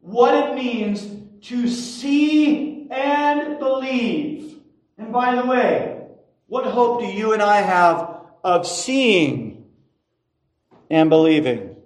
what 0.00 0.34
it 0.34 0.54
means 0.56 1.06
to 1.42 1.68
see 1.68 2.88
and 2.90 3.58
believe. 3.58 4.58
And 4.96 5.12
by 5.12 5.36
the 5.36 5.46
way, 5.46 6.02
what 6.48 6.66
hope 6.66 7.00
do 7.00 7.06
you 7.06 7.32
and 7.32 7.42
I 7.42 7.60
have 7.60 8.22
of 8.42 8.66
seeing 8.66 9.66
and 10.90 11.08
believing? 11.08 11.76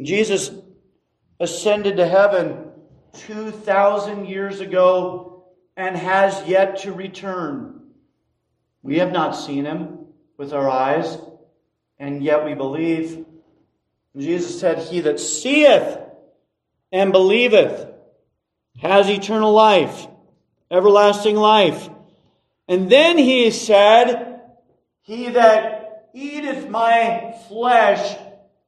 Jesus 0.00 0.50
ascended 1.38 1.98
to 1.98 2.08
heaven 2.08 2.72
2,000 3.12 4.26
years 4.26 4.60
ago 4.60 5.44
and 5.76 5.96
has 5.96 6.42
yet 6.48 6.80
to 6.80 6.92
return. 6.92 7.82
We 8.82 8.98
have 8.98 9.12
not 9.12 9.32
seen 9.32 9.64
him 9.64 9.99
with 10.40 10.54
our 10.54 10.70
eyes, 10.70 11.18
and 11.98 12.24
yet 12.24 12.46
we 12.46 12.54
believe. 12.54 13.26
Jesus 14.16 14.58
said, 14.58 14.78
He 14.78 15.00
that 15.00 15.20
seeth 15.20 15.98
and 16.90 17.12
believeth 17.12 17.86
has 18.78 19.10
eternal 19.10 19.52
life, 19.52 20.06
everlasting 20.70 21.36
life. 21.36 21.90
And 22.66 22.88
then 22.90 23.18
he 23.18 23.50
said, 23.50 24.40
He 25.02 25.28
that 25.28 26.08
eateth 26.14 26.70
my 26.70 27.34
flesh 27.48 28.16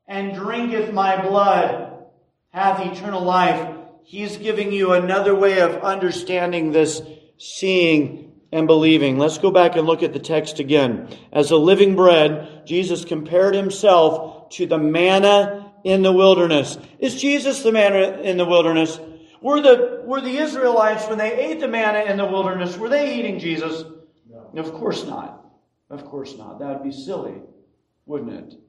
and 0.07 0.35
drinketh 0.35 0.93
my 0.93 1.23
blood 1.23 2.05
hath 2.51 2.81
eternal 2.81 3.23
life. 3.23 3.79
He's 4.05 4.37
giving 4.37 4.73
you 4.73 4.93
another 4.93 5.35
way 5.35 5.61
of 5.61 5.83
understanding 5.83 6.73
this 6.73 7.01
seeing 7.39 8.22
and 8.53 8.66
believing. 8.66 9.18
Let's 9.18 9.38
go 9.38 9.50
back 9.50 9.76
and 9.76 9.86
look 9.86 10.03
at 10.03 10.12
the 10.12 10.18
text 10.18 10.59
again. 10.59 11.09
As 11.32 11.50
a 11.50 11.57
living 11.57 11.96
bread, 11.96 12.66
Jesus 12.66 13.05
compared 13.05 13.55
himself 13.55 14.50
to 14.50 14.66
the 14.66 14.78
manna 14.78 15.72
in 15.84 16.03
the 16.03 16.12
wilderness. 16.12 16.76
Is 16.98 17.20
Jesus 17.20 17.62
the 17.62 17.72
manna 17.72 18.20
in 18.20 18.36
the 18.36 18.44
wilderness? 18.44 19.00
Were 19.40 19.61
the, 19.61 20.03
were 20.05 20.20
the 20.20 20.36
Israelites, 20.36 21.09
when 21.09 21.18
they 21.18 21.32
ate 21.32 21.61
the 21.61 21.66
manna 21.66 22.11
in 22.11 22.16
the 22.16 22.26
wilderness, 22.26 22.76
were 22.76 22.88
they 22.88 23.18
eating 23.18 23.40
Jesus? 23.40 23.84
No. 24.30 24.61
Of 24.61 24.72
course 24.74 25.05
not. 25.05 25.44
Of 25.90 26.05
course 26.05 26.36
not. 26.36 26.61
That 26.61 26.68
would 26.68 26.84
be 26.84 26.92
silly, 26.92 27.34
wouldn't 28.07 28.32
it? 28.32 28.61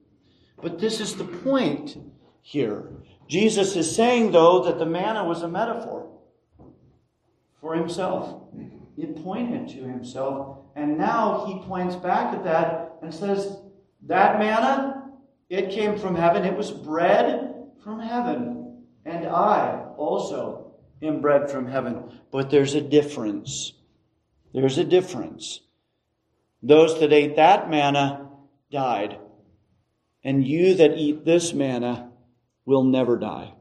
But 0.61 0.79
this 0.79 0.99
is 0.99 1.15
the 1.15 1.25
point 1.25 1.97
here. 2.41 2.89
Jesus 3.27 3.75
is 3.75 3.93
saying, 3.93 4.31
though, 4.31 4.63
that 4.63 4.79
the 4.79 4.86
manna 4.86 5.25
was 5.25 5.43
a 5.43 5.47
metaphor 5.47 6.09
for 7.61 7.75
himself. 7.75 8.41
It 8.98 9.24
pointed 9.24 9.68
to 9.70 9.84
himself. 9.84 10.60
And 10.76 10.98
now 10.98 11.46
he 11.46 11.68
points 11.68 11.96
back 11.96 12.34
at 12.34 12.44
that 12.44 12.98
and 13.02 13.14
says, 13.14 13.58
That 14.04 14.39
manna, 14.39 15.12
it 15.50 15.72
came 15.72 15.98
from 15.98 16.16
heaven. 16.16 16.46
It 16.46 16.56
was 16.56 16.72
bread 16.72 17.72
from 17.84 18.00
heaven. 18.00 18.84
And 19.06 19.28
I 19.28 19.86
also 19.98 20.74
am 21.02 21.22
bread 21.22 21.50
from 21.50 21.68
heaven. 21.68 22.20
But 22.32 22.50
there's 22.50 22.76
a 22.76 22.82
difference. 22.82 23.74
There's 24.54 24.78
a 24.78 24.84
difference. 24.84 25.62
Those 26.62 27.00
that 27.00 27.12
ate 27.12 27.36
that 27.36 27.70
manna 27.70 28.30
died. 28.72 29.20
And 30.24 30.48
you 30.48 30.76
that 30.76 30.98
eat 30.98 31.26
this 31.26 31.54
manna 31.54 32.12
will 32.66 32.84
never 32.84 33.18
die. 33.18 33.54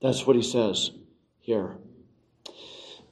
That's 0.00 0.26
what 0.26 0.36
he 0.36 0.42
says 0.42 0.90
here. 1.38 1.76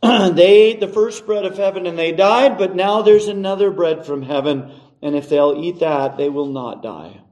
they 0.35 0.53
ate 0.53 0.81
the 0.81 0.89
first 0.89 1.25
bread 1.25 1.47
of 1.47 1.57
heaven 1.57 1.87
and 1.87 1.99
they 1.99 2.13
died, 2.13 2.59
but 2.59 2.77
now 2.77 3.01
there's 3.01 3.29
another 3.29 3.71
bread 3.71 4.05
from 4.05 4.23
heaven, 4.23 4.71
and 5.01 5.15
if 5.15 5.31
they'll 5.31 5.59
eat 5.59 5.81
that, 5.81 6.19
they 6.19 6.29
will 6.29 6.47
not 6.47 6.83
die. 6.83 7.23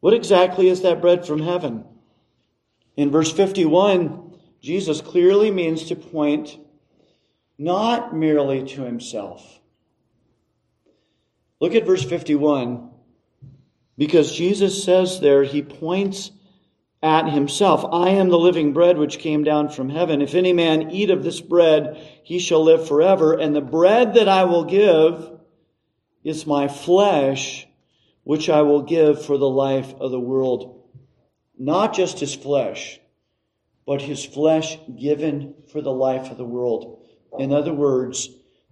What 0.00 0.14
exactly 0.14 0.68
is 0.68 0.82
that 0.82 1.02
bread 1.02 1.26
from 1.26 1.42
heaven? 1.42 1.84
In 2.96 3.10
verse 3.10 3.30
51, 3.30 4.38
Jesus 4.62 5.02
clearly 5.02 5.50
means 5.50 5.84
to 5.84 5.96
point 5.96 6.58
not 7.58 8.16
merely 8.16 8.64
to 8.68 8.82
himself. 8.82 9.60
Look 11.60 11.74
at 11.74 11.84
verse 11.84 12.04
51, 12.04 12.90
because 13.98 14.34
Jesus 14.34 14.82
says 14.82 15.20
there, 15.20 15.42
he 15.42 15.60
points 15.60 16.30
at 17.02 17.30
himself. 17.30 17.84
I 17.90 18.10
am 18.10 18.28
the 18.28 18.38
living 18.38 18.72
bread 18.72 18.98
which 18.98 19.18
came 19.18 19.42
down 19.42 19.70
from 19.70 19.88
heaven. 19.88 20.20
If 20.20 20.34
any 20.34 20.52
man 20.52 20.90
eat 20.90 21.10
of 21.10 21.22
this 21.22 21.40
bread, 21.40 21.96
he 22.22 22.38
shall 22.38 22.62
live 22.62 22.86
forever. 22.86 23.32
And 23.34 23.56
the 23.56 23.60
bread 23.60 24.14
that 24.14 24.28
I 24.28 24.44
will 24.44 24.64
give 24.64 25.30
is 26.22 26.46
my 26.46 26.68
flesh, 26.68 27.66
which 28.24 28.50
I 28.50 28.62
will 28.62 28.82
give 28.82 29.24
for 29.24 29.38
the 29.38 29.48
life 29.48 29.94
of 29.94 30.10
the 30.10 30.20
world. 30.20 30.88
Not 31.58 31.94
just 31.94 32.20
his 32.20 32.34
flesh, 32.34 33.00
but 33.86 34.02
his 34.02 34.24
flesh 34.24 34.78
given 34.98 35.54
for 35.72 35.80
the 35.80 35.92
life 35.92 36.30
of 36.30 36.36
the 36.36 36.44
world. 36.44 37.06
In 37.38 37.52
other 37.52 37.72
words, 37.72 38.28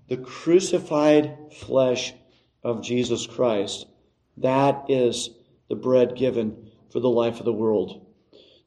the 0.09 0.17
crucified 0.17 1.37
flesh 1.53 2.13
of 2.63 2.83
Jesus 2.83 3.27
Christ. 3.27 3.87
That 4.39 4.87
is 4.89 5.31
the 5.69 5.77
bread 5.77 6.17
given 6.17 6.71
for 6.91 7.01
the 7.01 7.09
life 7.09 7.39
of 7.39 7.45
the 7.45 7.53
world. 7.53 8.08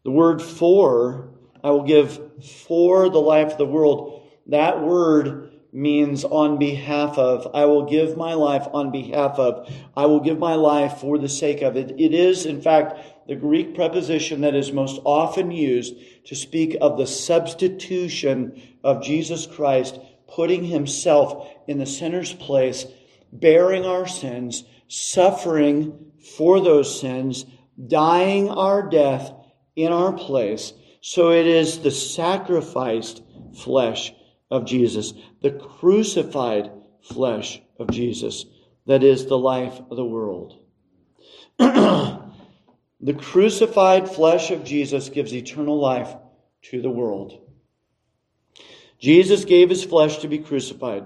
The 0.03 0.11
word 0.11 0.41
for, 0.41 1.29
I 1.63 1.69
will 1.71 1.83
give 1.83 2.19
for 2.65 3.09
the 3.09 3.21
life 3.21 3.53
of 3.53 3.57
the 3.57 3.65
world. 3.65 4.27
That 4.47 4.81
word 4.81 5.51
means 5.71 6.23
on 6.25 6.57
behalf 6.57 7.17
of. 7.17 7.49
I 7.53 7.65
will 7.65 7.85
give 7.85 8.17
my 8.17 8.33
life 8.33 8.67
on 8.73 8.91
behalf 8.91 9.39
of. 9.39 9.71
I 9.95 10.05
will 10.05 10.19
give 10.19 10.39
my 10.39 10.55
life 10.55 10.97
for 10.97 11.17
the 11.17 11.29
sake 11.29 11.61
of 11.61 11.77
it. 11.77 11.91
It 11.99 12.13
is, 12.13 12.45
in 12.45 12.61
fact, 12.61 12.99
the 13.27 13.35
Greek 13.35 13.75
preposition 13.75 14.41
that 14.41 14.55
is 14.55 14.71
most 14.71 14.99
often 15.05 15.51
used 15.51 15.95
to 16.25 16.35
speak 16.35 16.75
of 16.81 16.97
the 16.97 17.07
substitution 17.07 18.61
of 18.83 19.03
Jesus 19.03 19.45
Christ, 19.45 19.99
putting 20.27 20.65
himself 20.65 21.47
in 21.67 21.77
the 21.77 21.85
sinner's 21.85 22.33
place, 22.33 22.85
bearing 23.31 23.85
our 23.85 24.07
sins, 24.07 24.63
suffering 24.87 26.11
for 26.35 26.59
those 26.59 26.99
sins, 26.99 27.45
dying 27.87 28.49
our 28.49 28.89
death 28.89 29.31
in 29.75 29.91
our 29.91 30.13
place. 30.13 30.73
So 31.01 31.31
it 31.31 31.47
is 31.47 31.79
the 31.79 31.91
sacrificed 31.91 33.23
flesh 33.63 34.13
of 34.49 34.65
Jesus, 34.65 35.13
the 35.41 35.51
crucified 35.51 36.71
flesh 37.01 37.61
of 37.79 37.89
Jesus, 37.89 38.45
that 38.85 39.03
is 39.03 39.25
the 39.25 39.37
life 39.37 39.79
of 39.89 39.97
the 39.97 40.05
world. 40.05 40.57
the 41.57 43.13
crucified 43.17 44.09
flesh 44.09 44.51
of 44.51 44.63
Jesus 44.63 45.09
gives 45.09 45.33
eternal 45.33 45.79
life 45.79 46.13
to 46.63 46.81
the 46.81 46.89
world. 46.89 47.39
Jesus 48.99 49.45
gave 49.45 49.69
his 49.69 49.83
flesh 49.83 50.19
to 50.19 50.27
be 50.27 50.37
crucified. 50.37 51.05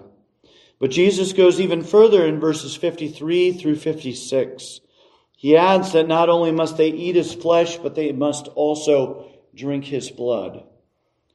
But 0.79 0.91
Jesus 0.91 1.31
goes 1.31 1.61
even 1.61 1.81
further 1.81 2.25
in 2.25 2.41
verses 2.41 2.75
53 2.75 3.53
through 3.53 3.77
56. 3.77 4.81
He 5.45 5.55
adds 5.55 5.91
that 5.91 6.07
not 6.07 6.27
only 6.27 6.51
must 6.51 6.75
they 6.75 6.87
eat 6.87 7.15
his 7.15 7.31
flesh, 7.31 7.77
but 7.77 7.93
they 7.93 8.11
must 8.11 8.47
also 8.55 9.29
drink 9.53 9.85
his 9.85 10.09
blood. 10.09 10.63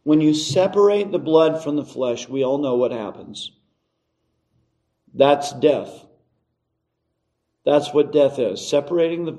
When 0.03 0.21
you 0.21 0.35
separate 0.35 1.13
the 1.13 1.21
blood 1.21 1.63
from 1.63 1.77
the 1.77 1.85
flesh, 1.85 2.29
we 2.29 2.45
all 2.45 2.59
know 2.59 2.75
what 2.75 2.91
happens. 2.91 3.53
That's 5.15 5.53
death. 5.53 6.07
That's 7.65 7.95
what 7.95 8.11
death 8.11 8.41
is. 8.41 8.67
Separating 8.67 9.27
the, 9.27 9.39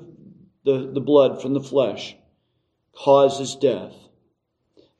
the, 0.64 0.90
the 0.90 1.02
blood 1.02 1.42
from 1.42 1.52
the 1.52 1.60
flesh 1.60 2.16
causes 2.94 3.56
death. 3.56 3.92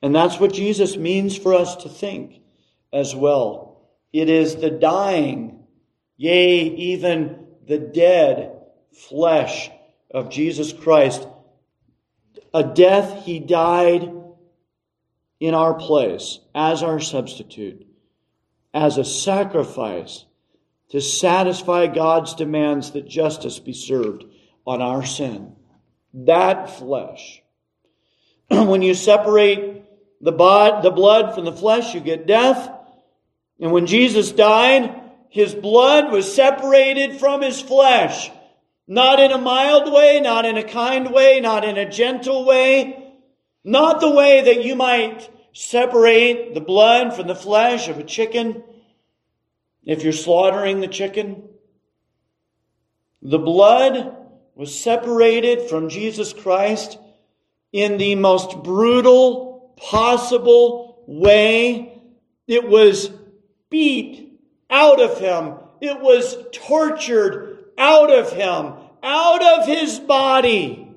And 0.03 0.13
that's 0.13 0.39
what 0.39 0.53
Jesus 0.53 0.97
means 0.97 1.35
for 1.35 1.55
us 1.55 1.77
to 1.77 1.89
think 1.89 2.41
as 2.93 3.15
well. 3.15 3.89
It 4.11 4.29
is 4.29 4.55
the 4.55 4.69
dying, 4.69 5.63
yea, 6.15 6.59
even 6.59 7.47
the 7.65 7.79
dead 7.79 8.59
flesh 8.93 9.69
of 10.11 10.29
Jesus 10.29 10.71
Christ. 10.71 11.27
A 12.53 12.63
death 12.63 13.23
he 13.23 13.39
died 13.39 14.11
in 15.39 15.53
our 15.53 15.73
place 15.73 16.39
as 16.55 16.83
our 16.83 16.99
substitute, 16.99 17.85
as 18.73 18.97
a 18.97 19.03
sacrifice 19.03 20.25
to 20.89 21.01
satisfy 21.01 21.87
God's 21.87 22.35
demands 22.35 22.91
that 22.91 23.07
justice 23.07 23.59
be 23.59 23.73
served 23.73 24.25
on 24.65 24.81
our 24.81 25.03
sin. 25.03 25.55
That 26.13 26.69
flesh. 26.77 27.41
when 28.47 28.83
you 28.83 28.93
separate 28.93 29.83
the, 30.21 30.31
bod, 30.31 30.83
the 30.83 30.91
blood 30.91 31.33
from 31.33 31.45
the 31.45 31.51
flesh, 31.51 31.93
you 31.93 31.99
get 31.99 32.27
death. 32.27 32.71
And 33.59 33.71
when 33.71 33.87
Jesus 33.87 34.31
died, 34.31 35.01
his 35.29 35.55
blood 35.55 36.11
was 36.11 36.33
separated 36.33 37.19
from 37.19 37.41
his 37.41 37.59
flesh. 37.59 38.29
Not 38.87 39.19
in 39.19 39.31
a 39.31 39.37
mild 39.37 39.91
way, 39.91 40.19
not 40.19 40.45
in 40.45 40.57
a 40.57 40.63
kind 40.63 41.11
way, 41.11 41.39
not 41.39 41.63
in 41.63 41.77
a 41.77 41.89
gentle 41.89 42.45
way, 42.45 43.13
not 43.63 44.01
the 44.01 44.09
way 44.09 44.41
that 44.41 44.63
you 44.63 44.75
might 44.75 45.29
separate 45.53 46.53
the 46.53 46.61
blood 46.61 47.15
from 47.15 47.27
the 47.27 47.35
flesh 47.35 47.87
of 47.87 47.97
a 47.97 48.03
chicken 48.03 48.63
if 49.83 50.03
you're 50.03 50.11
slaughtering 50.11 50.81
the 50.81 50.87
chicken. 50.87 51.43
The 53.21 53.39
blood 53.39 54.17
was 54.55 54.77
separated 54.77 55.69
from 55.69 55.89
Jesus 55.89 56.33
Christ 56.33 56.97
in 57.71 57.97
the 57.97 58.15
most 58.15 58.63
brutal 58.63 59.73
possible 59.77 61.03
way. 61.07 62.01
It 62.47 62.67
was 62.67 63.11
beat 63.69 64.39
out 64.69 65.01
of 65.01 65.19
him. 65.19 65.55
It 65.81 65.99
was 65.99 66.37
tortured 66.51 67.52
out 67.77 68.11
of 68.11 68.31
him, 68.31 68.73
out 69.01 69.43
of 69.59 69.67
his 69.67 69.99
body, 69.99 70.87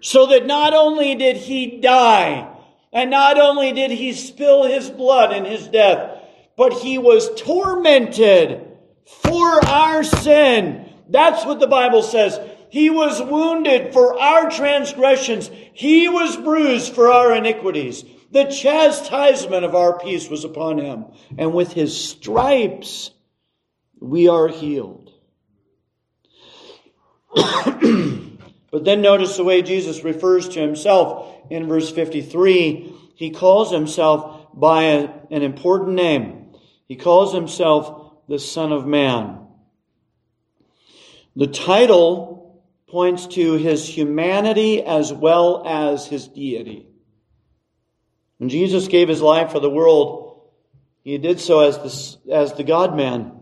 so 0.00 0.26
that 0.26 0.46
not 0.46 0.74
only 0.74 1.14
did 1.14 1.36
he 1.36 1.80
die, 1.80 2.48
and 2.92 3.10
not 3.10 3.38
only 3.38 3.72
did 3.72 3.90
he 3.90 4.12
spill 4.12 4.64
his 4.64 4.90
blood 4.90 5.32
in 5.32 5.44
his 5.44 5.66
death, 5.68 6.20
but 6.56 6.72
he 6.74 6.98
was 6.98 7.40
tormented 7.40 8.68
for 9.22 9.64
our 9.66 10.04
sin. 10.04 10.88
That's 11.08 11.44
what 11.44 11.60
the 11.60 11.66
Bible 11.66 12.02
says. 12.02 12.38
He 12.70 12.90
was 12.90 13.20
wounded 13.20 13.92
for 13.92 14.18
our 14.18 14.50
transgressions. 14.50 15.50
He 15.74 16.08
was 16.08 16.36
bruised 16.36 16.94
for 16.94 17.10
our 17.10 17.34
iniquities. 17.34 18.04
The 18.30 18.44
chastisement 18.44 19.64
of 19.64 19.74
our 19.74 19.98
peace 19.98 20.28
was 20.28 20.44
upon 20.44 20.78
him. 20.78 21.06
And 21.36 21.52
with 21.52 21.72
his 21.72 21.94
stripes, 21.94 23.10
we 24.00 24.28
are 24.28 24.48
healed. 24.48 25.01
but 28.70 28.84
then 28.84 29.02
notice 29.02 29.36
the 29.36 29.44
way 29.44 29.62
Jesus 29.62 30.04
refers 30.04 30.48
to 30.50 30.60
himself 30.60 31.34
in 31.50 31.68
verse 31.68 31.90
53. 31.90 32.94
He 33.14 33.30
calls 33.30 33.70
himself 33.70 34.48
by 34.54 34.84
a, 34.84 35.08
an 35.30 35.42
important 35.42 35.94
name. 35.94 36.54
He 36.88 36.96
calls 36.96 37.32
himself 37.32 38.12
the 38.28 38.38
Son 38.38 38.72
of 38.72 38.86
Man. 38.86 39.38
The 41.34 41.46
title 41.46 42.62
points 42.88 43.26
to 43.28 43.54
his 43.54 43.88
humanity 43.88 44.82
as 44.82 45.12
well 45.12 45.62
as 45.66 46.06
his 46.06 46.28
deity. 46.28 46.86
When 48.36 48.50
Jesus 48.50 48.88
gave 48.88 49.08
his 49.08 49.22
life 49.22 49.52
for 49.52 49.60
the 49.60 49.70
world, 49.70 50.42
he 51.02 51.16
did 51.16 51.40
so 51.40 51.60
as 51.60 52.18
the, 52.26 52.32
as 52.34 52.52
the 52.54 52.64
God 52.64 52.96
man, 52.96 53.32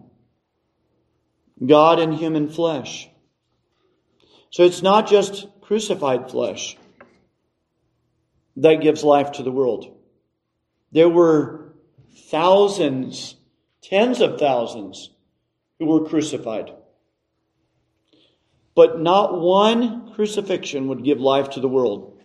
God 1.65 1.99
in 1.99 2.13
human 2.13 2.49
flesh. 2.49 3.09
So 4.51 4.65
it's 4.65 4.83
not 4.83 5.09
just 5.09 5.47
crucified 5.61 6.31
flesh 6.31 6.77
that 8.57 8.81
gives 8.81 9.05
life 9.05 9.33
to 9.33 9.43
the 9.43 9.53
world. 9.53 9.97
There 10.93 11.09
were 11.09 11.73
thousands, 12.31 13.37
tens 13.83 14.21
of 14.21 14.39
thousands 14.39 15.11
who 15.79 15.87
were 15.87 16.09
crucified. 16.09 16.73
But 18.75 19.01
not 19.01 19.41
one 19.41 20.13
crucifixion 20.15 20.89
would 20.89 21.05
give 21.05 21.21
life 21.21 21.51
to 21.51 21.61
the 21.61 21.69
world 21.69 22.21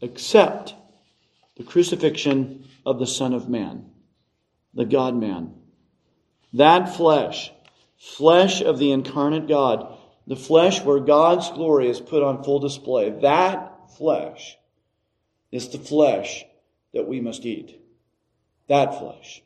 except 0.00 0.74
the 1.56 1.62
crucifixion 1.62 2.66
of 2.84 2.98
the 2.98 3.06
Son 3.06 3.32
of 3.32 3.48
Man, 3.48 3.86
the 4.74 4.84
God 4.84 5.14
man. 5.14 5.54
That 6.54 6.96
flesh, 6.96 7.52
flesh 7.96 8.60
of 8.62 8.78
the 8.78 8.90
incarnate 8.90 9.46
God, 9.48 9.96
the 10.26 10.36
flesh 10.36 10.82
where 10.82 11.00
God's 11.00 11.50
glory 11.50 11.88
is 11.88 12.00
put 12.00 12.22
on 12.22 12.44
full 12.44 12.60
display. 12.60 13.10
That 13.10 13.90
flesh 13.96 14.56
is 15.50 15.68
the 15.68 15.78
flesh 15.78 16.44
that 16.94 17.08
we 17.08 17.20
must 17.20 17.44
eat. 17.44 17.80
That 18.68 18.98
flesh. 18.98 19.42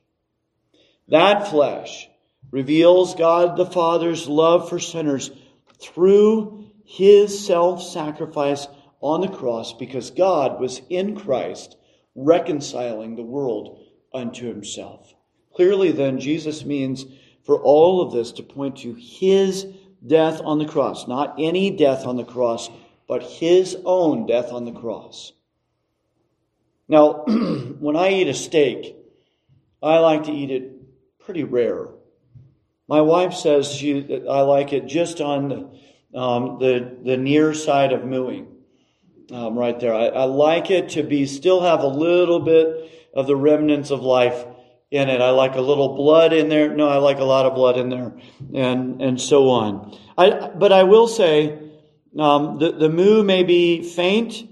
That 1.09 1.49
flesh 1.49 2.09
reveals 2.51 3.15
God 3.15 3.57
the 3.57 3.67
Father's 3.67 4.29
love 4.29 4.69
for 4.69 4.79
sinners 4.79 5.31
through 5.81 6.71
his 6.85 7.47
self 7.47 7.83
sacrifice 7.83 8.67
on 9.01 9.21
the 9.21 9.29
cross 9.29 9.73
because 9.73 10.11
God 10.11 10.61
was 10.61 10.81
in 10.89 11.17
Christ 11.17 11.77
reconciling 12.15 13.17
the 13.17 13.23
world 13.23 13.85
unto 14.13 14.47
himself. 14.47 15.15
Clearly, 15.55 15.93
then, 15.93 16.21
Jesus 16.21 16.65
means 16.65 17.05
for 17.45 17.61
all 17.63 18.01
of 18.01 18.13
this 18.13 18.33
to 18.33 18.43
point 18.43 18.79
to 18.79 18.95
his 18.95 19.67
death 20.07 20.41
on 20.45 20.59
the 20.59 20.67
cross, 20.67 21.09
not 21.09 21.37
any 21.39 21.71
death 21.71 22.07
on 22.07 22.17
the 22.17 22.25
cross, 22.25 22.71
but 23.09 23.23
his 23.23 23.77
own 23.85 24.27
death 24.27 24.53
on 24.53 24.65
the 24.65 24.73
cross. 24.73 25.33
Now, 26.89 27.25
when 27.79 27.97
I 27.97 28.11
eat 28.11 28.29
a 28.29 28.35
steak, 28.35 28.97
I 29.83 29.99
like 29.99 30.25
to 30.25 30.33
eat 30.33 30.51
it 30.51 30.73
pretty 31.21 31.45
rare. 31.45 31.89
My 32.89 33.01
wife 33.01 33.35
says 33.35 33.73
she, 33.73 34.25
I 34.29 34.43
like 34.43 34.73
it 34.73 34.87
just 34.87 35.21
on 35.21 35.49
the, 35.49 36.19
um, 36.19 36.59
the, 36.61 36.97
the 37.03 37.17
near 37.17 37.53
side 37.53 37.93
of 37.93 38.05
mooing, 38.05 38.47
um, 39.33 39.59
right 39.59 39.79
there. 39.79 39.95
I, 39.95 40.07
I 40.07 40.25
like 40.25 40.71
it 40.71 40.91
to 40.91 41.03
be 41.03 41.27
still 41.27 41.61
have 41.63 41.81
a 41.81 41.89
little 41.89 42.41
bit 42.41 42.91
of 43.13 43.27
the 43.27 43.37
remnants 43.37 43.91
of 43.91 44.03
life 44.03 44.45
in 44.97 45.09
it. 45.09 45.21
I 45.21 45.31
like 45.31 45.55
a 45.55 45.61
little 45.61 45.95
blood 45.95 46.33
in 46.33 46.49
there. 46.49 46.75
No, 46.75 46.89
I 46.89 46.97
like 46.97 47.19
a 47.19 47.25
lot 47.25 47.47
of 47.47 47.55
blood 47.55 47.79
in 47.79 47.89
there, 47.89 48.13
and 48.55 49.01
and 49.01 49.21
so 49.21 49.51
on. 49.51 49.99
I 50.19 50.49
but 50.49 50.73
I 50.73 50.83
will 50.85 51.09
say, 51.09 51.59
um, 52.19 52.59
the 52.59 52.73
the 52.73 52.89
moo 52.89 53.23
may 53.23 53.45
be 53.45 53.83
faint, 53.83 54.49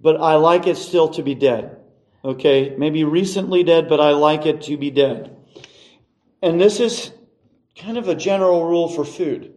but 0.00 0.20
I 0.20 0.36
like 0.36 0.66
it 0.66 0.76
still 0.76 1.08
to 1.10 1.22
be 1.22 1.34
dead. 1.34 1.76
Okay, 2.24 2.74
maybe 2.76 3.04
recently 3.04 3.62
dead, 3.62 3.88
but 3.88 4.00
I 4.00 4.10
like 4.10 4.46
it 4.46 4.62
to 4.62 4.76
be 4.76 4.90
dead. 4.90 5.36
And 6.42 6.60
this 6.60 6.80
is 6.80 7.12
kind 7.76 7.96
of 7.96 8.08
a 8.08 8.14
general 8.14 8.66
rule 8.66 8.88
for 8.88 9.04
food 9.04 9.54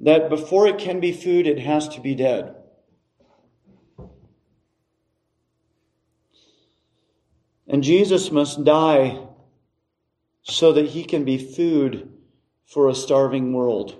that 0.00 0.28
before 0.28 0.66
it 0.66 0.78
can 0.78 1.00
be 1.00 1.12
food, 1.12 1.46
it 1.46 1.60
has 1.60 1.88
to 1.88 2.00
be 2.00 2.14
dead. 2.14 2.56
And 7.72 7.82
Jesus 7.82 8.30
must 8.30 8.64
die 8.64 9.18
so 10.42 10.74
that 10.74 10.90
he 10.90 11.04
can 11.04 11.24
be 11.24 11.38
food 11.38 12.12
for 12.66 12.88
a 12.88 12.94
starving 12.94 13.54
world. 13.54 13.96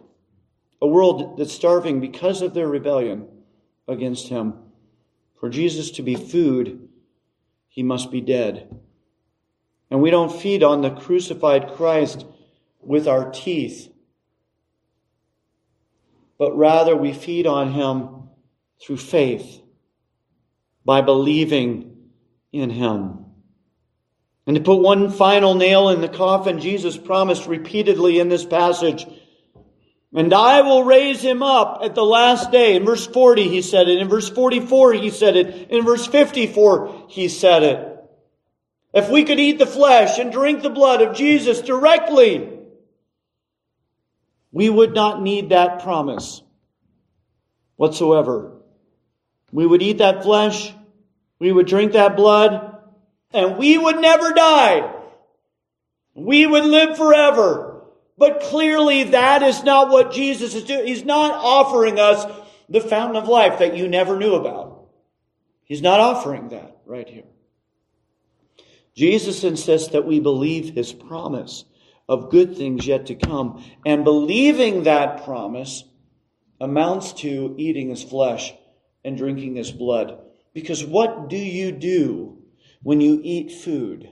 A 0.82 0.86
world 0.86 1.38
that's 1.38 1.54
starving 1.54 1.98
because 1.98 2.42
of 2.42 2.52
their 2.52 2.68
rebellion 2.68 3.26
against 3.88 4.28
him. 4.28 4.54
For 5.40 5.48
Jesus 5.48 5.90
to 5.92 6.02
be 6.02 6.14
food, 6.14 6.90
he 7.68 7.82
must 7.82 8.10
be 8.10 8.20
dead. 8.20 8.78
And 9.90 10.02
we 10.02 10.10
don't 10.10 10.40
feed 10.40 10.62
on 10.62 10.82
the 10.82 10.90
crucified 10.90 11.72
Christ 11.72 12.26
with 12.82 13.08
our 13.08 13.30
teeth, 13.30 13.90
but 16.36 16.56
rather 16.58 16.94
we 16.94 17.14
feed 17.14 17.46
on 17.46 17.72
him 17.72 18.28
through 18.82 18.98
faith 18.98 19.62
by 20.84 21.00
believing 21.00 21.96
in 22.52 22.68
him. 22.68 23.21
And 24.46 24.56
to 24.56 24.62
put 24.62 24.80
one 24.80 25.10
final 25.10 25.54
nail 25.54 25.88
in 25.90 26.00
the 26.00 26.08
coffin, 26.08 26.58
Jesus 26.58 26.96
promised 26.96 27.46
repeatedly 27.46 28.18
in 28.18 28.28
this 28.28 28.44
passage, 28.44 29.06
and 30.14 30.34
I 30.34 30.60
will 30.60 30.84
raise 30.84 31.22
him 31.22 31.42
up 31.42 31.80
at 31.82 31.94
the 31.94 32.04
last 32.04 32.50
day. 32.50 32.76
In 32.76 32.84
verse 32.84 33.06
40, 33.06 33.48
he 33.48 33.62
said 33.62 33.88
it. 33.88 33.98
In 33.98 34.08
verse 34.08 34.28
44, 34.28 34.92
he 34.94 35.10
said 35.10 35.36
it. 35.36 35.70
In 35.70 35.84
verse 35.84 36.06
54, 36.06 37.06
he 37.08 37.28
said 37.28 37.62
it. 37.62 37.88
If 38.92 39.08
we 39.08 39.24
could 39.24 39.40
eat 39.40 39.58
the 39.58 39.66
flesh 39.66 40.18
and 40.18 40.30
drink 40.30 40.62
the 40.62 40.70
blood 40.70 41.00
of 41.00 41.16
Jesus 41.16 41.62
directly, 41.62 42.50
we 44.50 44.68
would 44.68 44.94
not 44.94 45.22
need 45.22 45.48
that 45.48 45.82
promise 45.82 46.42
whatsoever. 47.76 48.52
We 49.50 49.66
would 49.66 49.80
eat 49.82 49.98
that 49.98 50.22
flesh, 50.22 50.74
we 51.38 51.50
would 51.50 51.66
drink 51.66 51.92
that 51.92 52.16
blood, 52.16 52.71
and 53.32 53.56
we 53.58 53.78
would 53.78 53.98
never 53.98 54.32
die. 54.32 54.94
We 56.14 56.46
would 56.46 56.64
live 56.64 56.96
forever. 56.96 57.84
But 58.18 58.40
clearly 58.42 59.04
that 59.04 59.42
is 59.42 59.64
not 59.64 59.90
what 59.90 60.12
Jesus 60.12 60.54
is 60.54 60.64
doing. 60.64 60.86
He's 60.86 61.04
not 61.04 61.32
offering 61.32 61.98
us 61.98 62.24
the 62.68 62.80
fountain 62.80 63.16
of 63.16 63.28
life 63.28 63.58
that 63.58 63.76
you 63.76 63.88
never 63.88 64.18
knew 64.18 64.34
about. 64.34 64.88
He's 65.64 65.82
not 65.82 66.00
offering 66.00 66.50
that 66.50 66.78
right 66.84 67.08
here. 67.08 67.24
Jesus 68.94 69.42
insists 69.42 69.88
that 69.92 70.04
we 70.04 70.20
believe 70.20 70.74
his 70.74 70.92
promise 70.92 71.64
of 72.08 72.30
good 72.30 72.56
things 72.56 72.86
yet 72.86 73.06
to 73.06 73.14
come. 73.14 73.64
And 73.86 74.04
believing 74.04 74.82
that 74.82 75.24
promise 75.24 75.84
amounts 76.60 77.14
to 77.14 77.54
eating 77.58 77.88
his 77.88 78.02
flesh 78.02 78.52
and 79.04 79.16
drinking 79.16 79.56
his 79.56 79.72
blood. 79.72 80.18
Because 80.52 80.84
what 80.84 81.28
do 81.28 81.38
you 81.38 81.72
do 81.72 82.41
when 82.82 83.00
you 83.00 83.20
eat 83.22 83.52
food, 83.52 84.08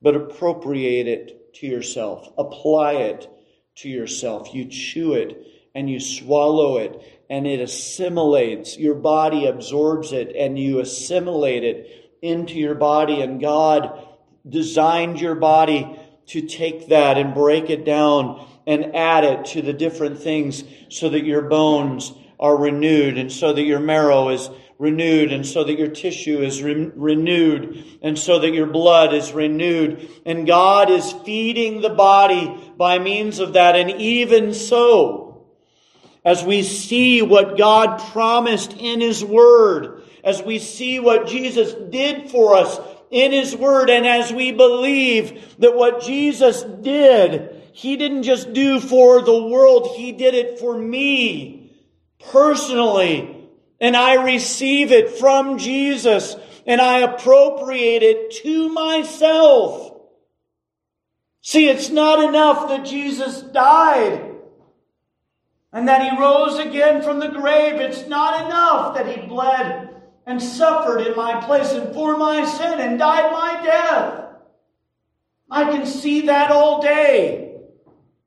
but 0.00 0.16
appropriate 0.16 1.06
it 1.06 1.54
to 1.54 1.66
yourself, 1.66 2.32
apply 2.38 2.94
it 2.94 3.28
to 3.76 3.88
yourself. 3.88 4.54
You 4.54 4.66
chew 4.66 5.14
it 5.14 5.46
and 5.74 5.88
you 5.88 6.00
swallow 6.00 6.78
it 6.78 7.00
and 7.28 7.46
it 7.46 7.60
assimilates. 7.60 8.78
Your 8.78 8.94
body 8.94 9.46
absorbs 9.46 10.12
it 10.12 10.34
and 10.34 10.58
you 10.58 10.80
assimilate 10.80 11.64
it 11.64 12.10
into 12.22 12.54
your 12.54 12.74
body. 12.74 13.20
And 13.20 13.40
God 13.40 14.06
designed 14.48 15.20
your 15.20 15.34
body 15.34 15.98
to 16.26 16.42
take 16.42 16.88
that 16.88 17.18
and 17.18 17.34
break 17.34 17.70
it 17.70 17.84
down 17.84 18.46
and 18.66 18.94
add 18.94 19.24
it 19.24 19.46
to 19.46 19.62
the 19.62 19.72
different 19.72 20.18
things 20.18 20.64
so 20.88 21.08
that 21.08 21.24
your 21.24 21.42
bones 21.42 22.12
are 22.38 22.56
renewed 22.56 23.18
and 23.18 23.30
so 23.30 23.52
that 23.52 23.62
your 23.62 23.80
marrow 23.80 24.28
is 24.30 24.48
renewed 24.80 25.30
and 25.30 25.46
so 25.46 25.62
that 25.62 25.78
your 25.78 25.90
tissue 25.90 26.40
is 26.40 26.62
re- 26.62 26.90
renewed 26.96 27.84
and 28.00 28.18
so 28.18 28.38
that 28.38 28.54
your 28.54 28.66
blood 28.66 29.12
is 29.12 29.30
renewed. 29.30 30.08
And 30.24 30.46
God 30.46 30.90
is 30.90 31.12
feeding 31.24 31.82
the 31.82 31.90
body 31.90 32.72
by 32.78 32.98
means 32.98 33.38
of 33.38 33.52
that. 33.52 33.76
And 33.76 33.90
even 34.00 34.54
so, 34.54 35.46
as 36.24 36.42
we 36.42 36.62
see 36.62 37.20
what 37.20 37.58
God 37.58 38.00
promised 38.10 38.72
in 38.72 39.02
His 39.02 39.22
Word, 39.22 40.02
as 40.24 40.42
we 40.42 40.58
see 40.58 40.98
what 40.98 41.28
Jesus 41.28 41.74
did 41.90 42.30
for 42.30 42.54
us 42.56 42.80
in 43.10 43.32
His 43.32 43.54
Word, 43.54 43.90
and 43.90 44.06
as 44.06 44.32
we 44.32 44.50
believe 44.50 45.56
that 45.58 45.76
what 45.76 46.02
Jesus 46.02 46.62
did, 46.62 47.54
He 47.74 47.98
didn't 47.98 48.22
just 48.22 48.54
do 48.54 48.80
for 48.80 49.20
the 49.20 49.44
world, 49.44 49.94
He 49.94 50.12
did 50.12 50.34
it 50.34 50.58
for 50.58 50.76
me 50.76 51.70
personally 52.30 53.39
and 53.80 53.96
I 53.96 54.22
receive 54.22 54.92
it 54.92 55.10
from 55.18 55.58
Jesus 55.58 56.36
and 56.66 56.80
I 56.80 56.98
appropriate 57.00 58.02
it 58.02 58.30
to 58.42 58.68
myself. 58.68 59.98
See, 61.42 61.68
it's 61.68 61.88
not 61.88 62.22
enough 62.22 62.68
that 62.68 62.84
Jesus 62.84 63.40
died 63.40 64.36
and 65.72 65.88
that 65.88 66.02
he 66.02 66.20
rose 66.20 66.58
again 66.58 67.02
from 67.02 67.18
the 67.18 67.28
grave. 67.28 67.80
It's 67.80 68.06
not 68.06 68.46
enough 68.46 68.94
that 68.94 69.06
he 69.06 69.26
bled 69.26 69.88
and 70.26 70.42
suffered 70.42 71.00
in 71.00 71.16
my 71.16 71.40
place 71.44 71.72
and 71.72 71.94
for 71.94 72.16
my 72.16 72.44
sin 72.44 72.78
and 72.78 72.98
died 72.98 73.32
my 73.32 73.64
death. 73.64 74.26
I 75.50 75.64
can 75.64 75.86
see 75.86 76.26
that 76.26 76.50
all 76.50 76.82
day. 76.82 77.56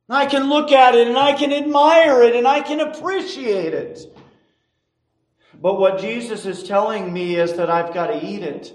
I 0.10 0.26
can 0.26 0.50
look 0.50 0.72
at 0.72 0.96
it 0.96 1.08
and 1.08 1.18
I 1.18 1.34
can 1.34 1.54
admire 1.54 2.24
it 2.24 2.36
and 2.36 2.48
I 2.48 2.62
can 2.62 2.80
appreciate 2.80 3.74
it. 3.74 4.13
But 5.64 5.80
what 5.80 6.02
Jesus 6.02 6.46
is 6.46 6.62
telling 6.62 7.14
me 7.14 7.38
is 7.38 7.54
that 7.54 7.70
I've 7.70 7.94
got 7.94 8.08
to 8.08 8.22
eat 8.22 8.44
it. 8.44 8.74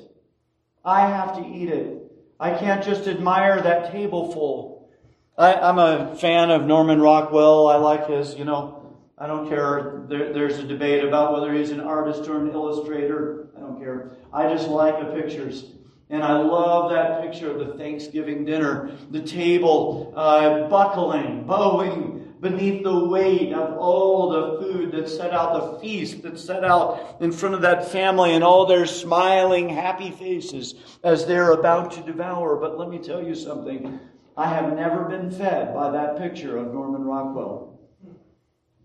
I 0.83 1.01
have 1.03 1.37
to 1.37 1.47
eat 1.47 1.69
it. 1.69 2.11
I 2.41 2.55
can't 2.55 2.83
just 2.83 3.07
admire 3.07 3.61
that 3.61 3.93
table 3.93 4.33
full. 4.33 4.89
I, 5.37 5.69
am 5.69 5.79
a 5.79 6.17
fan 6.17 6.51
of 6.51 6.65
Norman 6.65 6.99
Rockwell. 6.99 7.69
I 7.69 7.77
like 7.77 8.09
his, 8.09 8.37
you 8.37 8.47
know, 8.47 8.97
I 9.19 9.27
don't 9.27 9.51
care. 9.51 10.05
There, 10.09 10.33
there's 10.33 10.61
a 10.61 10.63
debate 10.63 11.05
about 11.05 11.35
whether 11.35 11.53
he's 11.53 11.73
an 11.73 11.81
artist 11.81 12.27
or 12.27 12.41
an 12.41 12.53
illustrator. 12.53 13.49
I 13.55 13.61
don't 13.61 13.79
care. 13.79 14.13
I 14.33 14.49
just 14.51 14.69
like 14.69 14.99
the 14.99 15.13
pictures. 15.13 15.67
And 16.09 16.23
I 16.23 16.39
love 16.39 16.91
that 16.93 17.21
picture 17.21 17.51
of 17.51 17.59
the 17.59 17.75
Thanksgiving 17.75 18.47
dinner, 18.47 18.93
the 19.11 19.21
table 19.21 20.15
uh, 20.17 20.69
buckling, 20.69 21.45
bowing, 21.45 22.18
beneath 22.41 22.83
the 22.83 23.05
weight 23.07 23.53
of 23.53 23.77
all 23.77 24.31
the 24.31 24.63
food 24.63 24.93
that 24.93 25.09
set 25.09 25.33
out, 25.33 25.73
the 25.73 25.81
feast 25.81 26.23
that 26.23 26.39
set 26.39 26.65
out 26.65 27.17
in 27.21 27.33
front 27.33 27.55
of 27.55 27.63
that 27.63 27.91
family 27.91 28.35
and 28.35 28.45
all 28.45 28.67
their 28.67 28.87
smiling, 28.87 29.69
happy 29.69 30.11
faces 30.11 30.75
as 31.03 31.27
they're 31.27 31.53
about 31.53 31.93
to 31.93 32.03
devour. 32.03 32.57
But 32.57 32.79
let 32.79 32.89
me 32.89 32.99
tell 32.99 33.23
you 33.23 33.35
something. 33.35 33.99
I 34.37 34.49
have 34.49 34.75
never 34.75 35.05
been 35.05 35.31
fed 35.31 35.75
by 35.75 35.91
that 35.91 36.19
picture 36.19 36.57
of 36.57 36.73
Norman 36.73 37.03
Rockwell. 37.03 37.81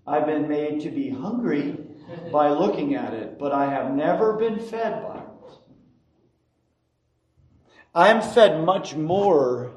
I've 0.05 0.25
been 0.25 0.47
made 0.47 0.81
to 0.81 0.89
be 0.89 1.09
hungry 1.09 1.77
by 2.31 2.49
looking 2.49 2.95
at 2.95 3.13
it, 3.13 3.39
but 3.39 3.51
I 3.51 3.71
have 3.71 3.93
never 3.93 4.33
been 4.33 4.59
fed 4.59 5.03
by 5.03 5.17
it. 5.17 5.23
I'm 7.95 8.21
fed 8.21 8.65
much 8.65 8.95
more 8.95 9.71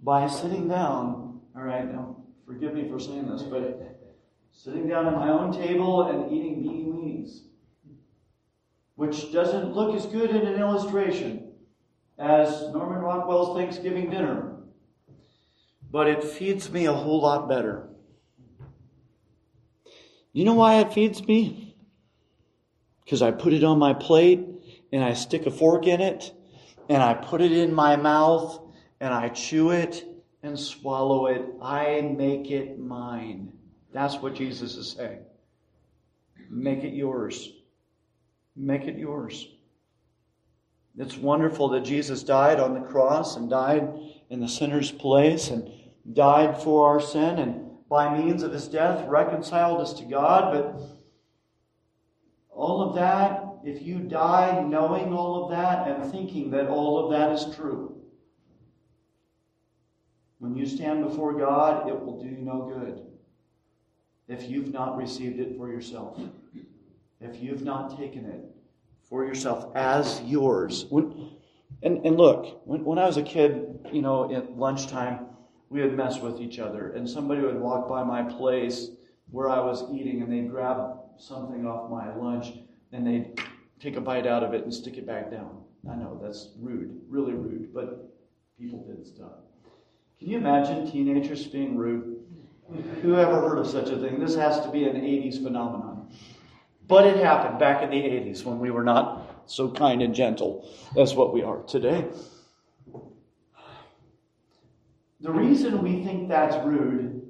by 0.00 0.28
sitting 0.28 0.68
down. 0.68 1.40
All 1.56 1.62
right, 1.62 1.84
now 1.84 2.25
Forgive 2.46 2.74
me 2.74 2.88
for 2.88 3.00
saying 3.00 3.26
this, 3.28 3.42
but 3.42 3.98
sitting 4.52 4.88
down 4.88 5.06
at 5.06 5.14
my 5.14 5.28
own 5.28 5.52
table 5.52 6.04
and 6.04 6.32
eating 6.32 6.62
beanie 6.62 6.86
weenies, 6.86 7.40
which 8.94 9.32
doesn't 9.32 9.74
look 9.74 9.96
as 9.96 10.06
good 10.06 10.30
in 10.30 10.46
an 10.46 10.60
illustration 10.60 11.52
as 12.18 12.72
Norman 12.72 13.00
Rockwell's 13.00 13.58
Thanksgiving 13.58 14.10
dinner, 14.10 14.56
but 15.90 16.06
it 16.06 16.22
feeds 16.22 16.70
me 16.70 16.86
a 16.86 16.92
whole 16.92 17.20
lot 17.20 17.48
better. 17.48 17.88
You 20.32 20.44
know 20.44 20.54
why 20.54 20.80
it 20.80 20.92
feeds 20.92 21.26
me? 21.26 21.74
Because 23.04 23.22
I 23.22 23.32
put 23.32 23.52
it 23.52 23.64
on 23.64 23.78
my 23.78 23.92
plate 23.92 24.46
and 24.92 25.02
I 25.02 25.14
stick 25.14 25.46
a 25.46 25.50
fork 25.50 25.86
in 25.86 26.00
it 26.00 26.32
and 26.88 27.02
I 27.02 27.14
put 27.14 27.40
it 27.40 27.52
in 27.52 27.74
my 27.74 27.96
mouth 27.96 28.60
and 29.00 29.12
I 29.12 29.30
chew 29.30 29.70
it 29.70 30.04
and 30.46 30.58
swallow 30.58 31.26
it. 31.26 31.42
I 31.60 32.00
make 32.00 32.50
it 32.50 32.78
mine. 32.78 33.52
That's 33.92 34.16
what 34.16 34.34
Jesus 34.34 34.76
is 34.76 34.92
saying. 34.92 35.20
Make 36.48 36.84
it 36.84 36.94
yours. 36.94 37.52
Make 38.54 38.84
it 38.84 38.96
yours. 38.96 39.48
It's 40.96 41.16
wonderful 41.16 41.68
that 41.70 41.84
Jesus 41.84 42.22
died 42.22 42.58
on 42.58 42.74
the 42.74 42.88
cross 42.88 43.36
and 43.36 43.50
died 43.50 43.88
in 44.30 44.40
the 44.40 44.48
sinner's 44.48 44.90
place 44.90 45.50
and 45.50 45.70
died 46.12 46.62
for 46.62 46.88
our 46.88 47.00
sin 47.00 47.38
and 47.38 47.66
by 47.88 48.16
means 48.16 48.42
of 48.42 48.52
his 48.52 48.66
death 48.66 49.06
reconciled 49.08 49.80
us 49.80 49.92
to 49.94 50.04
God. 50.04 50.52
But 50.52 50.80
all 52.50 52.88
of 52.88 52.96
that, 52.96 53.44
if 53.64 53.82
you 53.82 53.98
die 53.98 54.62
knowing 54.62 55.12
all 55.12 55.44
of 55.44 55.50
that 55.50 55.86
and 55.86 56.10
thinking 56.10 56.50
that 56.50 56.68
all 56.68 57.04
of 57.04 57.10
that 57.12 57.32
is 57.32 57.54
true, 57.54 57.95
when 60.38 60.56
you 60.56 60.66
stand 60.66 61.02
before 61.02 61.32
God, 61.34 61.88
it 61.88 62.04
will 62.04 62.22
do 62.22 62.28
you 62.28 62.38
no 62.38 62.62
good 62.62 63.02
if 64.28 64.48
you've 64.50 64.72
not 64.72 64.96
received 64.96 65.38
it 65.38 65.56
for 65.56 65.68
yourself, 65.68 66.20
if 67.20 67.40
you've 67.40 67.62
not 67.62 67.96
taken 67.96 68.24
it 68.24 68.44
for 69.08 69.24
yourself 69.24 69.74
as 69.76 70.20
yours. 70.22 70.86
When, 70.90 71.30
and, 71.82 72.04
and 72.04 72.16
look, 72.16 72.60
when, 72.66 72.84
when 72.84 72.98
I 72.98 73.06
was 73.06 73.16
a 73.16 73.22
kid, 73.22 73.78
you 73.92 74.02
know, 74.02 74.32
at 74.34 74.56
lunchtime, 74.56 75.26
we 75.68 75.80
would 75.80 75.96
mess 75.96 76.20
with 76.20 76.40
each 76.40 76.58
other, 76.58 76.92
and 76.92 77.08
somebody 77.08 77.40
would 77.40 77.58
walk 77.58 77.88
by 77.88 78.02
my 78.02 78.22
place 78.22 78.90
where 79.30 79.48
I 79.48 79.60
was 79.60 79.84
eating, 79.92 80.22
and 80.22 80.32
they'd 80.32 80.50
grab 80.50 80.98
something 81.18 81.66
off 81.66 81.90
my 81.90 82.14
lunch, 82.14 82.58
and 82.92 83.06
they'd 83.06 83.40
take 83.80 83.96
a 83.96 84.00
bite 84.00 84.26
out 84.26 84.42
of 84.42 84.54
it 84.54 84.64
and 84.64 84.72
stick 84.72 84.96
it 84.96 85.06
back 85.06 85.30
down. 85.30 85.62
I 85.90 85.94
know 85.94 86.18
that's 86.22 86.50
rude, 86.60 87.00
really 87.08 87.32
rude, 87.32 87.72
but 87.72 88.12
people 88.58 88.84
did 88.84 89.06
stuff. 89.06 89.32
Can 90.18 90.30
you 90.30 90.38
imagine 90.38 90.90
teenagers 90.90 91.46
being 91.46 91.76
rude? 91.76 92.16
Who 93.02 93.16
ever 93.16 93.40
heard 93.40 93.58
of 93.58 93.66
such 93.66 93.90
a 93.90 93.98
thing? 93.98 94.18
This 94.18 94.34
has 94.34 94.60
to 94.60 94.70
be 94.70 94.84
an 94.84 94.96
80s 94.96 95.42
phenomenon. 95.42 96.08
But 96.88 97.06
it 97.06 97.16
happened 97.18 97.58
back 97.58 97.82
in 97.82 97.90
the 97.90 97.96
80s 97.96 98.44
when 98.44 98.58
we 98.58 98.70
were 98.70 98.82
not 98.82 99.42
so 99.46 99.70
kind 99.70 100.02
and 100.02 100.14
gentle 100.14 100.68
as 100.96 101.14
what 101.14 101.32
we 101.32 101.42
are 101.42 101.62
today. 101.62 102.06
The 105.20 105.30
reason 105.30 105.82
we 105.82 106.02
think 106.02 106.28
that's 106.28 106.56
rude 106.64 107.22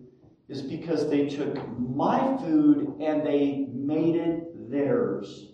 is 0.48 0.62
because 0.62 1.10
they 1.10 1.28
took 1.28 1.56
my 1.78 2.36
food 2.38 2.94
and 3.00 3.26
they 3.26 3.66
made 3.72 4.16
it 4.16 4.70
theirs. 4.70 5.48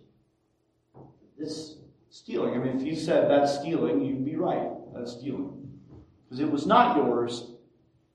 It's 1.38 1.76
stealing. 2.10 2.54
I 2.54 2.58
mean, 2.58 2.76
if 2.76 2.82
you 2.82 2.94
said 2.94 3.30
that's 3.30 3.58
stealing, 3.58 4.04
you'd 4.04 4.24
be 4.24 4.36
right. 4.36 4.68
That's 4.94 5.12
stealing. 5.12 5.61
Because 6.32 6.48
it 6.48 6.50
was 6.50 6.64
not 6.64 6.96
yours, 6.96 7.44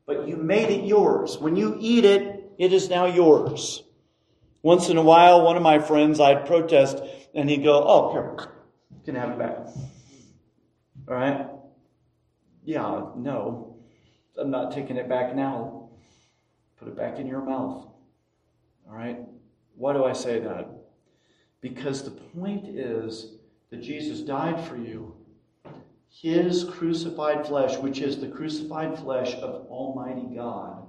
but 0.08 0.28
you 0.28 0.38
made 0.38 0.72
it 0.72 0.86
yours. 0.86 1.38
When 1.38 1.56
you 1.56 1.78
eat 1.80 2.04
it, 2.04 2.50
it 2.58 2.74
is 2.74 2.90
now 2.90 3.06
yours. 3.06 3.84
Once 4.64 4.90
in 4.90 4.98
a 4.98 5.04
while, 5.04 5.44
one 5.44 5.56
of 5.56 5.62
my 5.62 5.78
friends, 5.78 6.20
I'd 6.20 6.48
protest, 6.48 6.98
and 7.36 7.48
he'd 7.48 7.64
go, 7.64 7.84
Oh, 7.86 8.12
here, 8.12 8.36
you 8.90 9.02
can 9.06 9.14
have 9.14 9.30
it 9.30 9.38
back. 9.38 9.68
All 11.08 11.14
right? 11.14 11.46
Yeah, 12.66 13.06
no. 13.16 13.78
I'm 14.36 14.50
not 14.50 14.72
taking 14.72 14.98
it 14.98 15.08
back 15.08 15.36
now. 15.36 15.90
Put 16.80 16.88
it 16.88 16.98
back 16.98 17.20
in 17.20 17.28
your 17.28 17.46
mouth. 17.46 17.86
All 18.90 18.96
right? 18.96 19.20
Why 19.76 19.94
do 19.94 20.06
I 20.06 20.14
say 20.14 20.40
that? 20.40 20.68
Because 21.62 22.02
the 22.02 22.10
point 22.10 22.68
is 22.68 23.36
that 23.70 23.84
Jesus 23.84 24.22
died 24.22 24.60
for 24.68 24.76
you. 24.76 25.17
His 26.10 26.64
crucified 26.64 27.46
flesh, 27.46 27.78
which 27.78 28.00
is 28.02 28.20
the 28.20 28.28
crucified 28.28 28.98
flesh 28.98 29.36
of 29.36 29.68
Almighty 29.68 30.36
God, 30.36 30.88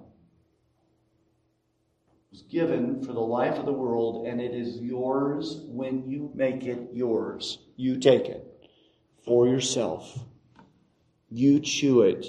was 2.31 2.43
given 2.43 3.03
for 3.03 3.13
the 3.13 3.21
life 3.21 3.59
of 3.59 3.67
the 3.67 3.73
world, 3.73 4.27
and 4.27 4.41
it 4.41 4.55
is 4.55 4.81
yours 4.81 5.63
when 5.67 6.09
you 6.09 6.31
make 6.35 6.65
it 6.65 6.91
yours. 6.93 7.59
You 7.77 7.99
take 7.99 8.27
it 8.27 8.71
for 9.25 9.47
yourself. 9.47 10.19
You 11.31 11.61
chew 11.61 12.03
it 12.03 12.27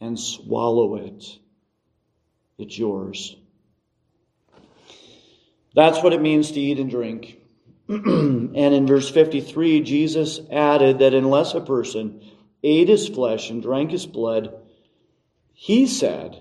and 0.00 0.18
swallow 0.18 0.96
it. 0.96 1.38
It's 2.58 2.78
yours. 2.78 3.36
That's 5.74 6.02
what 6.02 6.12
it 6.12 6.22
means 6.22 6.52
to 6.52 6.60
eat 6.60 6.78
and 6.78 6.90
drink. 6.90 7.39
and 8.54 8.56
in 8.56 8.86
verse 8.86 9.10
53, 9.10 9.80
Jesus 9.80 10.40
added 10.48 11.00
that 11.00 11.12
unless 11.12 11.54
a 11.54 11.60
person 11.60 12.22
ate 12.62 12.88
his 12.88 13.08
flesh 13.08 13.50
and 13.50 13.60
drank 13.60 13.90
his 13.90 14.06
blood, 14.06 14.54
he 15.52 15.88
said 15.88 16.40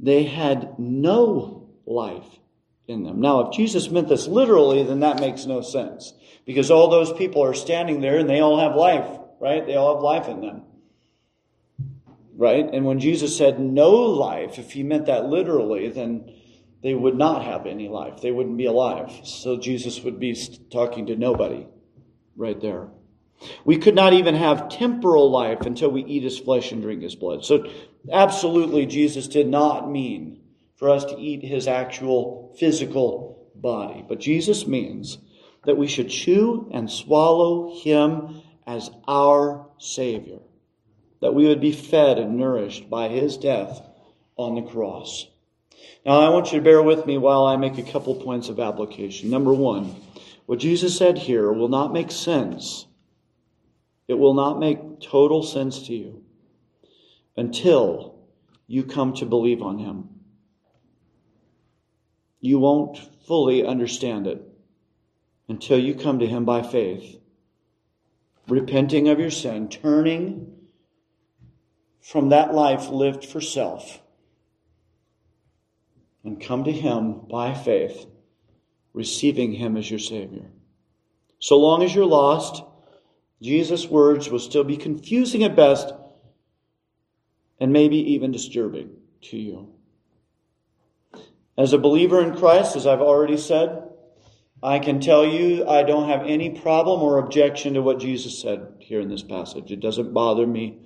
they 0.00 0.24
had 0.24 0.76
no 0.76 1.68
life 1.86 2.26
in 2.88 3.04
them. 3.04 3.20
Now, 3.20 3.40
if 3.42 3.54
Jesus 3.54 3.88
meant 3.88 4.08
this 4.08 4.26
literally, 4.26 4.82
then 4.82 4.98
that 5.00 5.20
makes 5.20 5.46
no 5.46 5.60
sense. 5.60 6.12
Because 6.44 6.72
all 6.72 6.90
those 6.90 7.12
people 7.12 7.44
are 7.44 7.54
standing 7.54 8.00
there 8.00 8.18
and 8.18 8.28
they 8.28 8.40
all 8.40 8.58
have 8.58 8.74
life, 8.74 9.06
right? 9.40 9.64
They 9.64 9.76
all 9.76 9.94
have 9.94 10.02
life 10.02 10.28
in 10.28 10.40
them. 10.40 10.62
Right? 12.36 12.68
And 12.74 12.84
when 12.84 12.98
Jesus 12.98 13.36
said 13.38 13.60
no 13.60 13.90
life, 13.92 14.58
if 14.58 14.72
he 14.72 14.82
meant 14.82 15.06
that 15.06 15.26
literally, 15.26 15.88
then 15.88 16.32
they 16.84 16.94
would 16.94 17.16
not 17.16 17.42
have 17.42 17.66
any 17.66 17.88
life. 17.88 18.20
They 18.20 18.30
wouldn't 18.30 18.58
be 18.58 18.66
alive. 18.66 19.10
So 19.24 19.56
Jesus 19.56 20.02
would 20.02 20.20
be 20.20 20.36
talking 20.70 21.06
to 21.06 21.16
nobody 21.16 21.66
right 22.36 22.60
there. 22.60 22.88
We 23.64 23.78
could 23.78 23.94
not 23.94 24.12
even 24.12 24.34
have 24.34 24.68
temporal 24.68 25.30
life 25.30 25.62
until 25.62 25.90
we 25.90 26.04
eat 26.04 26.24
his 26.24 26.38
flesh 26.38 26.72
and 26.72 26.82
drink 26.82 27.02
his 27.02 27.14
blood. 27.14 27.42
So, 27.42 27.70
absolutely, 28.12 28.84
Jesus 28.84 29.28
did 29.28 29.48
not 29.48 29.90
mean 29.90 30.42
for 30.76 30.90
us 30.90 31.06
to 31.06 31.18
eat 31.18 31.42
his 31.42 31.66
actual 31.66 32.54
physical 32.60 33.48
body. 33.54 34.04
But 34.06 34.20
Jesus 34.20 34.66
means 34.66 35.16
that 35.64 35.78
we 35.78 35.86
should 35.86 36.10
chew 36.10 36.68
and 36.70 36.90
swallow 36.90 37.74
him 37.80 38.42
as 38.66 38.90
our 39.08 39.70
Savior, 39.78 40.40
that 41.22 41.34
we 41.34 41.48
would 41.48 41.62
be 41.62 41.72
fed 41.72 42.18
and 42.18 42.36
nourished 42.36 42.90
by 42.90 43.08
his 43.08 43.38
death 43.38 43.80
on 44.36 44.54
the 44.54 44.70
cross. 44.70 45.28
Now, 46.04 46.20
I 46.20 46.28
want 46.28 46.52
you 46.52 46.58
to 46.58 46.64
bear 46.64 46.82
with 46.82 47.06
me 47.06 47.18
while 47.18 47.44
I 47.44 47.56
make 47.56 47.78
a 47.78 47.82
couple 47.82 48.14
points 48.14 48.48
of 48.48 48.60
application. 48.60 49.30
Number 49.30 49.52
one, 49.52 49.94
what 50.46 50.58
Jesus 50.58 50.96
said 50.96 51.18
here 51.18 51.50
will 51.52 51.68
not 51.68 51.92
make 51.92 52.10
sense. 52.10 52.86
It 54.08 54.14
will 54.14 54.34
not 54.34 54.58
make 54.58 55.00
total 55.00 55.42
sense 55.42 55.86
to 55.86 55.94
you 55.94 56.22
until 57.36 58.18
you 58.66 58.84
come 58.84 59.14
to 59.14 59.26
believe 59.26 59.62
on 59.62 59.78
him 59.78 60.08
you 62.44 62.58
won't 62.58 62.98
fully 63.26 63.64
understand 63.64 64.26
it 64.26 64.46
until 65.48 65.78
you 65.78 65.94
come 65.94 66.18
to 66.18 66.26
Him 66.26 66.44
by 66.44 66.60
faith, 66.60 67.18
repenting 68.48 69.08
of 69.08 69.18
your 69.18 69.30
sin, 69.30 69.70
turning 69.70 70.54
from 72.02 72.28
that 72.28 72.52
life 72.52 72.90
lived 72.90 73.24
for 73.24 73.40
self, 73.40 74.02
and 76.24 76.40
come 76.40 76.64
to 76.64 76.72
Him 76.72 77.20
by 77.30 77.54
faith, 77.54 78.06
receiving 78.92 79.52
Him 79.52 79.76
as 79.76 79.88
your 79.88 80.00
Savior. 80.00 80.50
So 81.38 81.58
long 81.58 81.82
as 81.82 81.94
you're 81.94 82.06
lost, 82.06 82.62
Jesus' 83.42 83.86
words 83.86 84.30
will 84.30 84.38
still 84.38 84.64
be 84.64 84.76
confusing 84.76 85.44
at 85.44 85.54
best 85.54 85.92
and 87.60 87.72
maybe 87.72 87.96
even 88.14 88.32
disturbing 88.32 88.90
to 89.22 89.36
you. 89.36 89.74
As 91.56 91.72
a 91.72 91.78
believer 91.78 92.20
in 92.20 92.36
Christ, 92.36 92.74
as 92.74 92.86
I've 92.86 93.00
already 93.00 93.36
said, 93.36 93.82
I 94.62 94.78
can 94.78 94.98
tell 94.98 95.26
you 95.26 95.68
I 95.68 95.82
don't 95.82 96.08
have 96.08 96.22
any 96.26 96.50
problem 96.50 97.02
or 97.02 97.18
objection 97.18 97.74
to 97.74 97.82
what 97.82 98.00
Jesus 98.00 98.40
said 98.40 98.76
here 98.78 99.00
in 99.00 99.08
this 99.08 99.22
passage. 99.22 99.70
It 99.70 99.80
doesn't 99.80 100.14
bother 100.14 100.46
me 100.46 100.78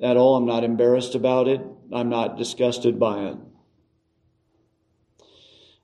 at 0.00 0.16
all. 0.16 0.36
I'm 0.36 0.46
not 0.46 0.62
embarrassed 0.62 1.16
about 1.16 1.48
it. 1.48 1.60
I'm 1.92 2.08
not 2.08 2.38
disgusted 2.38 3.00
by 3.00 3.24
it. 3.24 3.36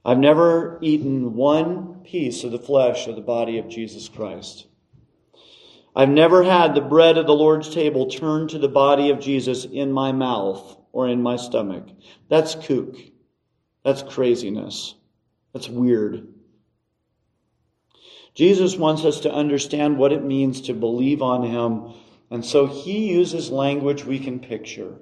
I've 0.05 0.19
never 0.19 0.79
eaten 0.83 1.35
one 1.35 2.01
piece 2.03 2.43
of 2.43 2.51
the 2.51 2.59
flesh 2.59 3.07
of 3.07 3.15
the 3.15 3.23
body 3.23 3.59
of 3.59 3.69
Jesus 3.69 4.09
Christ. 4.09 4.67
I've 5.95 6.09
never 6.09 6.43
had 6.43 6.75
the 6.75 6.81
bread 6.81 7.19
of 7.19 7.27
the 7.27 7.35
Lord's 7.35 7.73
table 7.73 8.07
turned 8.07 8.51
to 8.51 8.59
the 8.59 8.69
body 8.69 9.11
of 9.11 9.21
Jesus 9.21 9.65
in 9.65 9.93
my 9.93 10.11
mouth 10.11 10.77
or 10.91 11.07
in 11.07 11.23
my 11.23 11.37
stomach. 11.37 11.87
That's 12.29 12.55
kook. 12.55 12.97
That's 13.85 14.03
craziness. 14.03 14.95
That's 15.53 15.69
weird. 15.69 16.29
Jesus 18.35 18.77
wants 18.77 19.05
us 19.05 19.21
to 19.21 19.33
understand 19.33 19.99
what 19.99 20.13
it 20.13 20.25
means 20.25 20.63
to 20.63 20.73
believe 20.73 21.21
on 21.21 21.43
him, 21.43 21.95
and 22.31 22.45
so 22.45 22.67
he 22.67 23.11
uses 23.11 23.51
language 23.51 24.05
we 24.05 24.19
can 24.19 24.41
picture. 24.41 24.95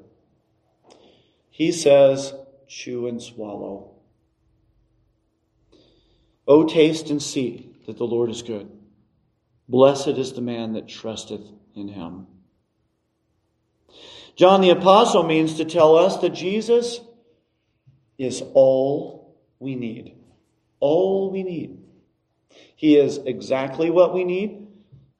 He 1.50 1.70
says, 1.70 2.34
chew 2.66 3.06
and 3.06 3.22
swallow. 3.22 3.89
O 6.46 6.64
taste 6.64 7.10
and 7.10 7.22
see 7.22 7.76
that 7.86 7.96
the 7.98 8.04
Lord 8.04 8.30
is 8.30 8.42
good. 8.42 8.70
Blessed 9.68 10.08
is 10.08 10.32
the 10.32 10.40
man 10.40 10.72
that 10.72 10.88
trusteth 10.88 11.46
in 11.74 11.88
him. 11.88 12.26
John 14.36 14.60
the 14.60 14.70
Apostle 14.70 15.22
means 15.22 15.54
to 15.54 15.64
tell 15.64 15.96
us 15.96 16.16
that 16.18 16.30
Jesus 16.30 17.00
is 18.18 18.42
all 18.54 19.36
we 19.58 19.74
need. 19.74 20.14
All 20.80 21.30
we 21.30 21.42
need. 21.42 21.78
He 22.74 22.96
is 22.96 23.18
exactly 23.18 23.90
what 23.90 24.14
we 24.14 24.24
need. 24.24 24.66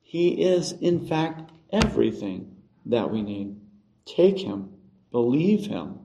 He 0.01 0.43
is, 0.43 0.73
in 0.73 1.07
fact, 1.07 1.53
everything 1.73 2.57
that 2.87 3.11
we 3.11 3.23
need. 3.23 3.61
Take 4.07 4.39
him, 4.39 4.71
believe 5.13 5.67
him, 5.67 5.99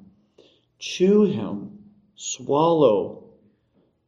chew 0.78 1.24
him, 1.24 1.80
swallow, 2.16 3.24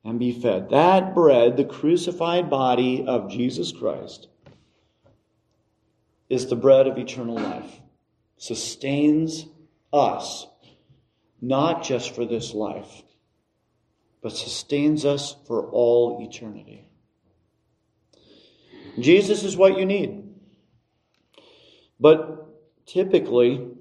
and 0.07 0.19
be 0.19 0.31
fed. 0.31 0.69
That 0.69 1.13
bread, 1.13 1.57
the 1.57 1.65
crucified 1.65 2.49
body 2.49 3.05
of 3.05 3.29
Jesus 3.29 3.73
Christ, 3.73 4.29
is 6.29 6.47
the 6.47 6.55
bread 6.55 6.87
of 6.87 6.97
eternal 6.97 7.35
life 7.35 7.81
sustains 8.37 9.45
us, 9.91 10.47
not 11.41 11.83
just 11.83 12.15
for 12.15 12.25
this 12.25 12.53
life, 12.53 13.03
but 14.21 14.31
sustains 14.31 15.03
us 15.03 15.35
for 15.45 15.69
all 15.71 16.25
eternity. 16.25 16.85
Jesus 18.99 19.43
is 19.43 19.57
what 19.57 19.77
you 19.77 19.85
need. 19.85 20.23
But 21.99 22.47
typically, 22.85 23.71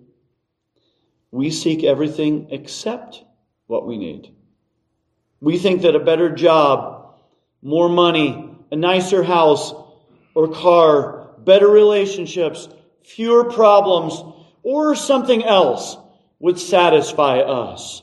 we 1.31 1.53
seek 1.53 1.85
everything 1.85 2.49
except 2.51 3.22
what 3.68 3.87
we 3.87 3.97
need. 3.97 4.36
We 5.47 5.59
think 5.59 5.82
that 5.82 5.94
a 5.94 6.01
better 6.01 6.28
job, 6.28 7.14
more 7.62 7.88
money, 7.88 8.51
a 8.72 8.74
nicer 8.74 9.22
house 9.22 9.72
or 10.34 10.49
car, 10.49 11.36
better 11.38 11.68
relationships, 11.68 12.68
fewer 13.05 13.44
problems, 13.44 14.24
or 14.64 14.97
something 14.97 15.44
else 15.44 15.99
would 16.40 16.59
satisfy 16.59 17.38
us. 17.38 18.03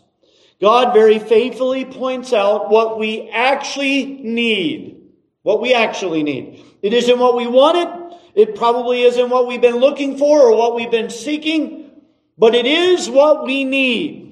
God 0.62 0.94
very 0.94 1.20
faithfully 1.20 1.84
points 1.84 2.32
out 2.32 2.70
what 2.70 2.98
we 2.98 3.30
actually 3.30 4.06
need. 4.06 5.02
What 5.42 5.62
we 5.62 5.74
actually 5.74 6.24
need. 6.24 6.64
It 6.82 6.94
isn't 6.94 7.20
what 7.20 7.36
we 7.36 7.46
wanted. 7.46 8.20
It 8.36 8.56
probably 8.56 9.02
isn't 9.02 9.30
what 9.30 9.48
we've 9.48 9.60
been 9.60 9.82
looking 9.82 10.18
for 10.18 10.44
or 10.44 10.56
what 10.56 10.76
we've 10.76 10.90
been 10.90 11.10
seeking, 11.10 11.92
but 12.38 12.56
it 12.56 12.66
is 12.66 13.10
what 13.10 13.44
we 13.44 13.66
need. 13.66 14.23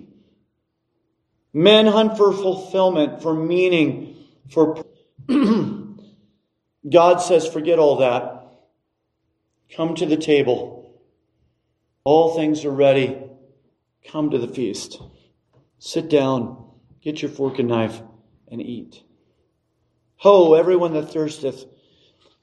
Men 1.54 1.88
hunt 1.88 2.18
for 2.18 2.32
fulfillment, 2.32 3.22
for 3.22 3.34
meaning, 3.34 4.16
for. 4.50 4.84
God 6.90 7.18
says, 7.18 7.48
forget 7.48 7.80
all 7.80 7.98
that. 7.98 8.42
Come 9.76 9.96
to 9.96 10.06
the 10.06 10.18
table. 10.18 11.00
All 12.04 12.36
things 12.36 12.66
are 12.66 12.72
ready. 12.72 13.18
Come 14.08 14.32
to 14.32 14.38
the 14.38 14.48
feast. 14.48 15.00
Sit 15.78 16.10
down, 16.10 16.64
get 17.02 17.22
your 17.22 17.32
fork 17.32 17.60
and 17.60 17.70
knife, 17.70 18.02
and 18.48 18.62
eat. 18.62 19.04
Ho, 20.18 20.54
everyone 20.54 20.94
that 20.94 21.12
thirsteth, 21.12 21.66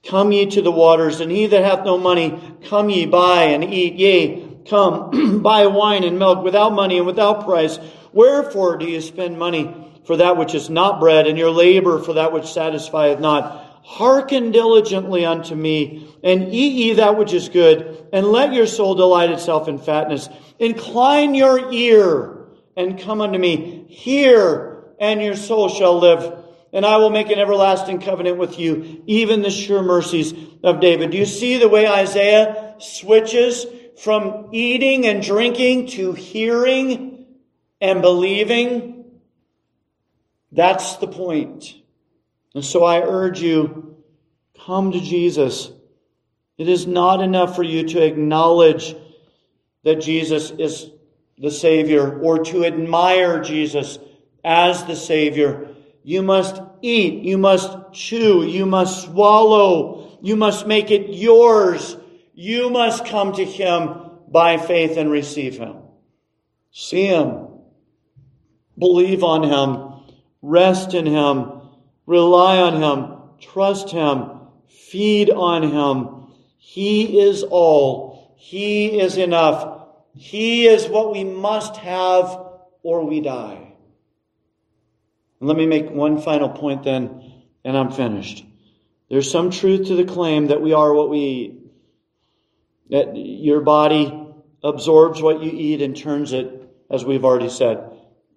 come 0.03 0.31
ye 0.31 0.45
to 0.47 0.61
the 0.61 0.71
waters, 0.71 1.19
and 1.19 1.31
he 1.31 1.47
that 1.47 1.63
hath 1.63 1.85
no 1.85 1.97
money, 1.97 2.39
come 2.65 2.89
ye 2.89 3.05
buy 3.05 3.43
and 3.43 3.63
eat. 3.63 3.95
Yea, 3.95 4.59
come, 4.69 5.41
buy 5.43 5.67
wine 5.67 6.03
and 6.03 6.17
milk 6.17 6.43
without 6.43 6.73
money 6.73 6.97
and 6.97 7.07
without 7.07 7.45
price. 7.45 7.77
Wherefore 8.13 8.77
do 8.77 8.85
you 8.85 9.01
spend 9.01 9.37
money 9.37 9.73
for 10.05 10.17
that 10.17 10.37
which 10.37 10.55
is 10.55 10.69
not 10.69 10.99
bread, 10.99 11.27
and 11.27 11.37
your 11.37 11.51
labor 11.51 11.99
for 11.99 12.13
that 12.13 12.33
which 12.33 12.51
satisfieth 12.51 13.19
not? 13.19 13.65
Hearken 13.83 14.51
diligently 14.51 15.25
unto 15.25 15.55
me, 15.55 16.07
and 16.23 16.53
eat 16.53 16.73
ye 16.73 16.93
that 16.93 17.17
which 17.17 17.33
is 17.33 17.49
good, 17.49 18.07
and 18.13 18.27
let 18.27 18.53
your 18.53 18.67
soul 18.67 18.95
delight 18.95 19.31
itself 19.31 19.67
in 19.67 19.79
fatness. 19.79 20.29
Incline 20.59 21.33
your 21.33 21.71
ear, 21.71 22.45
and 22.75 22.99
come 22.99 23.21
unto 23.21 23.39
me. 23.39 23.85
Hear, 23.89 24.83
and 24.99 25.21
your 25.21 25.35
soul 25.35 25.69
shall 25.69 25.97
live. 25.99 26.45
And 26.71 26.85
I 26.85 26.97
will 26.97 27.09
make 27.09 27.31
an 27.31 27.39
everlasting 27.39 27.99
covenant 27.99 28.37
with 28.37 28.59
you, 28.59 29.01
even 29.07 29.41
the 29.41 29.49
sure 29.49 29.81
mercies 29.81 30.35
of 30.63 30.79
David. 30.79 31.09
Do 31.09 31.17
you 31.17 31.25
see 31.25 31.57
the 31.57 31.67
way 31.67 31.87
Isaiah 31.87 32.75
switches 32.77 33.65
from 33.97 34.49
eating 34.51 35.07
and 35.07 35.23
drinking 35.23 35.87
to 35.87 36.13
hearing 36.13 37.08
and 37.81 38.01
believing? 38.01 39.05
That's 40.51 40.97
the 40.97 41.07
point. 41.07 41.75
And 42.55 42.65
so 42.65 42.83
I 42.83 43.01
urge 43.01 43.41
you, 43.41 43.97
come 44.65 44.91
to 44.91 44.99
Jesus. 44.99 45.71
It 46.57 46.67
is 46.67 46.87
not 46.87 47.21
enough 47.21 47.55
for 47.55 47.63
you 47.63 47.87
to 47.89 48.03
acknowledge 48.03 48.95
that 49.83 50.01
Jesus 50.01 50.51
is 50.51 50.91
the 51.37 51.51
Savior 51.51 52.19
or 52.19 52.43
to 52.45 52.65
admire 52.65 53.41
Jesus 53.41 53.97
as 54.43 54.83
the 54.85 54.95
Savior. 54.95 55.69
You 56.03 56.21
must 56.21 56.61
eat, 56.81 57.23
you 57.23 57.37
must 57.37 57.93
chew, 57.93 58.43
you 58.43 58.65
must 58.65 59.05
swallow, 59.05 60.17
you 60.21 60.35
must 60.35 60.67
make 60.67 60.91
it 60.91 61.13
yours. 61.13 61.95
You 62.33 62.69
must 62.69 63.05
come 63.05 63.33
to 63.33 63.43
Him 63.43 64.11
by 64.27 64.57
faith 64.57 64.97
and 64.97 65.11
receive 65.11 65.57
Him. 65.57 65.77
See 66.71 67.05
Him, 67.05 67.47
believe 68.79 69.23
on 69.23 69.43
Him, 69.43 70.13
rest 70.41 70.93
in 70.93 71.05
Him 71.05 71.59
Rely 72.09 72.57
on 72.57 72.81
Him. 72.81 73.17
Trust 73.39 73.91
Him. 73.91 74.31
Feed 74.67 75.29
on 75.29 75.61
Him. 75.61 76.33
He 76.57 77.19
is 77.19 77.43
all. 77.43 78.33
He 78.35 78.99
is 78.99 79.17
enough. 79.17 79.85
He 80.15 80.65
is 80.65 80.87
what 80.87 81.11
we 81.11 81.23
must 81.23 81.77
have 81.77 82.47
or 82.81 83.05
we 83.05 83.21
die. 83.21 83.73
let 85.39 85.55
me 85.55 85.67
make 85.67 85.91
one 85.91 86.19
final 86.19 86.49
point 86.49 86.81
then, 86.81 87.31
and 87.63 87.77
I'm 87.77 87.91
finished. 87.91 88.43
There's 89.07 89.29
some 89.29 89.51
truth 89.51 89.89
to 89.89 89.95
the 89.95 90.03
claim 90.03 90.47
that 90.47 90.63
we 90.63 90.73
are 90.73 90.91
what 90.91 91.11
we 91.11 91.19
eat. 91.19 91.55
That 92.89 93.15
your 93.15 93.61
body 93.61 94.33
absorbs 94.63 95.21
what 95.21 95.43
you 95.43 95.51
eat 95.51 95.83
and 95.83 95.95
turns 95.95 96.33
it, 96.33 96.47
as 96.89 97.05
we've 97.05 97.23
already 97.23 97.49
said, 97.49 97.88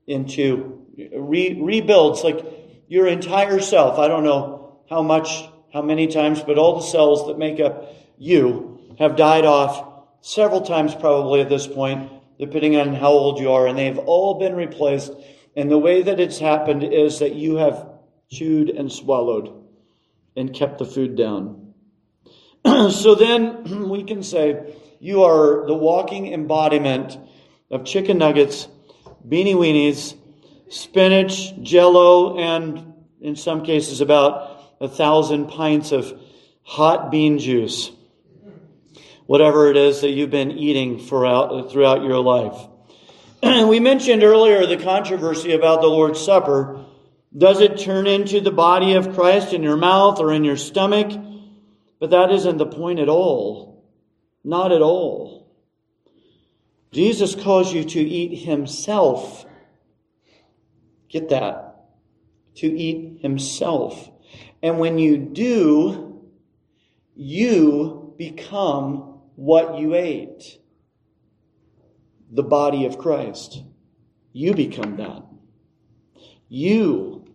into 0.06 0.86
re- 0.96 1.58
rebuilds. 1.60 2.22
Like 2.24 2.44
your 2.92 3.06
entire 3.06 3.58
self. 3.58 3.98
I 3.98 4.06
don't 4.06 4.22
know 4.22 4.76
how 4.90 5.02
much, 5.02 5.48
how 5.72 5.80
many 5.80 6.08
times, 6.08 6.42
but 6.42 6.58
all 6.58 6.78
the 6.78 6.86
cells 6.86 7.26
that 7.26 7.38
make 7.38 7.58
up 7.58 7.90
you 8.18 8.78
have 8.98 9.16
died 9.16 9.46
off 9.46 10.04
several 10.20 10.60
times 10.60 10.94
probably 10.94 11.40
at 11.40 11.48
this 11.48 11.66
point, 11.66 12.12
depending 12.38 12.76
on 12.76 12.94
how 12.94 13.08
old 13.08 13.40
you 13.40 13.50
are, 13.50 13.66
and 13.66 13.78
they've 13.78 13.96
all 13.96 14.38
been 14.38 14.54
replaced. 14.54 15.10
And 15.56 15.70
the 15.70 15.78
way 15.78 16.02
that 16.02 16.20
it's 16.20 16.38
happened 16.38 16.84
is 16.84 17.20
that 17.20 17.34
you 17.34 17.56
have 17.56 17.88
chewed 18.30 18.68
and 18.68 18.92
swallowed 18.92 19.64
and 20.36 20.52
kept 20.52 20.78
the 20.78 20.84
food 20.84 21.16
down. 21.16 21.72
so 22.90 23.14
then 23.14 23.88
we 23.88 24.04
can 24.04 24.22
say 24.22 24.76
you 25.00 25.22
are 25.24 25.66
the 25.66 25.74
walking 25.74 26.30
embodiment 26.30 27.16
of 27.70 27.86
chicken 27.86 28.18
nuggets, 28.18 28.68
beanie 29.26 29.54
weenies, 29.54 30.16
spinach, 30.68 31.54
jello, 31.62 32.38
and 32.38 32.94
in 33.20 33.36
some 33.36 33.64
cases 33.64 34.00
about 34.00 34.74
a 34.80 34.88
thousand 34.88 35.46
pints 35.48 35.92
of 35.92 36.18
hot 36.62 37.10
bean 37.10 37.38
juice. 37.38 37.90
Whatever 39.26 39.70
it 39.70 39.76
is 39.76 40.00
that 40.00 40.10
you've 40.10 40.30
been 40.30 40.50
eating 40.50 40.98
throughout, 40.98 41.70
throughout 41.70 42.02
your 42.02 42.18
life. 42.20 42.68
we 43.42 43.80
mentioned 43.80 44.22
earlier 44.22 44.66
the 44.66 44.76
controversy 44.76 45.52
about 45.52 45.80
the 45.80 45.86
Lord's 45.86 46.20
Supper. 46.20 46.84
Does 47.36 47.60
it 47.60 47.78
turn 47.78 48.06
into 48.06 48.40
the 48.40 48.50
body 48.50 48.94
of 48.94 49.14
Christ 49.14 49.52
in 49.52 49.62
your 49.62 49.76
mouth 49.76 50.20
or 50.20 50.32
in 50.32 50.44
your 50.44 50.56
stomach? 50.56 51.18
But 51.98 52.10
that 52.10 52.30
isn't 52.32 52.58
the 52.58 52.66
point 52.66 52.98
at 52.98 53.08
all. 53.08 53.88
Not 54.44 54.72
at 54.72 54.82
all. 54.82 55.41
Jesus 56.92 57.34
calls 57.34 57.72
you 57.72 57.84
to 57.84 58.00
eat 58.00 58.44
Himself 58.44 59.46
Get 61.12 61.28
that. 61.28 61.76
To 62.56 62.66
eat 62.66 63.20
himself. 63.20 64.10
And 64.62 64.78
when 64.78 64.98
you 64.98 65.18
do, 65.18 66.22
you 67.14 68.14
become 68.16 69.20
what 69.36 69.78
you 69.78 69.94
ate. 69.94 70.58
The 72.30 72.42
body 72.42 72.86
of 72.86 72.96
Christ. 72.96 73.62
You 74.32 74.54
become 74.54 74.96
that. 74.96 75.22
You 76.48 77.26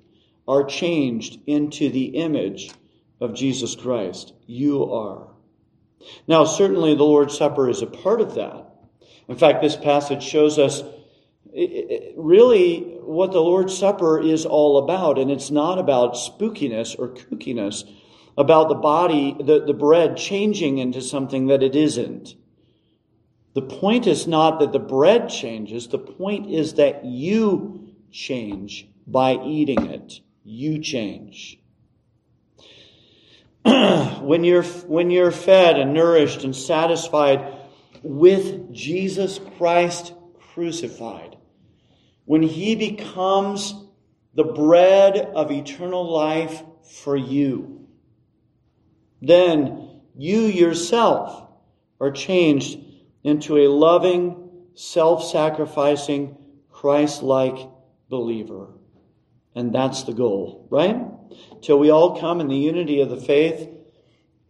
are 0.47 0.63
changed 0.63 1.39
into 1.45 1.89
the 1.91 2.05
image 2.05 2.71
of 3.21 3.35
Jesus 3.35 3.75
Christ. 3.75 4.33
You 4.47 4.91
are. 4.91 5.27
Now, 6.27 6.45
certainly 6.45 6.95
the 6.95 7.03
Lord's 7.03 7.37
Supper 7.37 7.69
is 7.69 7.83
a 7.83 7.87
part 7.87 8.21
of 8.21 8.33
that. 8.35 8.66
In 9.27 9.35
fact, 9.35 9.61
this 9.61 9.75
passage 9.75 10.23
shows 10.23 10.57
us 10.57 10.83
really 12.15 12.81
what 13.01 13.31
the 13.31 13.41
Lord's 13.41 13.77
Supper 13.77 14.21
is 14.21 14.45
all 14.45 14.77
about. 14.77 15.17
And 15.17 15.31
it's 15.31 15.51
not 15.51 15.79
about 15.79 16.13
spookiness 16.13 16.97
or 16.97 17.09
kookiness, 17.09 17.83
about 18.37 18.69
the 18.69 18.75
body, 18.75 19.35
the, 19.39 19.63
the 19.65 19.73
bread 19.73 20.17
changing 20.17 20.77
into 20.77 21.01
something 21.01 21.47
that 21.47 21.63
it 21.63 21.75
isn't. 21.75 22.35
The 23.53 23.61
point 23.63 24.05
is 24.05 24.27
not 24.27 24.59
that 24.59 24.71
the 24.71 24.79
bread 24.79 25.29
changes, 25.29 25.87
the 25.87 25.97
point 25.97 26.51
is 26.51 26.75
that 26.75 27.03
you 27.03 27.95
change 28.11 28.87
by 29.07 29.33
eating 29.43 29.87
it. 29.87 30.19
You 30.43 30.79
change. 30.79 31.59
when 34.21 34.43
you're 34.43 34.63
when 34.63 35.09
you're 35.09 35.31
fed 35.31 35.79
and 35.79 35.93
nourished 35.93 36.43
and 36.43 36.55
satisfied 36.55 37.56
with 38.07 38.73
Jesus 38.73 39.39
Christ 39.57 40.13
crucified, 40.53 41.35
when 42.25 42.41
he 42.41 42.75
becomes 42.75 43.75
the 44.33 44.45
bread 44.45 45.17
of 45.17 45.51
eternal 45.51 46.09
life 46.09 46.63
for 47.03 47.17
you, 47.17 47.87
then 49.21 50.01
you 50.15 50.41
yourself 50.41 51.49
are 51.99 52.11
changed 52.11 52.79
into 53.23 53.57
a 53.57 53.67
loving, 53.67 54.49
self-sacrificing, 54.75 56.37
Christ-like 56.71 57.67
believer. 58.09 58.69
And 59.53 59.73
that's 59.73 60.03
the 60.03 60.13
goal, 60.13 60.67
right? 60.69 60.97
Till 61.61 61.79
we 61.79 61.89
all 61.89 62.19
come 62.19 62.39
in 62.39 62.47
the 62.47 62.55
unity 62.55 63.01
of 63.01 63.09
the 63.09 63.17
faith 63.17 63.67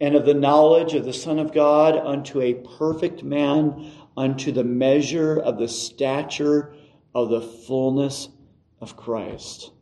and 0.00 0.14
of 0.14 0.24
the 0.24 0.34
knowledge 0.34 0.94
of 0.94 1.04
the 1.04 1.12
Son 1.12 1.38
of 1.38 1.52
God 1.52 1.96
unto 1.96 2.40
a 2.40 2.54
perfect 2.78 3.22
man, 3.22 3.90
unto 4.16 4.52
the 4.52 4.64
measure 4.64 5.38
of 5.38 5.58
the 5.58 5.68
stature 5.68 6.74
of 7.14 7.30
the 7.30 7.40
fullness 7.40 8.28
of 8.80 8.96
Christ. 8.96 9.72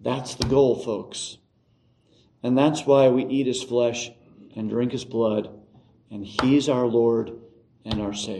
That's 0.00 0.34
the 0.34 0.46
goal, 0.46 0.76
folks. 0.76 1.38
And 2.42 2.56
that's 2.56 2.86
why 2.86 3.08
we 3.08 3.24
eat 3.26 3.46
his 3.46 3.62
flesh 3.62 4.10
and 4.54 4.70
drink 4.70 4.92
his 4.92 5.04
blood, 5.04 5.48
and 6.10 6.24
he's 6.24 6.68
our 6.68 6.86
Lord 6.86 7.32
and 7.84 8.00
our 8.00 8.14
Savior. 8.14 8.34